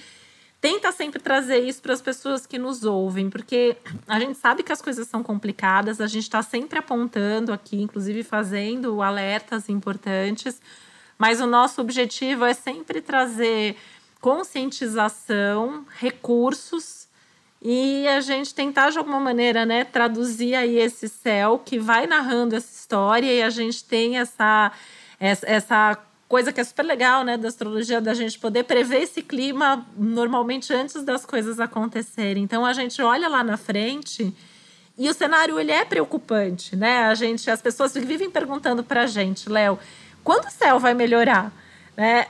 tenta 0.63 0.93
sempre 0.93 1.19
trazer 1.19 1.57
isso 1.57 1.81
para 1.81 1.91
as 1.91 2.01
pessoas 2.01 2.47
que 2.47 2.57
nos 2.57 2.85
ouvem, 2.85 3.29
porque 3.29 3.75
a 4.07 4.17
gente 4.17 4.37
sabe 4.37 4.63
que 4.63 4.71
as 4.71 4.81
coisas 4.81 5.05
são 5.09 5.21
complicadas, 5.21 5.99
a 5.99 6.07
gente 6.07 6.23
está 6.23 6.41
sempre 6.41 6.79
apontando 6.79 7.51
aqui, 7.51 7.81
inclusive 7.81 8.23
fazendo 8.23 9.01
alertas 9.01 9.67
importantes, 9.67 10.61
mas 11.17 11.41
o 11.41 11.45
nosso 11.45 11.81
objetivo 11.81 12.45
é 12.45 12.53
sempre 12.53 13.01
trazer 13.01 13.75
conscientização, 14.21 15.85
recursos 15.97 17.09
e 17.61 18.07
a 18.07 18.21
gente 18.21 18.55
tentar 18.55 18.89
de 18.89 18.97
alguma 18.97 19.19
maneira, 19.19 19.65
né, 19.65 19.83
traduzir 19.83 20.55
aí 20.55 20.77
esse 20.77 21.09
céu 21.09 21.59
que 21.59 21.77
vai 21.77 22.07
narrando 22.07 22.55
essa 22.55 22.73
história 22.73 23.29
e 23.29 23.43
a 23.43 23.49
gente 23.49 23.83
tem 23.83 24.17
essa 24.17 24.71
essa, 25.19 25.97
coisa 26.33 26.51
que 26.51 26.59
é 26.59 26.63
super 26.63 26.81
legal, 26.81 27.23
né, 27.23 27.37
da 27.37 27.47
astrologia, 27.47 28.01
da 28.01 28.15
gente 28.15 28.39
poder 28.39 28.63
prever 28.63 29.03
esse 29.03 29.21
clima 29.21 29.85
normalmente 29.95 30.73
antes 30.73 31.03
das 31.03 31.27
coisas 31.27 31.59
acontecerem. 31.59 32.41
Então 32.41 32.65
a 32.65 32.73
gente 32.73 32.99
olha 33.03 33.27
lá 33.29 33.43
na 33.43 33.55
frente 33.55 34.33
e 34.97 35.07
o 35.07 35.13
cenário 35.13 35.59
ele 35.59 35.71
é 35.71 35.85
preocupante, 35.85 36.75
né? 36.75 37.03
A 37.03 37.13
gente, 37.13 37.51
as 37.51 37.61
pessoas 37.61 37.93
vivem 37.93 38.31
perguntando 38.31 38.83
para 38.83 39.03
a 39.03 39.05
gente, 39.05 39.47
Léo, 39.47 39.77
quando 40.23 40.47
o 40.47 40.49
céu 40.49 40.79
vai 40.79 40.95
melhorar? 40.95 41.51
Né? 41.95 42.25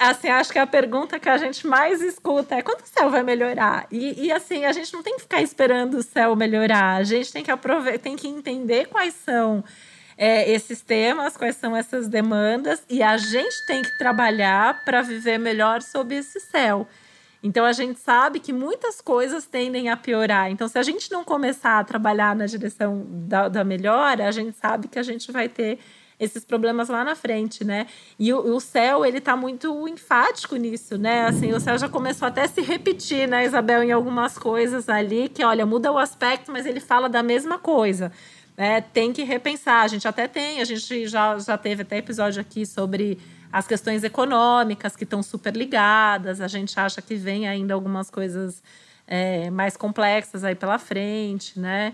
Assim, 0.00 0.30
acho 0.30 0.50
que 0.50 0.58
a 0.58 0.66
pergunta 0.66 1.20
que 1.20 1.28
a 1.28 1.36
gente 1.36 1.66
mais 1.66 2.00
escuta 2.00 2.54
é 2.54 2.62
quando 2.62 2.80
o 2.80 2.86
céu 2.86 3.10
vai 3.10 3.22
melhorar? 3.22 3.86
E, 3.90 4.28
e, 4.28 4.32
assim, 4.32 4.64
a 4.64 4.72
gente 4.72 4.94
não 4.94 5.02
tem 5.02 5.16
que 5.16 5.22
ficar 5.24 5.42
esperando 5.42 5.98
o 5.98 6.02
céu 6.02 6.34
melhorar, 6.34 6.96
a 6.96 7.04
gente 7.04 7.30
tem 7.30 7.44
que 7.44 7.50
aproveitar, 7.50 7.98
tem 7.98 8.16
que 8.16 8.26
entender 8.26 8.86
quais 8.86 9.12
são 9.12 9.62
é, 10.16 10.50
esses 10.50 10.80
temas, 10.80 11.36
quais 11.36 11.56
são 11.56 11.76
essas 11.76 12.08
demandas, 12.08 12.82
e 12.88 13.02
a 13.02 13.16
gente 13.16 13.66
tem 13.66 13.82
que 13.82 13.98
trabalhar 13.98 14.84
para 14.84 15.02
viver 15.02 15.38
melhor 15.38 15.82
sob 15.82 16.14
esse 16.14 16.40
céu. 16.40 16.86
Então 17.42 17.64
a 17.64 17.72
gente 17.72 17.98
sabe 17.98 18.38
que 18.38 18.52
muitas 18.52 19.00
coisas 19.00 19.44
tendem 19.46 19.88
a 19.88 19.96
piorar. 19.96 20.50
Então, 20.50 20.68
se 20.68 20.78
a 20.78 20.82
gente 20.82 21.10
não 21.10 21.24
começar 21.24 21.80
a 21.80 21.84
trabalhar 21.84 22.36
na 22.36 22.46
direção 22.46 23.04
da, 23.08 23.48
da 23.48 23.64
melhora, 23.64 24.28
a 24.28 24.30
gente 24.30 24.56
sabe 24.56 24.86
que 24.86 24.98
a 24.98 25.02
gente 25.02 25.32
vai 25.32 25.48
ter 25.48 25.78
esses 26.20 26.44
problemas 26.44 26.88
lá 26.88 27.02
na 27.02 27.16
frente, 27.16 27.64
né? 27.64 27.88
E 28.16 28.32
o, 28.32 28.54
o 28.54 28.60
céu, 28.60 29.04
ele 29.04 29.20
tá 29.20 29.36
muito 29.36 29.88
enfático 29.88 30.54
nisso, 30.54 30.96
né? 30.96 31.26
Assim, 31.26 31.52
o 31.52 31.58
céu 31.58 31.76
já 31.76 31.88
começou 31.88 32.28
até 32.28 32.42
a 32.42 32.48
se 32.48 32.60
repetir, 32.60 33.26
né, 33.26 33.44
Isabel, 33.44 33.82
em 33.82 33.90
algumas 33.90 34.38
coisas 34.38 34.88
ali, 34.88 35.28
que, 35.28 35.42
olha, 35.42 35.66
muda 35.66 35.90
o 35.90 35.98
aspecto, 35.98 36.52
mas 36.52 36.64
ele 36.64 36.78
fala 36.78 37.08
da 37.08 37.24
mesma 37.24 37.58
coisa. 37.58 38.12
É, 38.56 38.80
tem 38.80 39.12
que 39.12 39.22
repensar. 39.22 39.82
A 39.82 39.88
gente 39.88 40.06
até 40.06 40.28
tem, 40.28 40.60
a 40.60 40.64
gente 40.64 41.06
já, 41.06 41.38
já 41.38 41.56
teve 41.56 41.82
até 41.82 41.98
episódio 41.98 42.40
aqui 42.40 42.66
sobre 42.66 43.18
as 43.52 43.66
questões 43.66 44.02
econômicas 44.04 44.96
que 44.96 45.04
estão 45.04 45.22
super 45.22 45.54
ligadas. 45.54 46.40
A 46.40 46.48
gente 46.48 46.78
acha 46.78 47.02
que 47.02 47.14
vem 47.14 47.48
ainda 47.48 47.74
algumas 47.74 48.10
coisas 48.10 48.62
é, 49.06 49.50
mais 49.50 49.76
complexas 49.76 50.44
aí 50.44 50.54
pela 50.54 50.78
frente, 50.78 51.58
né? 51.58 51.92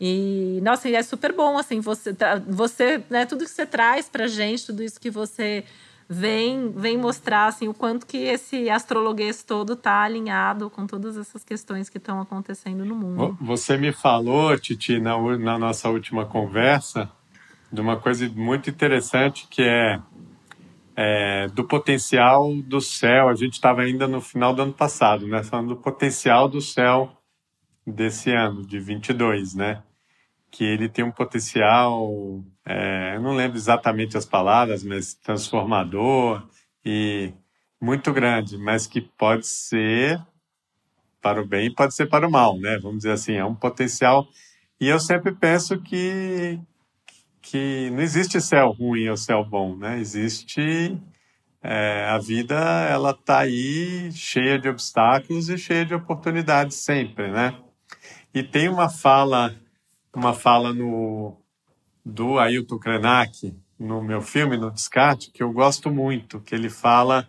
E, 0.00 0.60
nossa, 0.62 0.88
é 0.88 1.02
super 1.02 1.32
bom, 1.32 1.56
assim, 1.56 1.80
você, 1.80 2.14
você 2.48 3.02
né, 3.08 3.24
tudo 3.26 3.44
que 3.44 3.50
você 3.50 3.64
traz 3.64 4.08
pra 4.08 4.26
gente, 4.26 4.66
tudo 4.66 4.82
isso 4.82 5.00
que 5.00 5.10
você 5.10 5.64
vem, 6.08 6.70
vem 6.70 6.98
mostrar, 6.98 7.46
assim, 7.46 7.68
o 7.68 7.74
quanto 7.74 8.06
que 8.06 8.18
esse 8.18 8.68
astrologuês 8.68 9.42
todo 9.42 9.76
tá 9.76 10.02
alinhado 10.02 10.68
com 10.70 10.86
todas 10.86 11.16
essas 11.16 11.42
questões 11.42 11.88
que 11.88 11.98
estão 11.98 12.20
acontecendo 12.20 12.84
no 12.84 12.94
mundo. 12.94 13.36
Você 13.40 13.76
me 13.76 13.92
falou, 13.92 14.58
Titi, 14.58 15.00
na, 15.00 15.16
na 15.38 15.58
nossa 15.58 15.88
última 15.88 16.26
conversa, 16.26 17.10
de 17.72 17.80
uma 17.80 17.96
coisa 17.96 18.28
muito 18.28 18.70
interessante 18.70 19.46
que 19.48 19.62
é, 19.62 20.00
é 20.96 21.48
do 21.48 21.64
potencial 21.64 22.54
do 22.62 22.80
céu. 22.80 23.28
A 23.28 23.34
gente 23.34 23.54
estava 23.54 23.82
ainda 23.82 24.06
no 24.06 24.20
final 24.20 24.54
do 24.54 24.62
ano 24.62 24.72
passado, 24.72 25.26
né? 25.26 25.42
Falando 25.42 25.70
do 25.70 25.76
potencial 25.76 26.48
do 26.48 26.60
céu 26.60 27.10
desse 27.86 28.30
ano, 28.30 28.64
de 28.64 28.78
22, 28.78 29.54
né? 29.54 29.82
Que 30.54 30.62
ele 30.62 30.88
tem 30.88 31.04
um 31.04 31.10
potencial, 31.10 32.08
é, 32.64 33.18
não 33.18 33.34
lembro 33.34 33.56
exatamente 33.56 34.16
as 34.16 34.24
palavras, 34.24 34.84
mas 34.84 35.12
transformador 35.12 36.46
e 36.84 37.32
muito 37.80 38.12
grande, 38.12 38.56
mas 38.56 38.86
que 38.86 39.00
pode 39.00 39.48
ser 39.48 40.24
para 41.20 41.42
o 41.42 41.44
bem 41.44 41.66
e 41.66 41.74
pode 41.74 41.92
ser 41.92 42.06
para 42.06 42.28
o 42.28 42.30
mal, 42.30 42.56
né? 42.56 42.78
Vamos 42.78 42.98
dizer 42.98 43.10
assim, 43.10 43.32
é 43.34 43.44
um 43.44 43.56
potencial. 43.56 44.28
E 44.80 44.86
eu 44.86 45.00
sempre 45.00 45.34
penso 45.34 45.80
que, 45.80 46.60
que 47.42 47.90
não 47.90 48.00
existe 48.00 48.40
céu 48.40 48.70
ruim 48.70 49.08
ou 49.08 49.16
céu 49.16 49.44
bom, 49.44 49.76
né? 49.76 49.98
Existe 49.98 50.96
é, 51.60 52.06
a 52.08 52.18
vida, 52.18 52.54
ela 52.88 53.10
está 53.10 53.40
aí 53.40 54.12
cheia 54.12 54.56
de 54.56 54.68
obstáculos 54.68 55.48
e 55.48 55.58
cheia 55.58 55.84
de 55.84 55.94
oportunidades 55.94 56.76
sempre, 56.76 57.28
né? 57.32 57.58
E 58.32 58.40
tem 58.40 58.68
uma 58.68 58.88
fala, 58.88 59.52
uma 60.18 60.34
fala 60.34 60.72
no 60.72 61.36
do 62.04 62.38
Ailton 62.38 62.78
Krenak 62.78 63.56
no 63.78 64.02
meu 64.02 64.20
filme 64.20 64.56
no 64.56 64.70
Descarte 64.70 65.30
que 65.30 65.42
eu 65.42 65.52
gosto 65.52 65.90
muito, 65.90 66.40
que 66.40 66.54
ele 66.54 66.68
fala 66.68 67.28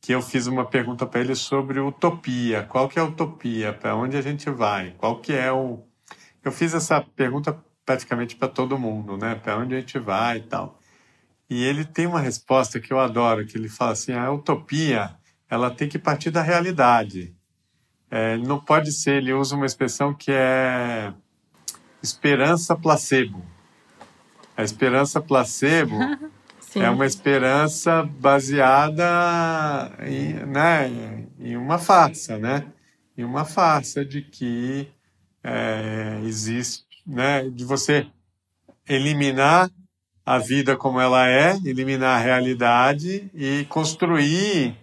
que 0.00 0.12
eu 0.12 0.22
fiz 0.22 0.46
uma 0.46 0.64
pergunta 0.64 1.06
para 1.06 1.20
ele 1.20 1.34
sobre 1.34 1.80
utopia. 1.80 2.62
Qual 2.62 2.88
que 2.88 2.98
é 2.98 3.02
a 3.02 3.06
utopia? 3.06 3.72
Para 3.72 3.96
onde 3.96 4.16
a 4.16 4.22
gente 4.22 4.48
vai? 4.50 4.92
Qual 4.98 5.20
que 5.20 5.32
é 5.32 5.50
o 5.50 5.84
Eu 6.44 6.52
fiz 6.52 6.74
essa 6.74 7.00
pergunta 7.00 7.58
praticamente 7.84 8.36
para 8.36 8.48
todo 8.48 8.78
mundo, 8.78 9.16
né? 9.16 9.34
Para 9.34 9.58
onde 9.58 9.74
a 9.74 9.80
gente 9.80 9.98
vai 9.98 10.38
e 10.38 10.42
tal. 10.42 10.80
E 11.48 11.64
ele 11.64 11.84
tem 11.84 12.06
uma 12.06 12.20
resposta 12.20 12.80
que 12.80 12.92
eu 12.92 13.00
adoro, 13.00 13.46
que 13.46 13.56
ele 13.56 13.68
fala 13.68 13.92
assim: 13.92 14.12
a 14.12 14.30
utopia 14.30 15.16
ela 15.48 15.70
tem 15.70 15.88
que 15.88 15.98
partir 15.98 16.30
da 16.30 16.42
realidade. 16.42 17.34
É, 18.10 18.36
não 18.38 18.60
pode 18.60 18.92
ser, 18.92 19.16
ele 19.16 19.32
usa 19.32 19.56
uma 19.56 19.66
expressão 19.66 20.14
que 20.14 20.30
é 20.30 21.12
esperança 22.06 22.76
placebo. 22.76 23.44
A 24.56 24.62
esperança 24.62 25.20
placebo 25.20 25.96
é 26.74 26.88
uma 26.88 27.04
esperança 27.04 28.02
baseada 28.02 29.04
em, 30.06 30.34
né, 30.46 31.26
em 31.38 31.56
uma 31.56 31.78
farsa, 31.78 32.38
né? 32.38 32.66
Em 33.18 33.24
uma 33.24 33.44
farsa 33.44 34.04
de 34.04 34.22
que 34.22 34.88
é, 35.42 36.20
existe 36.24 36.86
né, 37.06 37.48
de 37.48 37.64
você 37.64 38.06
eliminar 38.88 39.70
a 40.24 40.38
vida 40.38 40.76
como 40.76 41.00
ela 41.00 41.28
é, 41.28 41.56
eliminar 41.64 42.18
a 42.18 42.22
realidade 42.22 43.30
e 43.32 43.64
construir 43.68 44.76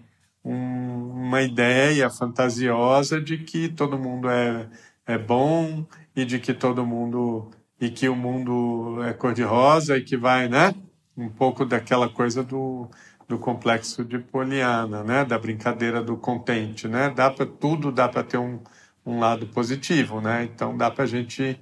um, 0.43 1.11
uma 1.11 1.41
ideia 1.41 2.09
fantasiosa 2.09 3.19
de 3.19 3.37
que 3.39 3.69
todo 3.69 3.99
mundo 3.99 4.29
é, 4.29 4.67
é 5.05 5.17
bom 5.17 5.85
e 6.15 6.25
de 6.25 6.39
que 6.39 6.53
todo 6.53 6.85
mundo 6.85 7.51
e 7.79 7.89
que 7.89 8.07
o 8.07 8.15
mundo 8.15 9.03
é 9.03 9.13
cor-de-rosa 9.13 9.97
e 9.97 10.03
que 10.03 10.15
vai, 10.17 10.47
né? 10.47 10.73
Um 11.17 11.29
pouco 11.29 11.65
daquela 11.65 12.09
coisa 12.09 12.43
do, 12.43 12.89
do 13.27 13.37
complexo 13.37 14.05
de 14.05 14.19
Poliana, 14.19 15.03
né? 15.03 15.25
Da 15.25 15.37
brincadeira 15.37 16.01
do 16.01 16.17
contente, 16.17 16.87
né? 16.87 17.09
Dá 17.09 17.29
para 17.29 17.45
tudo, 17.45 17.91
dá 17.91 18.07
para 18.07 18.23
ter 18.23 18.37
um, 18.37 18.59
um 19.05 19.19
lado 19.19 19.47
positivo, 19.47 20.21
né? 20.21 20.43
Então 20.43 20.77
dá 20.77 20.89
para 20.91 21.03
a 21.03 21.07
gente 21.07 21.59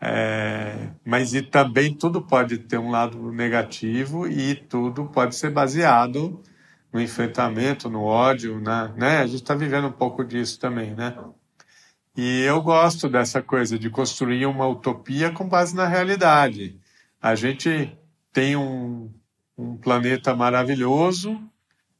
é, 0.00 0.90
mas 1.04 1.34
e 1.34 1.42
também 1.42 1.94
tudo 1.94 2.20
pode 2.22 2.58
ter 2.58 2.78
um 2.78 2.90
lado 2.90 3.32
negativo 3.32 4.28
e 4.28 4.54
tudo 4.54 5.06
pode 5.06 5.34
ser 5.34 5.50
baseado 5.50 6.42
no 6.92 7.00
enfrentamento, 7.00 7.88
no 7.90 8.02
ódio, 8.02 8.60
né? 8.60 8.92
né? 8.96 9.18
A 9.18 9.26
gente 9.26 9.42
está 9.42 9.54
vivendo 9.54 9.88
um 9.88 9.92
pouco 9.92 10.24
disso 10.24 10.58
também, 10.60 10.94
né? 10.94 11.16
E 12.16 12.40
eu 12.42 12.62
gosto 12.62 13.10
dessa 13.10 13.42
coisa 13.42 13.78
de 13.78 13.90
construir 13.90 14.46
uma 14.46 14.66
utopia 14.66 15.30
com 15.30 15.46
base 15.46 15.76
na 15.76 15.86
realidade. 15.86 16.80
A 17.20 17.34
gente 17.34 17.94
tem 18.32 18.56
um, 18.56 19.10
um 19.56 19.76
planeta 19.76 20.34
maravilhoso, 20.34 21.38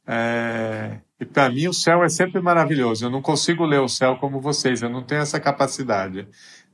é, 0.07 0.99
e 1.19 1.25
para 1.25 1.49
mim 1.49 1.67
o 1.67 1.73
céu 1.73 2.03
é 2.03 2.09
sempre 2.09 2.41
maravilhoso. 2.41 3.05
Eu 3.05 3.09
não 3.11 3.21
consigo 3.21 3.63
ler 3.63 3.79
o 3.79 3.87
céu 3.87 4.17
como 4.17 4.41
vocês, 4.41 4.81
eu 4.81 4.89
não 4.89 5.03
tenho 5.03 5.21
essa 5.21 5.39
capacidade. 5.39 6.27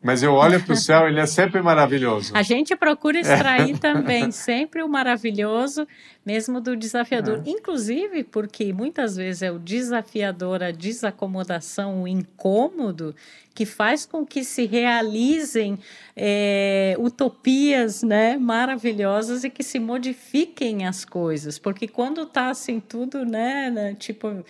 Mas 0.04 0.22
eu 0.22 0.34
olho 0.34 0.62
para 0.62 0.74
o 0.74 0.76
céu, 0.76 1.08
ele 1.08 1.22
é 1.22 1.26
sempre 1.26 1.62
maravilhoso. 1.62 2.36
A 2.36 2.42
gente 2.42 2.76
procura 2.76 3.18
extrair 3.18 3.78
também 3.80 4.32
sempre 4.32 4.84
o 4.84 4.90
maravilhoso, 4.90 5.88
mesmo 6.26 6.60
do 6.60 6.76
desafiador. 6.76 7.42
É. 7.46 7.50
Inclusive 7.50 8.26
porque 8.26 8.74
muitas 8.74 9.16
vezes 9.16 9.42
é 9.42 9.50
o 9.50 9.58
desafiador, 9.58 10.62
a 10.62 10.72
desacomodação, 10.72 12.04
o 12.04 12.08
incômodo, 12.08 13.16
que 13.56 13.66
faz 13.66 14.06
com 14.06 14.26
que 14.26 14.44
se 14.44 14.66
realizem 14.66 15.80
é, 16.18 16.96
utopias 17.00 18.04
né, 18.04 18.38
maravilhosas 18.38 19.46
e 19.46 19.50
que 19.50 19.64
se 19.64 19.80
modifiquem 19.80 20.86
as 20.86 21.06
coisas. 21.06 21.58
Porque 21.58 21.88
quando 21.88 22.24
está 22.24 22.50
assim 22.50 22.82
tudo, 22.82 23.24
né, 23.24 23.72
né 23.72 23.96
tipo 23.98 24.44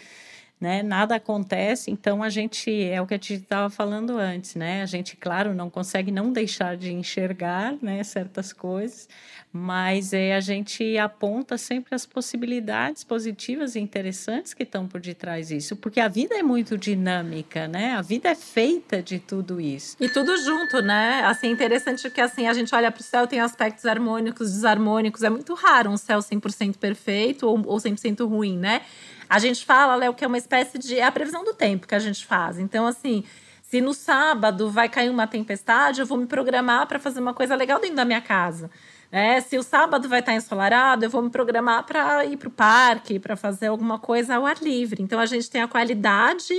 né? 0.63 0.81
Nada 0.81 1.15
acontece, 1.15 1.91
então 1.91 2.23
a 2.23 2.29
gente 2.29 2.71
é 2.85 3.01
o 3.01 3.05
que 3.05 3.13
a 3.13 3.17
gente 3.17 3.33
estava 3.33 3.69
falando 3.69 4.17
antes, 4.17 4.55
né? 4.55 4.81
A 4.81 4.85
gente, 4.85 5.17
claro, 5.17 5.53
não 5.53 5.69
consegue 5.69 6.09
não 6.09 6.31
deixar 6.31 6.77
de 6.77 6.89
enxergar, 6.89 7.75
né, 7.81 8.01
certas 8.01 8.53
coisas, 8.53 9.09
mas 9.51 10.13
é 10.13 10.33
a 10.33 10.39
gente 10.39 10.97
aponta 10.97 11.57
sempre 11.57 11.93
as 11.93 12.05
possibilidades 12.05 13.03
positivas 13.03 13.75
e 13.75 13.81
interessantes 13.81 14.53
que 14.53 14.63
estão 14.63 14.87
por 14.87 15.01
detrás 15.01 15.49
disso, 15.49 15.75
porque 15.75 15.99
a 15.99 16.07
vida 16.07 16.33
é 16.33 16.41
muito 16.41 16.77
dinâmica, 16.77 17.67
né? 17.67 17.95
A 17.97 18.01
vida 18.01 18.29
é 18.29 18.35
feita 18.35 19.03
de 19.03 19.19
tudo 19.19 19.59
isso. 19.59 19.97
E 19.99 20.07
tudo 20.07 20.37
junto, 20.37 20.81
né? 20.81 21.23
Assim, 21.25 21.51
interessante 21.51 22.09
que 22.09 22.21
assim 22.21 22.47
a 22.47 22.53
gente 22.53 22.73
olha 22.73 22.89
para 22.89 23.01
o 23.01 23.03
céu, 23.03 23.27
tem 23.27 23.41
aspectos 23.41 23.85
harmônicos, 23.85 24.49
desarmônicos, 24.49 25.23
é 25.23 25.29
muito 25.29 25.53
raro 25.55 25.89
um 25.89 25.97
céu 25.97 26.19
100% 26.19 26.77
perfeito 26.77 27.45
ou, 27.45 27.61
ou 27.67 27.77
100% 27.77 28.25
ruim, 28.25 28.57
né? 28.57 28.81
A 29.33 29.39
gente 29.39 29.65
fala, 29.65 29.95
Léo, 29.95 30.13
que 30.13 30.23
é 30.23 30.27
uma 30.27 30.37
espécie 30.37 30.77
de. 30.77 30.99
É 30.99 31.03
a 31.03 31.11
previsão 31.11 31.43
do 31.43 31.55
tempo 31.55 31.87
que 31.87 31.95
a 31.95 31.99
gente 31.99 32.23
faz. 32.23 32.59
Então, 32.59 32.85
assim, 32.85 33.23
se 33.63 33.81
no 33.81 33.91
sábado 33.91 34.69
vai 34.69 34.87
cair 34.87 35.09
uma 35.09 35.25
tempestade, 35.25 36.01
eu 36.01 36.05
vou 36.05 36.19
me 36.19 36.27
programar 36.27 36.85
para 36.85 36.99
fazer 36.99 37.19
uma 37.19 37.33
coisa 37.33 37.55
legal 37.55 37.79
dentro 37.79 37.95
da 37.95 38.05
minha 38.05 38.21
casa. 38.21 38.69
É, 39.11 39.41
se 39.41 39.57
o 39.57 39.63
sábado 39.63 40.07
vai 40.07 40.19
estar 40.19 40.35
ensolarado, 40.35 41.03
eu 41.03 41.09
vou 41.09 41.23
me 41.23 41.31
programar 41.31 41.83
para 41.83 42.23
ir 42.25 42.37
para 42.37 42.47
o 42.47 42.51
parque, 42.51 43.17
para 43.17 43.35
fazer 43.35 43.65
alguma 43.65 43.97
coisa 43.97 44.35
ao 44.35 44.45
ar 44.45 44.57
livre. 44.61 45.01
Então, 45.01 45.19
a 45.19 45.25
gente 45.25 45.49
tem 45.49 45.63
a 45.63 45.67
qualidade 45.67 46.53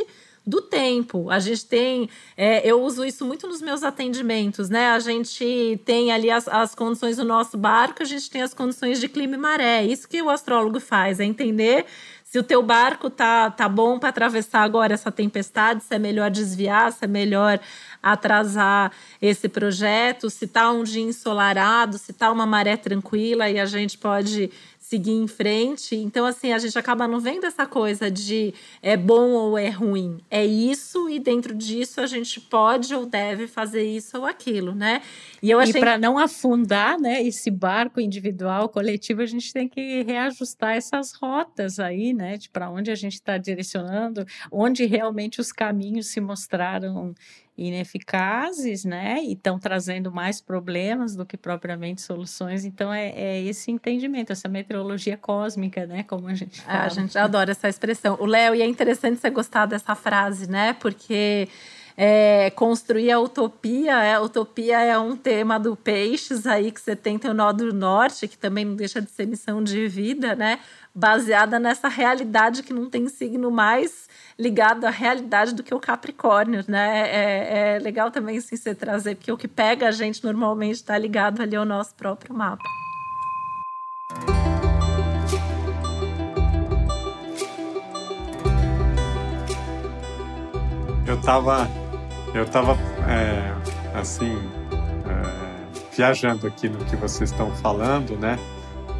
do 0.47 0.61
tempo. 0.61 1.31
A 1.31 1.39
gente 1.39 1.65
tem, 1.65 2.09
é, 2.37 2.69
eu 2.69 2.83
uso 2.83 3.05
isso 3.05 3.25
muito 3.25 3.47
nos 3.47 3.63
meus 3.63 3.83
atendimentos, 3.83 4.69
né? 4.69 4.89
A 4.89 4.99
gente 4.99 5.81
tem 5.85 6.13
ali 6.13 6.31
as, 6.31 6.47
as 6.49 6.75
condições 6.75 7.17
do 7.17 7.25
nosso 7.25 7.57
barco, 7.57 8.03
a 8.03 8.07
gente 8.07 8.29
tem 8.29 8.43
as 8.43 8.53
condições 8.53 9.01
de 9.01 9.09
clima 9.09 9.37
e 9.37 9.39
maré. 9.39 9.85
Isso 9.85 10.09
que 10.09 10.21
o 10.21 10.29
astrólogo 10.29 10.81
faz, 10.81 11.19
é 11.19 11.25
entender 11.25 11.87
se 12.35 12.39
o 12.41 12.43
teu 12.43 12.65
barco 12.65 13.09
tá, 13.09 13.49
tá 13.49 13.69
bom 13.69 13.97
para 13.97 14.09
atravessar 14.09 14.63
agora 14.65 14.93
essa 14.93 15.13
tempestade, 15.13 15.85
se 15.85 15.95
é 15.95 16.01
melhor 16.01 16.33
desviar, 16.33 16.91
se 16.91 17.05
é 17.05 17.07
melhor 17.07 17.61
atrasar 18.03 18.91
esse 19.23 19.49
projeto, 19.49 20.29
se 20.29 20.49
tá 20.49 20.69
um 20.73 20.83
dia 20.83 21.05
ensolarado, 21.05 21.97
se 21.97 22.13
tá 22.13 22.33
uma 22.33 22.45
maré 22.45 22.77
tranquila 22.77 23.49
e 23.49 23.61
a 23.61 23.67
gente 23.67 23.97
pode 23.97 24.51
seguir 24.85 25.13
em 25.13 25.27
frente. 25.27 25.97
Então, 25.97 26.27
assim, 26.27 26.53
a 26.53 26.59
gente 26.59 26.79
acaba 26.79 27.09
não 27.09 27.19
vendo 27.19 27.47
essa 27.47 27.67
coisa 27.67 28.11
de 28.11 28.53
é 28.83 28.99
bom 28.99 29.31
ou 29.31 29.57
é 29.57 29.71
ruim. 29.71 30.19
É 30.31 30.45
isso 30.45 31.09
e 31.09 31.19
dentro 31.19 31.55
disso 31.55 32.03
a 32.03 32.07
gente 32.07 32.39
pode 32.39 32.95
ou 32.95 33.07
deve 33.07 33.47
fazer 33.47 33.83
isso 33.83 34.19
ou 34.19 34.27
aquilo, 34.27 34.75
né? 34.75 35.01
E, 35.43 35.51
eu 35.51 35.59
achei... 35.59 35.81
para 35.81 35.97
não 35.97 36.19
afundar, 36.19 37.01
né, 37.01 37.23
esse 37.23 37.51
barco 37.51 37.99
individual, 37.99 38.69
coletivo, 38.69 39.23
a 39.23 39.27
gente 39.27 39.55
tem 39.55 39.67
que 39.67 40.03
reajustar 40.03 40.77
essas 40.77 41.15
rotas 41.15 41.81
aí, 41.81 42.13
né, 42.13 42.37
de 42.37 42.51
para 42.51 42.69
onde 42.69 42.91
a 42.91 42.95
gente 42.95 43.15
está 43.15 43.39
direcionando, 43.39 44.27
onde 44.53 44.85
realmente 44.85 45.41
os 45.41 45.51
caminhos 45.51 46.09
se 46.09 46.21
mostraram 46.21 47.15
ineficazes, 47.57 48.85
né? 48.85 49.23
E 49.23 49.33
estão 49.33 49.59
trazendo 49.59 50.11
mais 50.11 50.41
problemas 50.41 51.15
do 51.15 51.25
que 51.25 51.37
propriamente 51.37 52.03
soluções. 52.03 52.65
Então, 52.65 52.93
é, 52.93 53.11
é, 53.11 53.43
esse 53.43 53.71
entendimento, 53.71 54.33
essa 54.33 54.49
meteorologia 54.49 55.17
cósmica, 55.17 55.87
né? 55.87 56.03
Como 56.03 56.27
a 56.27 56.35
gente 56.35 56.61
fala. 56.61 56.83
a 56.83 56.89
gente 56.89 57.17
adora 57.17 57.53
essa 57.53 57.69
expressão. 57.69 58.17
O 58.21 58.27
Léo, 58.27 58.55
e 58.55 58.63
é 58.63 58.67
interessante 58.67 59.21
você 59.21 59.31
gostar 59.31 59.67
dessa 59.67 59.95
frase, 59.95 60.51
né? 60.51 60.73
Porque 60.75 61.49
é, 61.97 62.51
construir 62.51 63.13
a 63.13 63.21
utopia, 63.21 64.03
é, 64.03 64.15
a 64.15 64.21
utopia 64.21 64.81
é 64.81 64.99
um 64.99 65.17
tema 65.17 65.59
do 65.59 65.77
Peixes 65.77 66.47
aí, 66.47 66.73
que 66.73 66.81
você 66.81 66.97
tem, 66.97 67.19
tem 67.19 67.31
o 67.31 67.35
Nó 67.35 67.53
do 67.53 67.73
Norte, 67.73 68.27
que 68.27 68.37
também 68.37 68.65
não 68.65 68.75
deixa 68.75 69.01
de 69.01 69.11
ser 69.11 69.27
missão 69.27 69.63
de 69.63 69.87
vida, 69.87 70.35
né? 70.35 70.59
Baseada 70.93 71.59
nessa 71.59 71.89
realidade 71.89 72.63
que 72.63 72.73
não 72.73 72.91
tem 72.91 73.09
signo 73.09 73.51
mais 73.51 74.09
ligado 74.39 74.85
à 74.85 74.91
realidade 74.91 75.55
do 75.55 75.63
que 75.63 75.75
o 75.75 75.79
Capricórnio, 75.79 76.65
né? 76.67 77.09
É, 77.09 77.77
é 77.77 77.79
legal 77.79 78.11
também 78.11 78.39
assim, 78.39 78.57
você 78.57 78.75
trazer, 78.75 79.15
porque 79.15 79.31
o 79.31 79.37
que 79.37 79.47
pega 79.47 79.89
a 79.89 79.93
gente 79.93 80.25
normalmente 80.25 80.77
está 80.77 80.99
ligado 80.99 81.43
ali 81.43 81.55
ao 81.55 81.65
nosso 81.65 81.95
próprio 81.95 82.35
mapa. 82.35 82.65
Eu 91.07 91.17
estava 91.17 91.69
eu 92.35 92.45
tava, 92.45 92.77
é, 93.09 93.97
assim, 93.97 94.37
é, 95.07 95.95
viajando 95.97 96.47
aqui 96.47 96.69
no 96.69 96.85
que 96.85 96.97
vocês 96.97 97.31
estão 97.31 97.55
falando, 97.57 98.19
né? 98.19 98.37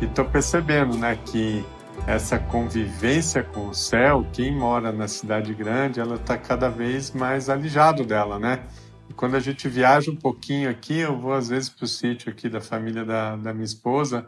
E 0.01 0.05
estou 0.05 0.25
percebendo, 0.25 0.97
né, 0.97 1.19
que 1.27 1.65
essa 2.07 2.39
convivência 2.39 3.43
com 3.43 3.69
o 3.69 3.75
céu, 3.75 4.27
quem 4.33 4.55
mora 4.55 4.93
na 4.93 5.09
cidade 5.09 5.53
grande, 5.53 5.99
ela 5.99 6.17
está 6.17 6.39
cada 6.39 6.69
vez 6.69 7.11
mais 7.11 7.49
alijado 7.49 8.05
dela, 8.05 8.39
né? 8.39 8.65
E 9.09 9.15
quando 9.15 9.35
a 9.35 9.41
gente 9.41 9.69
viaja 9.69 10.11
um 10.11 10.17
pouquinho 10.17 10.71
aqui, 10.71 10.99
eu 10.99 11.19
vou 11.19 11.33
às 11.33 11.49
vezes 11.49 11.69
para 11.69 11.85
o 11.85 11.89
sítio 11.89 12.31
aqui 12.31 12.49
da 12.49 12.61
família 12.61 13.05
da, 13.05 13.37
da 13.37 13.53
minha 13.53 13.65
esposa, 13.65 14.27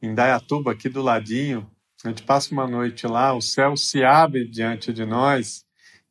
em 0.00 0.14
Dayatuba, 0.14 0.72
aqui 0.72 0.88
do 0.88 1.02
ladinho, 1.02 1.68
a 2.04 2.08
gente 2.08 2.22
passa 2.22 2.52
uma 2.52 2.66
noite 2.66 3.06
lá, 3.06 3.34
o 3.34 3.40
céu 3.40 3.76
se 3.76 4.04
abre 4.04 4.46
diante 4.46 4.92
de 4.92 5.04
nós, 5.04 5.65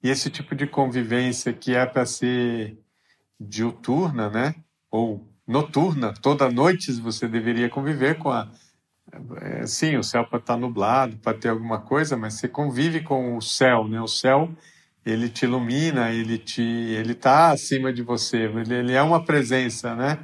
e 0.05 0.09
esse 0.11 0.29
tipo 0.29 0.53
de 0.53 0.67
convivência 0.67 1.51
que 1.51 1.73
é 1.73 1.83
para 1.83 2.05
ser 2.05 2.77
diuturna, 3.39 4.29
né? 4.29 4.53
Ou 4.91 5.27
noturna, 5.47 6.13
toda 6.13 6.47
noite 6.47 6.91
você 7.01 7.27
deveria 7.27 7.69
conviver 7.69 8.19
com 8.19 8.29
a 8.29 8.47
é, 9.41 9.65
sim, 9.65 9.97
o 9.97 10.03
céu 10.03 10.23
pode 10.23 10.43
estar 10.43 10.57
nublado, 10.57 11.17
pode 11.17 11.39
ter 11.39 11.49
alguma 11.49 11.79
coisa, 11.79 12.15
mas 12.15 12.35
você 12.35 12.47
convive 12.47 13.01
com 13.01 13.35
o 13.35 13.41
céu, 13.41 13.87
né? 13.87 13.99
O 13.99 14.07
céu 14.07 14.47
ele 15.03 15.27
te 15.27 15.45
ilumina, 15.45 16.11
ele 16.11 16.37
te, 16.37 16.61
ele 16.61 17.13
está 17.13 17.49
acima 17.51 17.91
de 17.91 18.03
você, 18.03 18.43
ele, 18.43 18.75
ele, 18.75 18.93
é 18.93 19.01
uma 19.01 19.25
presença, 19.25 19.95
né? 19.95 20.19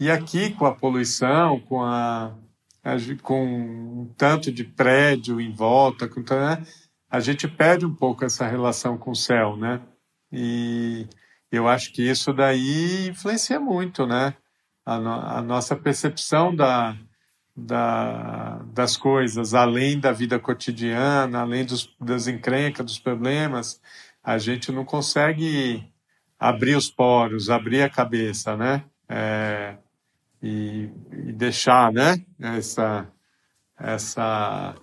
E 0.00 0.10
aqui 0.10 0.50
com 0.50 0.66
a 0.66 0.74
poluição, 0.74 1.60
com 1.60 1.80
a, 1.80 2.34
a 2.82 2.96
com 3.22 3.44
um 3.44 4.14
tanto 4.16 4.50
de 4.50 4.64
prédio 4.64 5.40
em 5.40 5.52
volta, 5.52 6.08
com, 6.08 6.20
né? 6.22 6.64
A 7.12 7.20
gente 7.20 7.46
perde 7.46 7.86
um 7.86 7.94
pouco 7.94 8.24
essa 8.24 8.46
relação 8.46 8.96
com 8.98 9.10
o 9.12 9.16
céu, 9.16 9.56
né? 9.56 9.80
E 10.32 11.06
eu 11.50 11.68
acho 11.68 11.92
que 11.92 12.02
isso 12.02 12.32
daí 12.32 13.08
influencia 13.08 13.60
muito, 13.60 14.06
né? 14.06 14.34
A, 14.84 14.98
no, 14.98 15.10
a 15.12 15.42
nossa 15.42 15.76
percepção 15.76 16.54
da 16.54 16.96
da, 17.54 18.62
das 18.72 18.96
coisas, 18.96 19.52
além 19.52 20.00
da 20.00 20.10
vida 20.10 20.38
cotidiana, 20.38 21.40
além 21.40 21.66
dos, 21.66 21.94
das 22.00 22.26
encrencas, 22.26 22.86
dos 22.86 22.98
problemas, 22.98 23.78
a 24.24 24.38
gente 24.38 24.72
não 24.72 24.86
consegue 24.86 25.86
abrir 26.40 26.76
os 26.76 26.90
poros, 26.90 27.50
abrir 27.50 27.82
a 27.82 27.90
cabeça, 27.90 28.56
né? 28.56 28.84
é, 29.12 29.76
e, 30.42 30.90
e, 31.12 31.32
deixar 31.32 31.92
né, 31.92 32.24
essa, 32.40 33.06
essa 33.78 34.74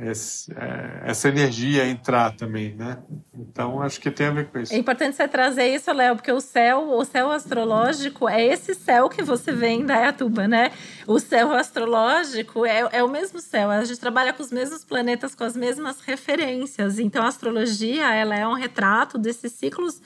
esse, 0.00 0.52
é, 0.52 1.02
essa 1.10 1.28
energia 1.28 1.84
entrar 1.86 2.30
também, 2.36 2.74
né? 2.76 2.98
Então 3.34 3.82
acho 3.82 4.00
que 4.00 4.10
tem 4.10 4.26
a 4.26 4.30
ver 4.30 4.46
com 4.46 4.58
isso. 4.60 4.72
É 4.72 4.76
importante 4.76 5.16
você 5.16 5.26
trazer 5.26 5.66
isso, 5.66 5.92
Léo, 5.92 6.14
porque 6.14 6.30
o 6.30 6.40
céu, 6.40 6.90
o 6.90 7.04
céu 7.04 7.30
astrológico 7.30 8.28
é 8.28 8.44
esse 8.44 8.72
céu 8.74 9.08
que 9.08 9.22
você 9.22 9.50
vê 9.50 9.68
em 9.68 9.84
Dayatuba, 9.84 10.46
né? 10.46 10.70
O 11.06 11.18
céu 11.18 11.52
astrológico 11.52 12.64
é, 12.64 12.88
é 12.92 13.02
o 13.02 13.08
mesmo 13.08 13.40
céu. 13.40 13.70
A 13.70 13.84
gente 13.84 13.98
trabalha 13.98 14.32
com 14.32 14.42
os 14.42 14.52
mesmos 14.52 14.84
planetas, 14.84 15.34
com 15.34 15.42
as 15.42 15.56
mesmas 15.56 16.00
referências. 16.00 17.00
Então 17.00 17.24
a 17.24 17.28
astrologia 17.28 18.14
ela 18.14 18.36
é 18.36 18.46
um 18.46 18.54
retrato 18.54 19.18
desses 19.18 19.52
ciclos 19.52 20.00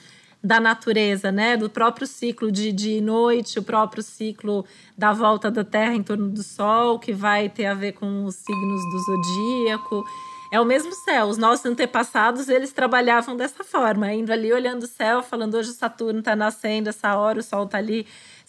da 0.47 0.61
natureza, 0.61 1.29
né? 1.29 1.57
Do 1.57 1.69
próprio 1.69 2.07
ciclo 2.07 2.49
de, 2.49 2.71
de 2.71 3.01
noite, 3.01 3.59
o 3.59 3.63
próprio 3.63 4.01
ciclo 4.01 4.65
da 4.97 5.11
volta 5.11 5.51
da 5.51 5.61
Terra 5.61 5.93
em 5.93 6.01
torno 6.01 6.29
do 6.29 6.41
Sol, 6.41 6.97
que 6.99 7.11
vai 7.11 7.49
ter 7.49 7.65
a 7.65 7.73
ver 7.73 7.91
com 7.91 8.23
os 8.23 8.35
signos 8.35 8.81
do 8.89 8.99
zodíaco. 8.99 10.05
É 10.49 10.61
o 10.61 10.63
mesmo 10.63 10.93
céu. 10.93 11.25
Os 11.25 11.37
nossos 11.37 11.65
antepassados, 11.65 12.47
eles 12.47 12.71
trabalhavam 12.71 13.35
dessa 13.35 13.61
forma, 13.61 14.13
indo 14.13 14.31
ali 14.31 14.53
olhando 14.53 14.83
o 14.83 14.87
céu, 14.87 15.21
falando 15.21 15.55
hoje 15.55 15.71
o 15.71 15.73
Saturno 15.73 16.19
está 16.19 16.33
nascendo, 16.33 16.87
essa 16.87 17.17
hora 17.17 17.41
o 17.41 17.43
Sol 17.43 17.65
está 17.65 17.77
ali 17.77 18.07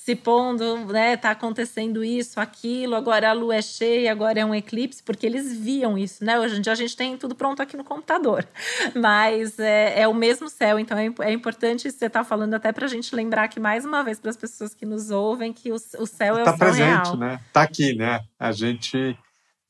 se 0.08 0.16
pondo, 0.16 0.86
né? 0.86 1.18
Tá 1.18 1.32
acontecendo 1.32 2.02
isso, 2.02 2.40
aquilo, 2.40 2.94
agora 2.94 3.28
a 3.28 3.34
lua 3.34 3.56
é 3.56 3.60
cheia, 3.60 4.10
agora 4.10 4.40
é 4.40 4.44
um 4.44 4.54
eclipse, 4.54 5.02
porque 5.02 5.26
eles 5.26 5.54
viam 5.54 5.98
isso, 5.98 6.24
né? 6.24 6.40
Hoje 6.40 6.56
em 6.56 6.62
dia 6.62 6.72
a 6.72 6.76
gente 6.76 6.96
tem 6.96 7.14
tudo 7.18 7.34
pronto 7.34 7.60
aqui 7.60 7.76
no 7.76 7.84
computador, 7.84 8.48
mas 8.96 9.58
é, 9.58 10.00
é 10.00 10.08
o 10.08 10.14
mesmo 10.14 10.48
céu, 10.48 10.78
então 10.78 10.96
é, 10.96 11.12
é 11.20 11.30
importante 11.30 11.90
você 11.90 12.06
estar 12.06 12.20
tá 12.20 12.24
falando 12.24 12.54
até 12.54 12.72
para 12.72 12.86
a 12.86 12.88
gente 12.88 13.14
lembrar 13.14 13.48
que, 13.48 13.60
mais 13.60 13.84
uma 13.84 14.02
vez, 14.02 14.18
para 14.18 14.30
as 14.30 14.36
pessoas 14.38 14.72
que 14.72 14.86
nos 14.86 15.10
ouvem, 15.10 15.52
que 15.52 15.70
o, 15.70 15.74
o 15.74 16.06
céu 16.06 16.38
é 16.38 16.42
tá 16.42 16.54
o 16.54 16.56
céu 16.56 16.66
presente, 16.66 17.08
real. 17.08 17.16
né? 17.18 17.40
Tá 17.52 17.60
aqui, 17.60 17.94
né? 17.94 18.20
A 18.38 18.50
gente 18.50 19.14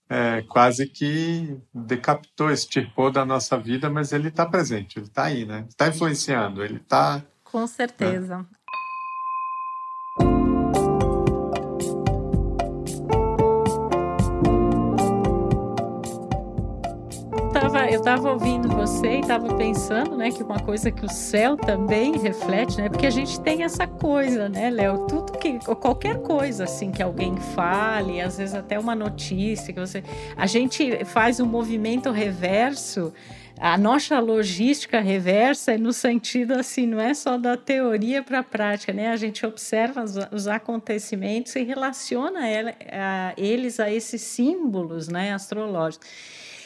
é, 0.08 0.42
quase 0.42 0.86
que 0.86 1.58
decapitou, 1.74 2.52
extirpou 2.52 3.10
da 3.10 3.24
nossa 3.24 3.58
vida, 3.58 3.90
mas 3.90 4.12
ele 4.12 4.28
está 4.28 4.46
presente, 4.46 5.00
ele 5.00 5.06
está 5.06 5.24
aí, 5.24 5.44
né? 5.44 5.66
Está 5.68 5.88
influenciando, 5.88 6.62
ele 6.62 6.76
está. 6.76 7.24
Com 7.42 7.66
certeza. 7.66 8.46
Eu 17.90 18.00
estava 18.00 18.30
ouvindo 18.30 18.68
você 18.68 19.16
e 19.16 19.20
estava 19.20 19.54
pensando, 19.54 20.14
né, 20.14 20.30
que 20.30 20.42
uma 20.42 20.60
coisa 20.60 20.90
que 20.90 21.06
o 21.06 21.08
céu 21.08 21.56
também 21.56 22.18
reflete, 22.18 22.76
né, 22.76 22.88
porque 22.90 23.06
a 23.06 23.10
gente 23.10 23.40
tem 23.40 23.62
essa 23.62 23.86
coisa, 23.86 24.46
né, 24.46 24.68
Léo, 24.68 25.06
tudo 25.06 25.32
que 25.38 25.58
qualquer 25.58 26.18
coisa 26.18 26.64
assim 26.64 26.92
que 26.92 27.02
alguém 27.02 27.34
fale, 27.54 28.20
às 28.20 28.36
vezes 28.36 28.54
até 28.54 28.78
uma 28.78 28.94
notícia 28.94 29.72
que 29.72 29.80
você, 29.80 30.04
a 30.36 30.46
gente 30.46 31.02
faz 31.06 31.40
um 31.40 31.46
movimento 31.46 32.10
reverso 32.10 33.10
a 33.60 33.76
nossa 33.76 34.20
logística 34.20 35.00
reversa 35.00 35.72
é 35.72 35.78
no 35.78 35.92
sentido 35.92 36.52
assim, 36.52 36.86
não 36.86 37.00
é 37.00 37.12
só 37.12 37.36
da 37.36 37.56
teoria 37.56 38.22
para 38.22 38.38
a 38.38 38.42
prática, 38.42 38.92
né? 38.92 39.08
A 39.08 39.16
gente 39.16 39.44
observa 39.44 40.04
os, 40.04 40.14
os 40.30 40.46
acontecimentos 40.46 41.56
e 41.56 41.64
relaciona 41.64 42.46
ela, 42.46 42.72
a, 42.92 43.34
eles 43.36 43.80
a 43.80 43.90
esses 43.90 44.22
símbolos, 44.22 45.08
né, 45.08 45.32
astrológicos. 45.32 46.06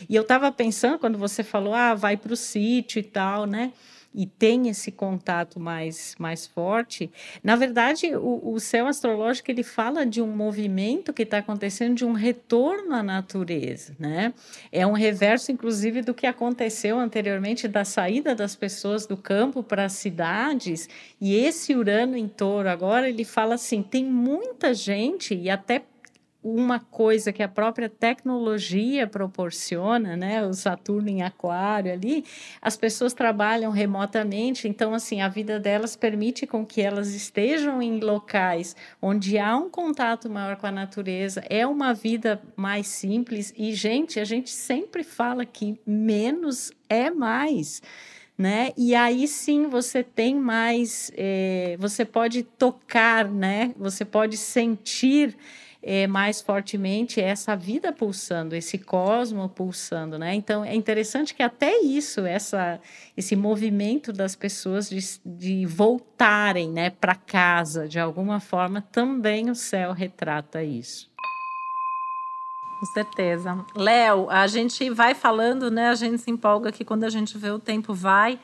E 0.08 0.14
eu 0.14 0.22
estava 0.22 0.50
pensando, 0.52 0.98
quando 0.98 1.18
você 1.18 1.42
falou, 1.42 1.74
ah, 1.74 1.94
vai 1.94 2.16
para 2.16 2.32
o 2.32 2.36
sítio 2.36 2.98
e 2.98 3.02
tal, 3.02 3.46
né? 3.46 3.72
e 4.14 4.26
tem 4.26 4.68
esse 4.68 4.92
contato 4.92 5.58
mais, 5.58 6.14
mais 6.18 6.46
forte, 6.46 7.10
na 7.42 7.56
verdade, 7.56 8.14
o, 8.14 8.52
o 8.52 8.60
céu 8.60 8.86
astrológico 8.86 9.50
ele 9.50 9.62
fala 9.62 10.04
de 10.04 10.20
um 10.20 10.28
movimento 10.28 11.12
que 11.12 11.22
está 11.22 11.38
acontecendo, 11.38 11.94
de 11.94 12.04
um 12.04 12.12
retorno 12.12 12.94
à 12.94 13.02
natureza, 13.02 13.96
né? 13.98 14.34
É 14.70 14.86
um 14.86 14.92
reverso, 14.92 15.50
inclusive, 15.50 16.02
do 16.02 16.12
que 16.12 16.26
aconteceu 16.26 16.98
anteriormente 16.98 17.66
da 17.66 17.84
saída 17.84 18.34
das 18.34 18.54
pessoas 18.54 19.06
do 19.06 19.16
campo 19.16 19.62
para 19.62 19.86
as 19.86 19.94
cidades. 19.94 20.88
E 21.20 21.34
esse 21.34 21.74
Urano 21.74 22.16
em 22.16 22.28
Touro 22.28 22.68
agora 22.68 23.08
ele 23.08 23.24
fala 23.24 23.54
assim, 23.54 23.82
tem 23.82 24.04
muita 24.04 24.74
gente 24.74 25.34
e 25.34 25.48
até 25.48 25.82
uma 26.42 26.80
coisa 26.80 27.32
que 27.32 27.42
a 27.42 27.48
própria 27.48 27.88
tecnologia 27.88 29.06
proporciona, 29.06 30.16
né, 30.16 30.44
o 30.44 30.52
Saturno 30.52 31.08
em 31.08 31.22
Aquário 31.22 31.92
ali, 31.92 32.24
as 32.60 32.76
pessoas 32.76 33.12
trabalham 33.12 33.70
remotamente, 33.70 34.66
então 34.66 34.92
assim, 34.92 35.20
a 35.20 35.28
vida 35.28 35.60
delas 35.60 35.94
permite 35.94 36.46
com 36.46 36.66
que 36.66 36.80
elas 36.80 37.14
estejam 37.14 37.80
em 37.80 38.00
locais 38.00 38.74
onde 39.00 39.38
há 39.38 39.56
um 39.56 39.70
contato 39.70 40.28
maior 40.28 40.56
com 40.56 40.66
a 40.66 40.72
natureza, 40.72 41.44
é 41.48 41.64
uma 41.64 41.94
vida 41.94 42.42
mais 42.56 42.88
simples 42.88 43.54
e 43.56 43.72
gente, 43.72 44.18
a 44.18 44.24
gente 44.24 44.50
sempre 44.50 45.04
fala 45.04 45.46
que 45.46 45.78
menos 45.86 46.72
é 46.88 47.10
mais. 47.10 47.80
Né? 48.36 48.72
E 48.76 48.94
aí 48.94 49.28
sim 49.28 49.68
você 49.68 50.02
tem 50.02 50.34
mais, 50.34 51.12
é, 51.14 51.76
você 51.78 52.04
pode 52.04 52.42
tocar, 52.42 53.28
né? 53.28 53.72
Você 53.76 54.04
pode 54.06 54.36
sentir 54.38 55.36
é, 55.82 56.06
mais 56.06 56.40
fortemente 56.40 57.20
essa 57.20 57.56
vida 57.56 57.92
pulsando, 57.92 58.54
esse 58.54 58.78
cosmo 58.78 59.48
pulsando, 59.48 60.18
né? 60.18 60.34
Então 60.34 60.64
é 60.64 60.74
interessante 60.74 61.34
que 61.34 61.42
até 61.42 61.80
isso, 61.80 62.20
essa, 62.20 62.80
esse 63.16 63.34
movimento 63.34 64.12
das 64.12 64.36
pessoas 64.36 64.88
de, 64.88 65.00
de 65.26 65.66
voltarem, 65.66 66.70
né, 66.70 66.90
para 66.90 67.14
casa, 67.14 67.88
de 67.88 67.98
alguma 67.98 68.38
forma, 68.38 68.80
também 68.80 69.50
o 69.50 69.54
céu 69.54 69.92
retrata 69.92 70.62
isso. 70.62 71.10
Com 72.78 72.86
certeza. 72.86 73.64
Léo, 73.76 74.28
a 74.28 74.46
gente 74.48 74.90
vai 74.90 75.14
falando, 75.14 75.70
né? 75.70 75.88
A 75.88 75.94
gente 75.94 76.18
se 76.18 76.30
empolga 76.30 76.72
que 76.72 76.84
quando 76.84 77.04
a 77.04 77.10
gente 77.10 77.38
vê 77.38 77.48
o 77.48 77.58
tempo 77.58 77.94
vai. 77.94 78.40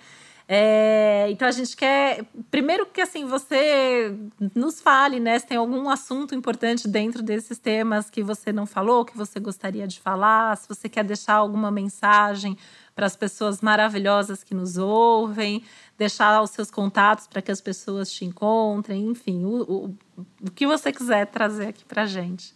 É, 0.51 1.27
então 1.29 1.47
a 1.47 1.51
gente 1.51 1.77
quer, 1.77 2.25
primeiro 2.51 2.87
que 2.87 3.03
assim 3.03 3.27
você 3.27 4.17
nos 4.55 4.81
fale, 4.81 5.21
né, 5.21 5.39
se 5.39 5.47
tem 5.47 5.59
algum 5.59 5.91
assunto 5.91 6.35
importante 6.35 6.89
dentro 6.89 7.23
desses 7.23 7.59
temas 7.59 8.09
que 8.09 8.23
você 8.23 8.51
não 8.51 8.65
falou, 8.65 9.05
que 9.05 9.15
você 9.15 9.39
gostaria 9.39 9.87
de 9.87 10.01
falar, 10.01 10.57
se 10.57 10.67
você 10.67 10.89
quer 10.89 11.05
deixar 11.05 11.35
alguma 11.35 11.71
mensagem 11.71 12.57
para 12.95 13.05
as 13.05 13.15
pessoas 13.15 13.61
maravilhosas 13.61 14.43
que 14.43 14.55
nos 14.55 14.79
ouvem, 14.79 15.63
deixar 15.99 16.41
os 16.41 16.51
seus 16.51 16.71
contatos 16.71 17.27
para 17.27 17.43
que 17.43 17.53
as 17.53 17.61
pessoas 17.61 18.11
te 18.11 18.25
encontrem, 18.25 19.05
enfim, 19.05 19.45
o, 19.45 19.63
o, 19.63 20.25
o 20.47 20.51
que 20.51 20.67
você 20.67 20.91
quiser 20.91 21.27
trazer 21.27 21.69
aqui 21.69 21.85
para 21.85 22.07
gente. 22.07 22.55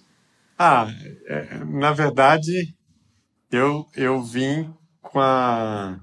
Ah, 0.58 0.86
é, 1.26 1.58
na 1.62 1.92
verdade, 1.92 2.74
eu, 3.50 3.86
eu 3.94 4.22
vim 4.22 4.72
com 5.02 5.20
a 5.20 6.00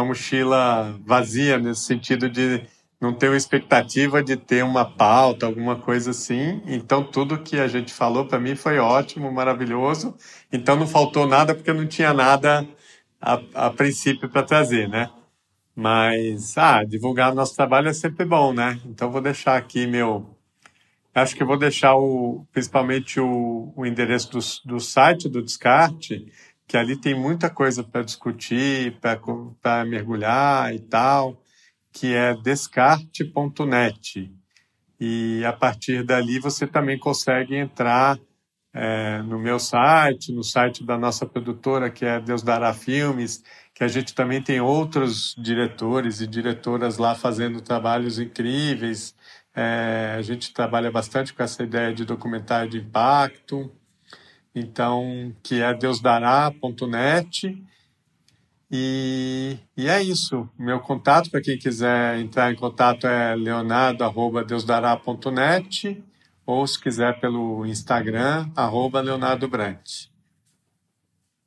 com 0.00 0.02
a 0.02 0.04
mochila 0.04 0.98
vazia, 1.04 1.58
nesse 1.58 1.82
sentido 1.82 2.28
de 2.28 2.62
não 3.00 3.12
ter 3.12 3.28
uma 3.28 3.36
expectativa 3.36 4.22
de 4.22 4.36
ter 4.36 4.64
uma 4.64 4.84
pauta, 4.84 5.46
alguma 5.46 5.76
coisa 5.76 6.10
assim. 6.10 6.62
Então, 6.66 7.02
tudo 7.02 7.38
que 7.38 7.58
a 7.58 7.68
gente 7.68 7.92
falou 7.92 8.26
para 8.26 8.38
mim 8.38 8.54
foi 8.54 8.78
ótimo, 8.78 9.30
maravilhoso. 9.30 10.14
Então, 10.52 10.76
não 10.76 10.86
faltou 10.86 11.26
nada 11.26 11.54
porque 11.54 11.72
não 11.72 11.86
tinha 11.86 12.12
nada 12.12 12.66
a, 13.20 13.40
a 13.54 13.70
princípio 13.70 14.28
para 14.28 14.42
trazer, 14.42 14.88
né? 14.88 15.10
Mas, 15.74 16.56
ah, 16.58 16.82
divulgar 16.84 17.34
nosso 17.34 17.54
trabalho 17.54 17.88
é 17.88 17.92
sempre 17.92 18.24
bom, 18.24 18.52
né? 18.52 18.78
Então, 18.86 19.10
vou 19.10 19.20
deixar 19.20 19.56
aqui 19.56 19.86
meu. 19.86 20.36
Acho 21.14 21.34
que 21.34 21.44
vou 21.44 21.58
deixar 21.58 21.94
o, 21.96 22.46
principalmente 22.52 23.18
o, 23.18 23.72
o 23.76 23.84
endereço 23.84 24.30
do, 24.30 24.38
do 24.74 24.80
site 24.80 25.28
do 25.28 25.42
Descarte, 25.42 26.26
que 26.70 26.76
ali 26.76 26.96
tem 26.96 27.16
muita 27.16 27.50
coisa 27.50 27.82
para 27.82 28.00
discutir, 28.00 28.96
para 29.60 29.84
mergulhar 29.84 30.72
e 30.72 30.78
tal, 30.78 31.42
que 31.92 32.14
é 32.14 32.32
descarte.net. 32.32 34.32
E 35.00 35.44
a 35.44 35.52
partir 35.52 36.04
dali 36.04 36.38
você 36.38 36.68
também 36.68 36.96
consegue 36.96 37.56
entrar 37.56 38.20
é, 38.72 39.20
no 39.22 39.36
meu 39.36 39.58
site, 39.58 40.32
no 40.32 40.44
site 40.44 40.86
da 40.86 40.96
nossa 40.96 41.26
produtora, 41.26 41.90
que 41.90 42.04
é 42.04 42.20
Deus 42.20 42.40
Dará 42.40 42.72
Filmes, 42.72 43.42
que 43.74 43.82
a 43.82 43.88
gente 43.88 44.14
também 44.14 44.40
tem 44.40 44.60
outros 44.60 45.34
diretores 45.36 46.20
e 46.20 46.26
diretoras 46.28 46.98
lá 46.98 47.16
fazendo 47.16 47.60
trabalhos 47.60 48.20
incríveis. 48.20 49.12
É, 49.52 50.14
a 50.16 50.22
gente 50.22 50.52
trabalha 50.52 50.88
bastante 50.88 51.34
com 51.34 51.42
essa 51.42 51.64
ideia 51.64 51.92
de 51.92 52.04
documentário 52.04 52.70
de 52.70 52.78
impacto. 52.78 53.72
Então, 54.54 55.34
que 55.42 55.60
é 55.60 55.74
deusdará.net. 55.74 57.60
E, 58.70 59.58
e 59.76 59.88
é 59.88 60.00
isso. 60.02 60.48
Meu 60.58 60.80
contato, 60.80 61.30
para 61.30 61.40
quem 61.40 61.58
quiser 61.58 62.18
entrar 62.18 62.52
em 62.52 62.56
contato, 62.56 63.06
é 63.06 63.34
leonardo.deusdará.net 63.34 66.04
ou 66.46 66.66
se 66.66 66.80
quiser 66.80 67.20
pelo 67.20 67.64
Instagram, 67.64 68.50
arroba 68.56 69.00
Leonardo 69.00 69.48
Brant. 69.48 70.10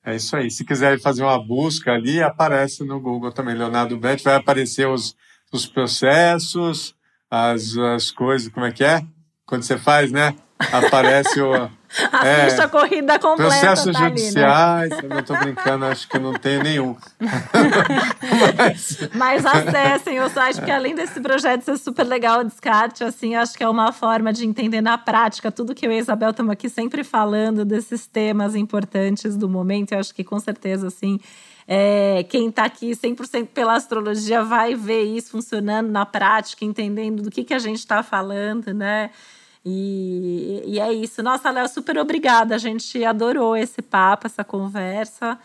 É 0.06 0.16
isso 0.16 0.36
aí. 0.36 0.52
Se 0.52 0.66
quiser 0.66 1.00
fazer 1.00 1.24
uma 1.24 1.42
busca 1.42 1.92
ali, 1.92 2.22
aparece 2.22 2.84
no 2.84 3.00
Google 3.00 3.32
também, 3.32 3.56
Leonardo 3.56 3.98
Brant. 3.98 4.22
Vai 4.22 4.36
aparecer 4.36 4.88
os, 4.88 5.16
os 5.52 5.66
processos, 5.66 6.94
as, 7.30 7.78
as 7.78 8.12
coisas, 8.12 8.52
como 8.52 8.66
é 8.66 8.72
que 8.72 8.84
é? 8.84 9.02
Quando 9.46 9.64
você 9.64 9.78
faz, 9.78 10.12
né? 10.12 10.36
Aparece 10.72 11.42
o. 11.42 11.70
A 12.12 12.28
é, 12.28 12.50
ficha 12.50 12.68
corrida 12.68 13.20
completa. 13.20 13.52
Processos 13.52 13.94
tá 13.94 14.10
judiciais, 14.10 14.92
ali, 14.92 15.02
né? 15.02 15.04
eu 15.04 15.10
não 15.10 15.20
estou 15.20 15.38
brincando, 15.38 15.86
acho 15.86 16.08
que 16.08 16.20
não 16.20 16.34
tenho 16.34 16.64
nenhum. 16.64 16.96
Mas... 18.58 19.10
Mas 19.14 19.46
acessem 19.46 20.20
o 20.20 20.30
site, 20.30 20.58
porque 20.58 20.72
além 20.72 20.96
desse 20.96 21.20
projeto 21.22 21.64
ser 21.64 21.78
super 21.78 22.06
legal, 22.06 22.40
o 22.40 22.44
descarte, 22.44 23.04
assim, 23.04 23.36
acho 23.36 23.56
que 23.56 23.64
é 23.64 23.70
uma 23.70 23.92
forma 23.92 24.34
de 24.34 24.46
entender 24.46 24.82
na 24.82 24.98
prática 24.98 25.52
tudo 25.52 25.76
que 25.76 25.86
eu 25.86 25.92
e 25.92 25.96
a 25.96 26.00
Isabel 26.00 26.32
estamos 26.32 26.52
aqui 26.52 26.70
sempre 26.70 27.04
falando 27.04 27.64
desses 27.64 28.08
temas 28.08 28.56
importantes 28.56 29.38
do 29.38 29.48
momento. 29.48 29.92
Eu 29.92 30.00
acho 30.00 30.14
que 30.14 30.24
com 30.24 30.40
certeza, 30.40 30.88
assim, 30.88 31.20
é, 31.68 32.26
quem 32.30 32.50
está 32.50 32.66
aqui 32.66 32.92
100% 32.92 33.48
pela 33.54 33.76
astrologia 33.76 34.44
vai 34.44 34.76
ver 34.76 35.04
isso 35.04 35.32
funcionando 35.32 35.90
na 35.90 36.06
prática, 36.06 36.66
entendendo 36.66 37.24
do 37.24 37.32
que, 37.32 37.44
que 37.44 37.54
a 37.54 37.60
gente 37.60 37.80
está 37.80 38.04
falando, 38.04 38.74
né? 38.74 39.10
E, 39.66 40.62
e 40.66 40.80
é 40.80 40.92
isso. 40.92 41.24
Nossa, 41.24 41.50
Léo, 41.50 41.68
super 41.68 41.98
obrigada. 41.98 42.56
A 42.56 42.58
gente 42.58 43.04
adorou 43.04 43.56
esse 43.56 43.82
papo, 43.82 44.28
essa 44.28 44.44
conversa. 44.44 45.40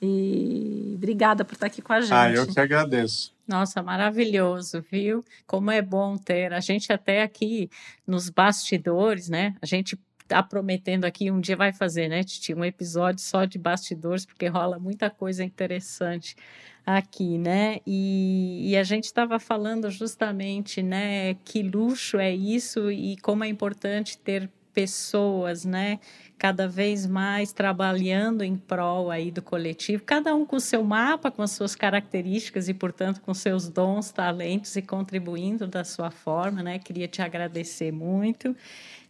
E 0.00 0.92
obrigada 0.96 1.44
por 1.44 1.54
estar 1.54 1.66
aqui 1.66 1.80
com 1.80 1.92
a 1.92 2.00
gente. 2.00 2.12
Ah, 2.12 2.30
eu 2.30 2.46
que 2.46 2.60
agradeço. 2.60 3.34
Nossa, 3.48 3.82
maravilhoso, 3.82 4.84
viu? 4.90 5.24
Como 5.46 5.70
é 5.70 5.80
bom 5.80 6.16
ter. 6.18 6.52
A 6.52 6.60
gente 6.60 6.92
até 6.92 7.22
aqui 7.22 7.70
nos 8.06 8.28
bastidores, 8.28 9.28
né? 9.28 9.54
A 9.62 9.66
gente 9.66 9.98
tá 10.26 10.42
prometendo 10.42 11.04
aqui, 11.04 11.30
um 11.30 11.40
dia 11.40 11.56
vai 11.56 11.72
fazer, 11.72 12.08
né, 12.08 12.22
Titi? 12.22 12.54
Um 12.54 12.64
episódio 12.64 13.20
só 13.22 13.44
de 13.44 13.58
bastidores, 13.58 14.26
porque 14.26 14.46
rola 14.46 14.78
muita 14.78 15.08
coisa 15.10 15.44
interessante 15.44 16.36
aqui, 16.84 17.36
né? 17.38 17.80
E, 17.86 18.70
e 18.70 18.76
a 18.76 18.84
gente 18.84 19.04
estava 19.04 19.38
falando 19.40 19.90
justamente, 19.90 20.82
né, 20.82 21.34
que 21.44 21.62
luxo 21.62 22.18
é 22.18 22.34
isso 22.34 22.90
e 22.90 23.16
como 23.18 23.42
é 23.44 23.48
importante 23.48 24.16
ter 24.18 24.48
pessoas, 24.72 25.64
né, 25.64 25.98
cada 26.36 26.68
vez 26.68 27.06
mais 27.06 27.50
trabalhando 27.50 28.44
em 28.44 28.58
prol 28.58 29.10
aí 29.10 29.30
do 29.30 29.40
coletivo, 29.40 30.02
cada 30.04 30.34
um 30.34 30.44
com 30.44 30.56
o 30.56 30.60
seu 30.60 30.84
mapa, 30.84 31.30
com 31.30 31.40
as 31.40 31.52
suas 31.52 31.74
características 31.74 32.68
e, 32.68 32.74
portanto, 32.74 33.22
com 33.22 33.32
seus 33.32 33.70
dons, 33.70 34.12
talentos 34.12 34.76
e 34.76 34.82
contribuindo 34.82 35.66
da 35.66 35.82
sua 35.82 36.10
forma, 36.10 36.62
né? 36.62 36.78
Queria 36.78 37.08
te 37.08 37.22
agradecer 37.22 37.90
muito 37.90 38.54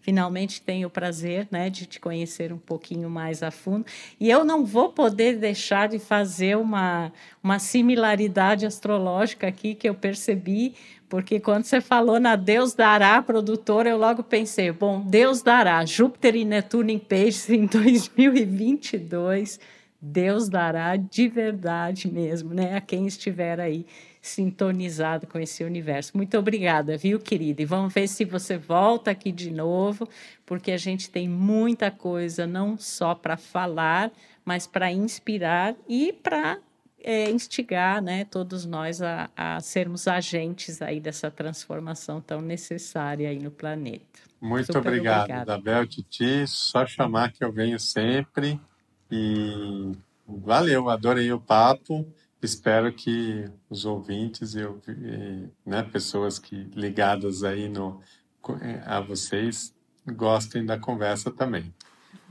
finalmente 0.07 0.63
tenho 0.63 0.87
o 0.87 0.91
prazer 0.91 1.49
né, 1.51 1.69
de 1.69 1.85
te 1.85 1.99
conhecer 1.99 2.53
um 2.53 2.59
pouquinho 2.59 3.11
mais 3.11 3.43
a 3.43 3.51
fundo. 3.51 3.85
E 4.21 4.31
eu 4.31 4.45
não 4.45 4.65
vou 4.65 4.91
poder 4.91 5.37
deixar 5.37 5.89
de 5.89 5.99
fazer 5.99 6.57
uma, 6.57 7.13
uma 7.43 7.59
similaridade 7.59 8.65
astrológica 8.65 9.49
aqui 9.49 9.75
que 9.75 9.89
eu 9.89 9.97
percebi, 9.97 10.77
porque 11.09 11.41
quando 11.41 11.65
você 11.65 11.81
falou 11.81 12.21
na 12.21 12.37
Deus 12.37 12.73
dará 12.73 13.21
produtora, 13.21 13.91
eu 13.91 13.99
logo 13.99 14.23
pensei, 14.23 14.71
bom, 14.71 15.01
Deus 15.01 15.43
dará, 15.43 15.85
Júpiter 15.85 16.37
e 16.37 16.45
Netuno 16.45 16.91
em 16.91 17.01
peixes 17.01 17.51
em 17.51 17.67
2022, 17.67 19.59
Deus 20.01 20.49
dará 20.49 20.95
de 20.95 21.27
verdade 21.27 22.09
mesmo, 22.09 22.55
né, 22.55 22.77
a 22.77 22.81
quem 22.81 23.09
estiver 23.09 23.59
aí 23.59 23.85
sintonizado 24.27 25.27
com 25.27 25.39
esse 25.39 25.62
universo. 25.62 26.16
Muito 26.16 26.37
obrigada, 26.37 26.97
viu, 26.97 27.18
querida? 27.18 27.62
E 27.62 27.64
vamos 27.64 27.93
ver 27.93 28.09
se 28.09 28.24
você 28.24 28.59
volta 28.59 29.11
aqui 29.11 29.31
de 29.31 29.51
novo, 29.51 30.09
porque 30.45 30.72
a 30.72 30.77
gente 30.77 31.11
tem 31.11 31.29
muita 31.29 31.91
coisa 31.91 32.47
não 32.47 32.77
só 32.77 33.14
para 33.14 33.37
falar, 33.37 34.11
mas 34.45 34.66
para 34.66 34.91
inspirar 34.91 35.74
e 35.89 36.12
para 36.12 36.59
é, 37.03 37.31
instigar 37.31 38.03
né, 38.03 38.24
todos 38.24 38.66
nós 38.66 39.01
a, 39.01 39.31
a, 39.37 39.61
sermos 39.61 40.09
agentes 40.09 40.83
aí 40.83 40.99
dessa 40.99 41.31
transformação 41.31 42.20
tão 42.20 42.41
necessária 42.41 43.29
aí 43.29 43.39
no 43.39 43.51
planeta. 43.51 44.05
Muito 44.41 44.66
Super 44.66 44.81
obrigado, 44.81 45.20
obrigada. 45.20 45.53
Isabel, 45.53 45.87
Titi. 45.87 46.47
Só 46.47 46.85
chamar 46.85 47.33
que 47.33 47.45
eu 47.45 47.53
venho 47.53 47.79
sempre. 47.79 48.61
E 49.11 49.93
valeu, 50.27 50.91
adorei 50.91 51.33
o 51.33 51.41
papo 51.41 52.05
espero 52.43 52.93
que 52.93 53.51
os 53.68 53.84
ouvintes 53.84 54.55
e, 54.55 54.61
né, 55.64 55.82
pessoas 55.82 56.39
que 56.39 56.55
ligadas 56.74 57.43
aí 57.43 57.68
no, 57.68 58.01
a 58.84 59.01
vocês 59.01 59.74
gostem 60.07 60.64
da 60.64 60.78
conversa 60.78 61.30
também. 61.30 61.74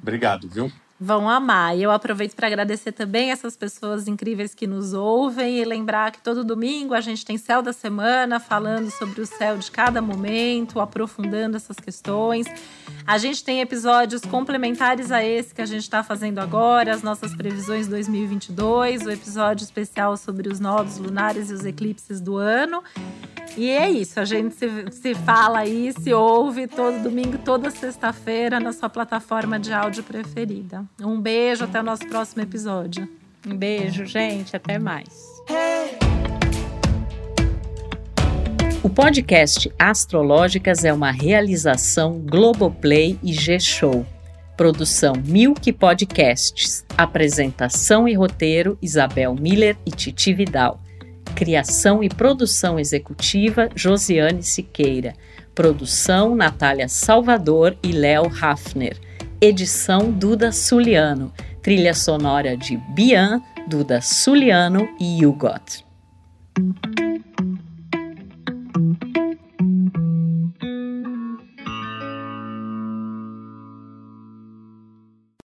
Obrigado, 0.01 0.47
viu? 0.47 0.71
Vão 1.05 1.29
amar. 1.29 1.77
E 1.77 1.83
eu 1.83 1.91
aproveito 1.91 2.35
para 2.35 2.47
agradecer 2.47 2.91
também 2.91 3.29
essas 3.29 3.55
pessoas 3.55 4.07
incríveis 4.07 4.55
que 4.55 4.65
nos 4.65 4.91
ouvem 4.93 5.59
e 5.59 5.63
lembrar 5.63 6.11
que 6.11 6.19
todo 6.19 6.43
domingo 6.43 6.95
a 6.95 7.01
gente 7.01 7.23
tem 7.23 7.37
Céu 7.37 7.61
da 7.61 7.71
Semana 7.71 8.39
falando 8.39 8.89
sobre 8.89 9.21
o 9.21 9.25
céu 9.25 9.55
de 9.55 9.69
cada 9.69 10.01
momento, 10.01 10.79
aprofundando 10.79 11.55
essas 11.55 11.77
questões. 11.77 12.47
A 13.05 13.19
gente 13.19 13.43
tem 13.43 13.61
episódios 13.61 14.23
complementares 14.23 15.11
a 15.11 15.23
esse 15.23 15.53
que 15.53 15.61
a 15.61 15.65
gente 15.65 15.83
está 15.83 16.01
fazendo 16.01 16.39
agora, 16.39 16.91
as 16.91 17.03
nossas 17.03 17.35
previsões 17.35 17.87
2022, 17.87 19.05
o 19.05 19.11
episódio 19.11 19.63
especial 19.63 20.17
sobre 20.17 20.49
os 20.49 20.59
nodos 20.59 20.97
lunares 20.97 21.51
e 21.51 21.53
os 21.53 21.63
eclipses 21.65 22.19
do 22.19 22.35
ano. 22.35 22.83
E 23.57 23.69
é 23.69 23.89
isso, 23.89 24.19
a 24.19 24.25
gente 24.25 24.53
se, 24.55 24.67
se 24.91 25.15
fala 25.15 25.59
aí, 25.59 25.93
se 25.93 26.13
ouve 26.13 26.67
todo 26.67 27.01
domingo, 27.01 27.37
toda 27.37 27.71
sexta-feira 27.71 28.59
na 28.59 28.73
sua 28.73 28.89
plataforma 28.89 29.57
de 29.57 29.71
áudio 29.71 30.03
preferida. 30.03 30.83
Um 31.01 31.19
beijo, 31.19 31.65
até 31.65 31.81
o 31.81 31.83
nosso 31.83 32.07
próximo 32.07 32.41
episódio. 32.41 33.07
Um 33.45 33.55
beijo, 33.55 34.05
gente, 34.05 34.55
até 34.55 34.79
mais. 34.79 35.09
O 38.81 38.89
podcast 38.89 39.69
Astrológicas 39.77 40.85
é 40.85 40.93
uma 40.93 41.11
realização 41.11 42.19
Globoplay 42.19 43.19
e 43.21 43.33
G-Show. 43.33 44.05
Produção 44.55 45.13
Milk 45.25 45.69
Podcasts. 45.73 46.85
Apresentação 46.97 48.07
e 48.07 48.13
roteiro 48.13 48.77
Isabel 48.81 49.35
Miller 49.35 49.75
e 49.85 49.91
Titi 49.91 50.33
Vidal. 50.33 50.79
Criação 51.35 52.01
e 52.01 52.07
produção 52.07 52.79
executiva 52.79 53.67
Josiane 53.75 54.43
Siqueira. 54.43 55.13
Produção 55.53 56.35
Natália 56.35 56.87
Salvador 56.87 57.75
e 57.83 57.91
Léo 57.91 58.31
Hafner. 58.41 58.97
Edição 59.41 60.11
Duda 60.11 60.51
Suliano. 60.51 61.31
Trilha 61.61 61.93
sonora 61.93 62.55
de 62.55 62.77
Bian, 62.77 63.41
Duda 63.67 63.99
Suliano 64.01 64.87
e 64.99 65.25
Hugot. 65.25 65.85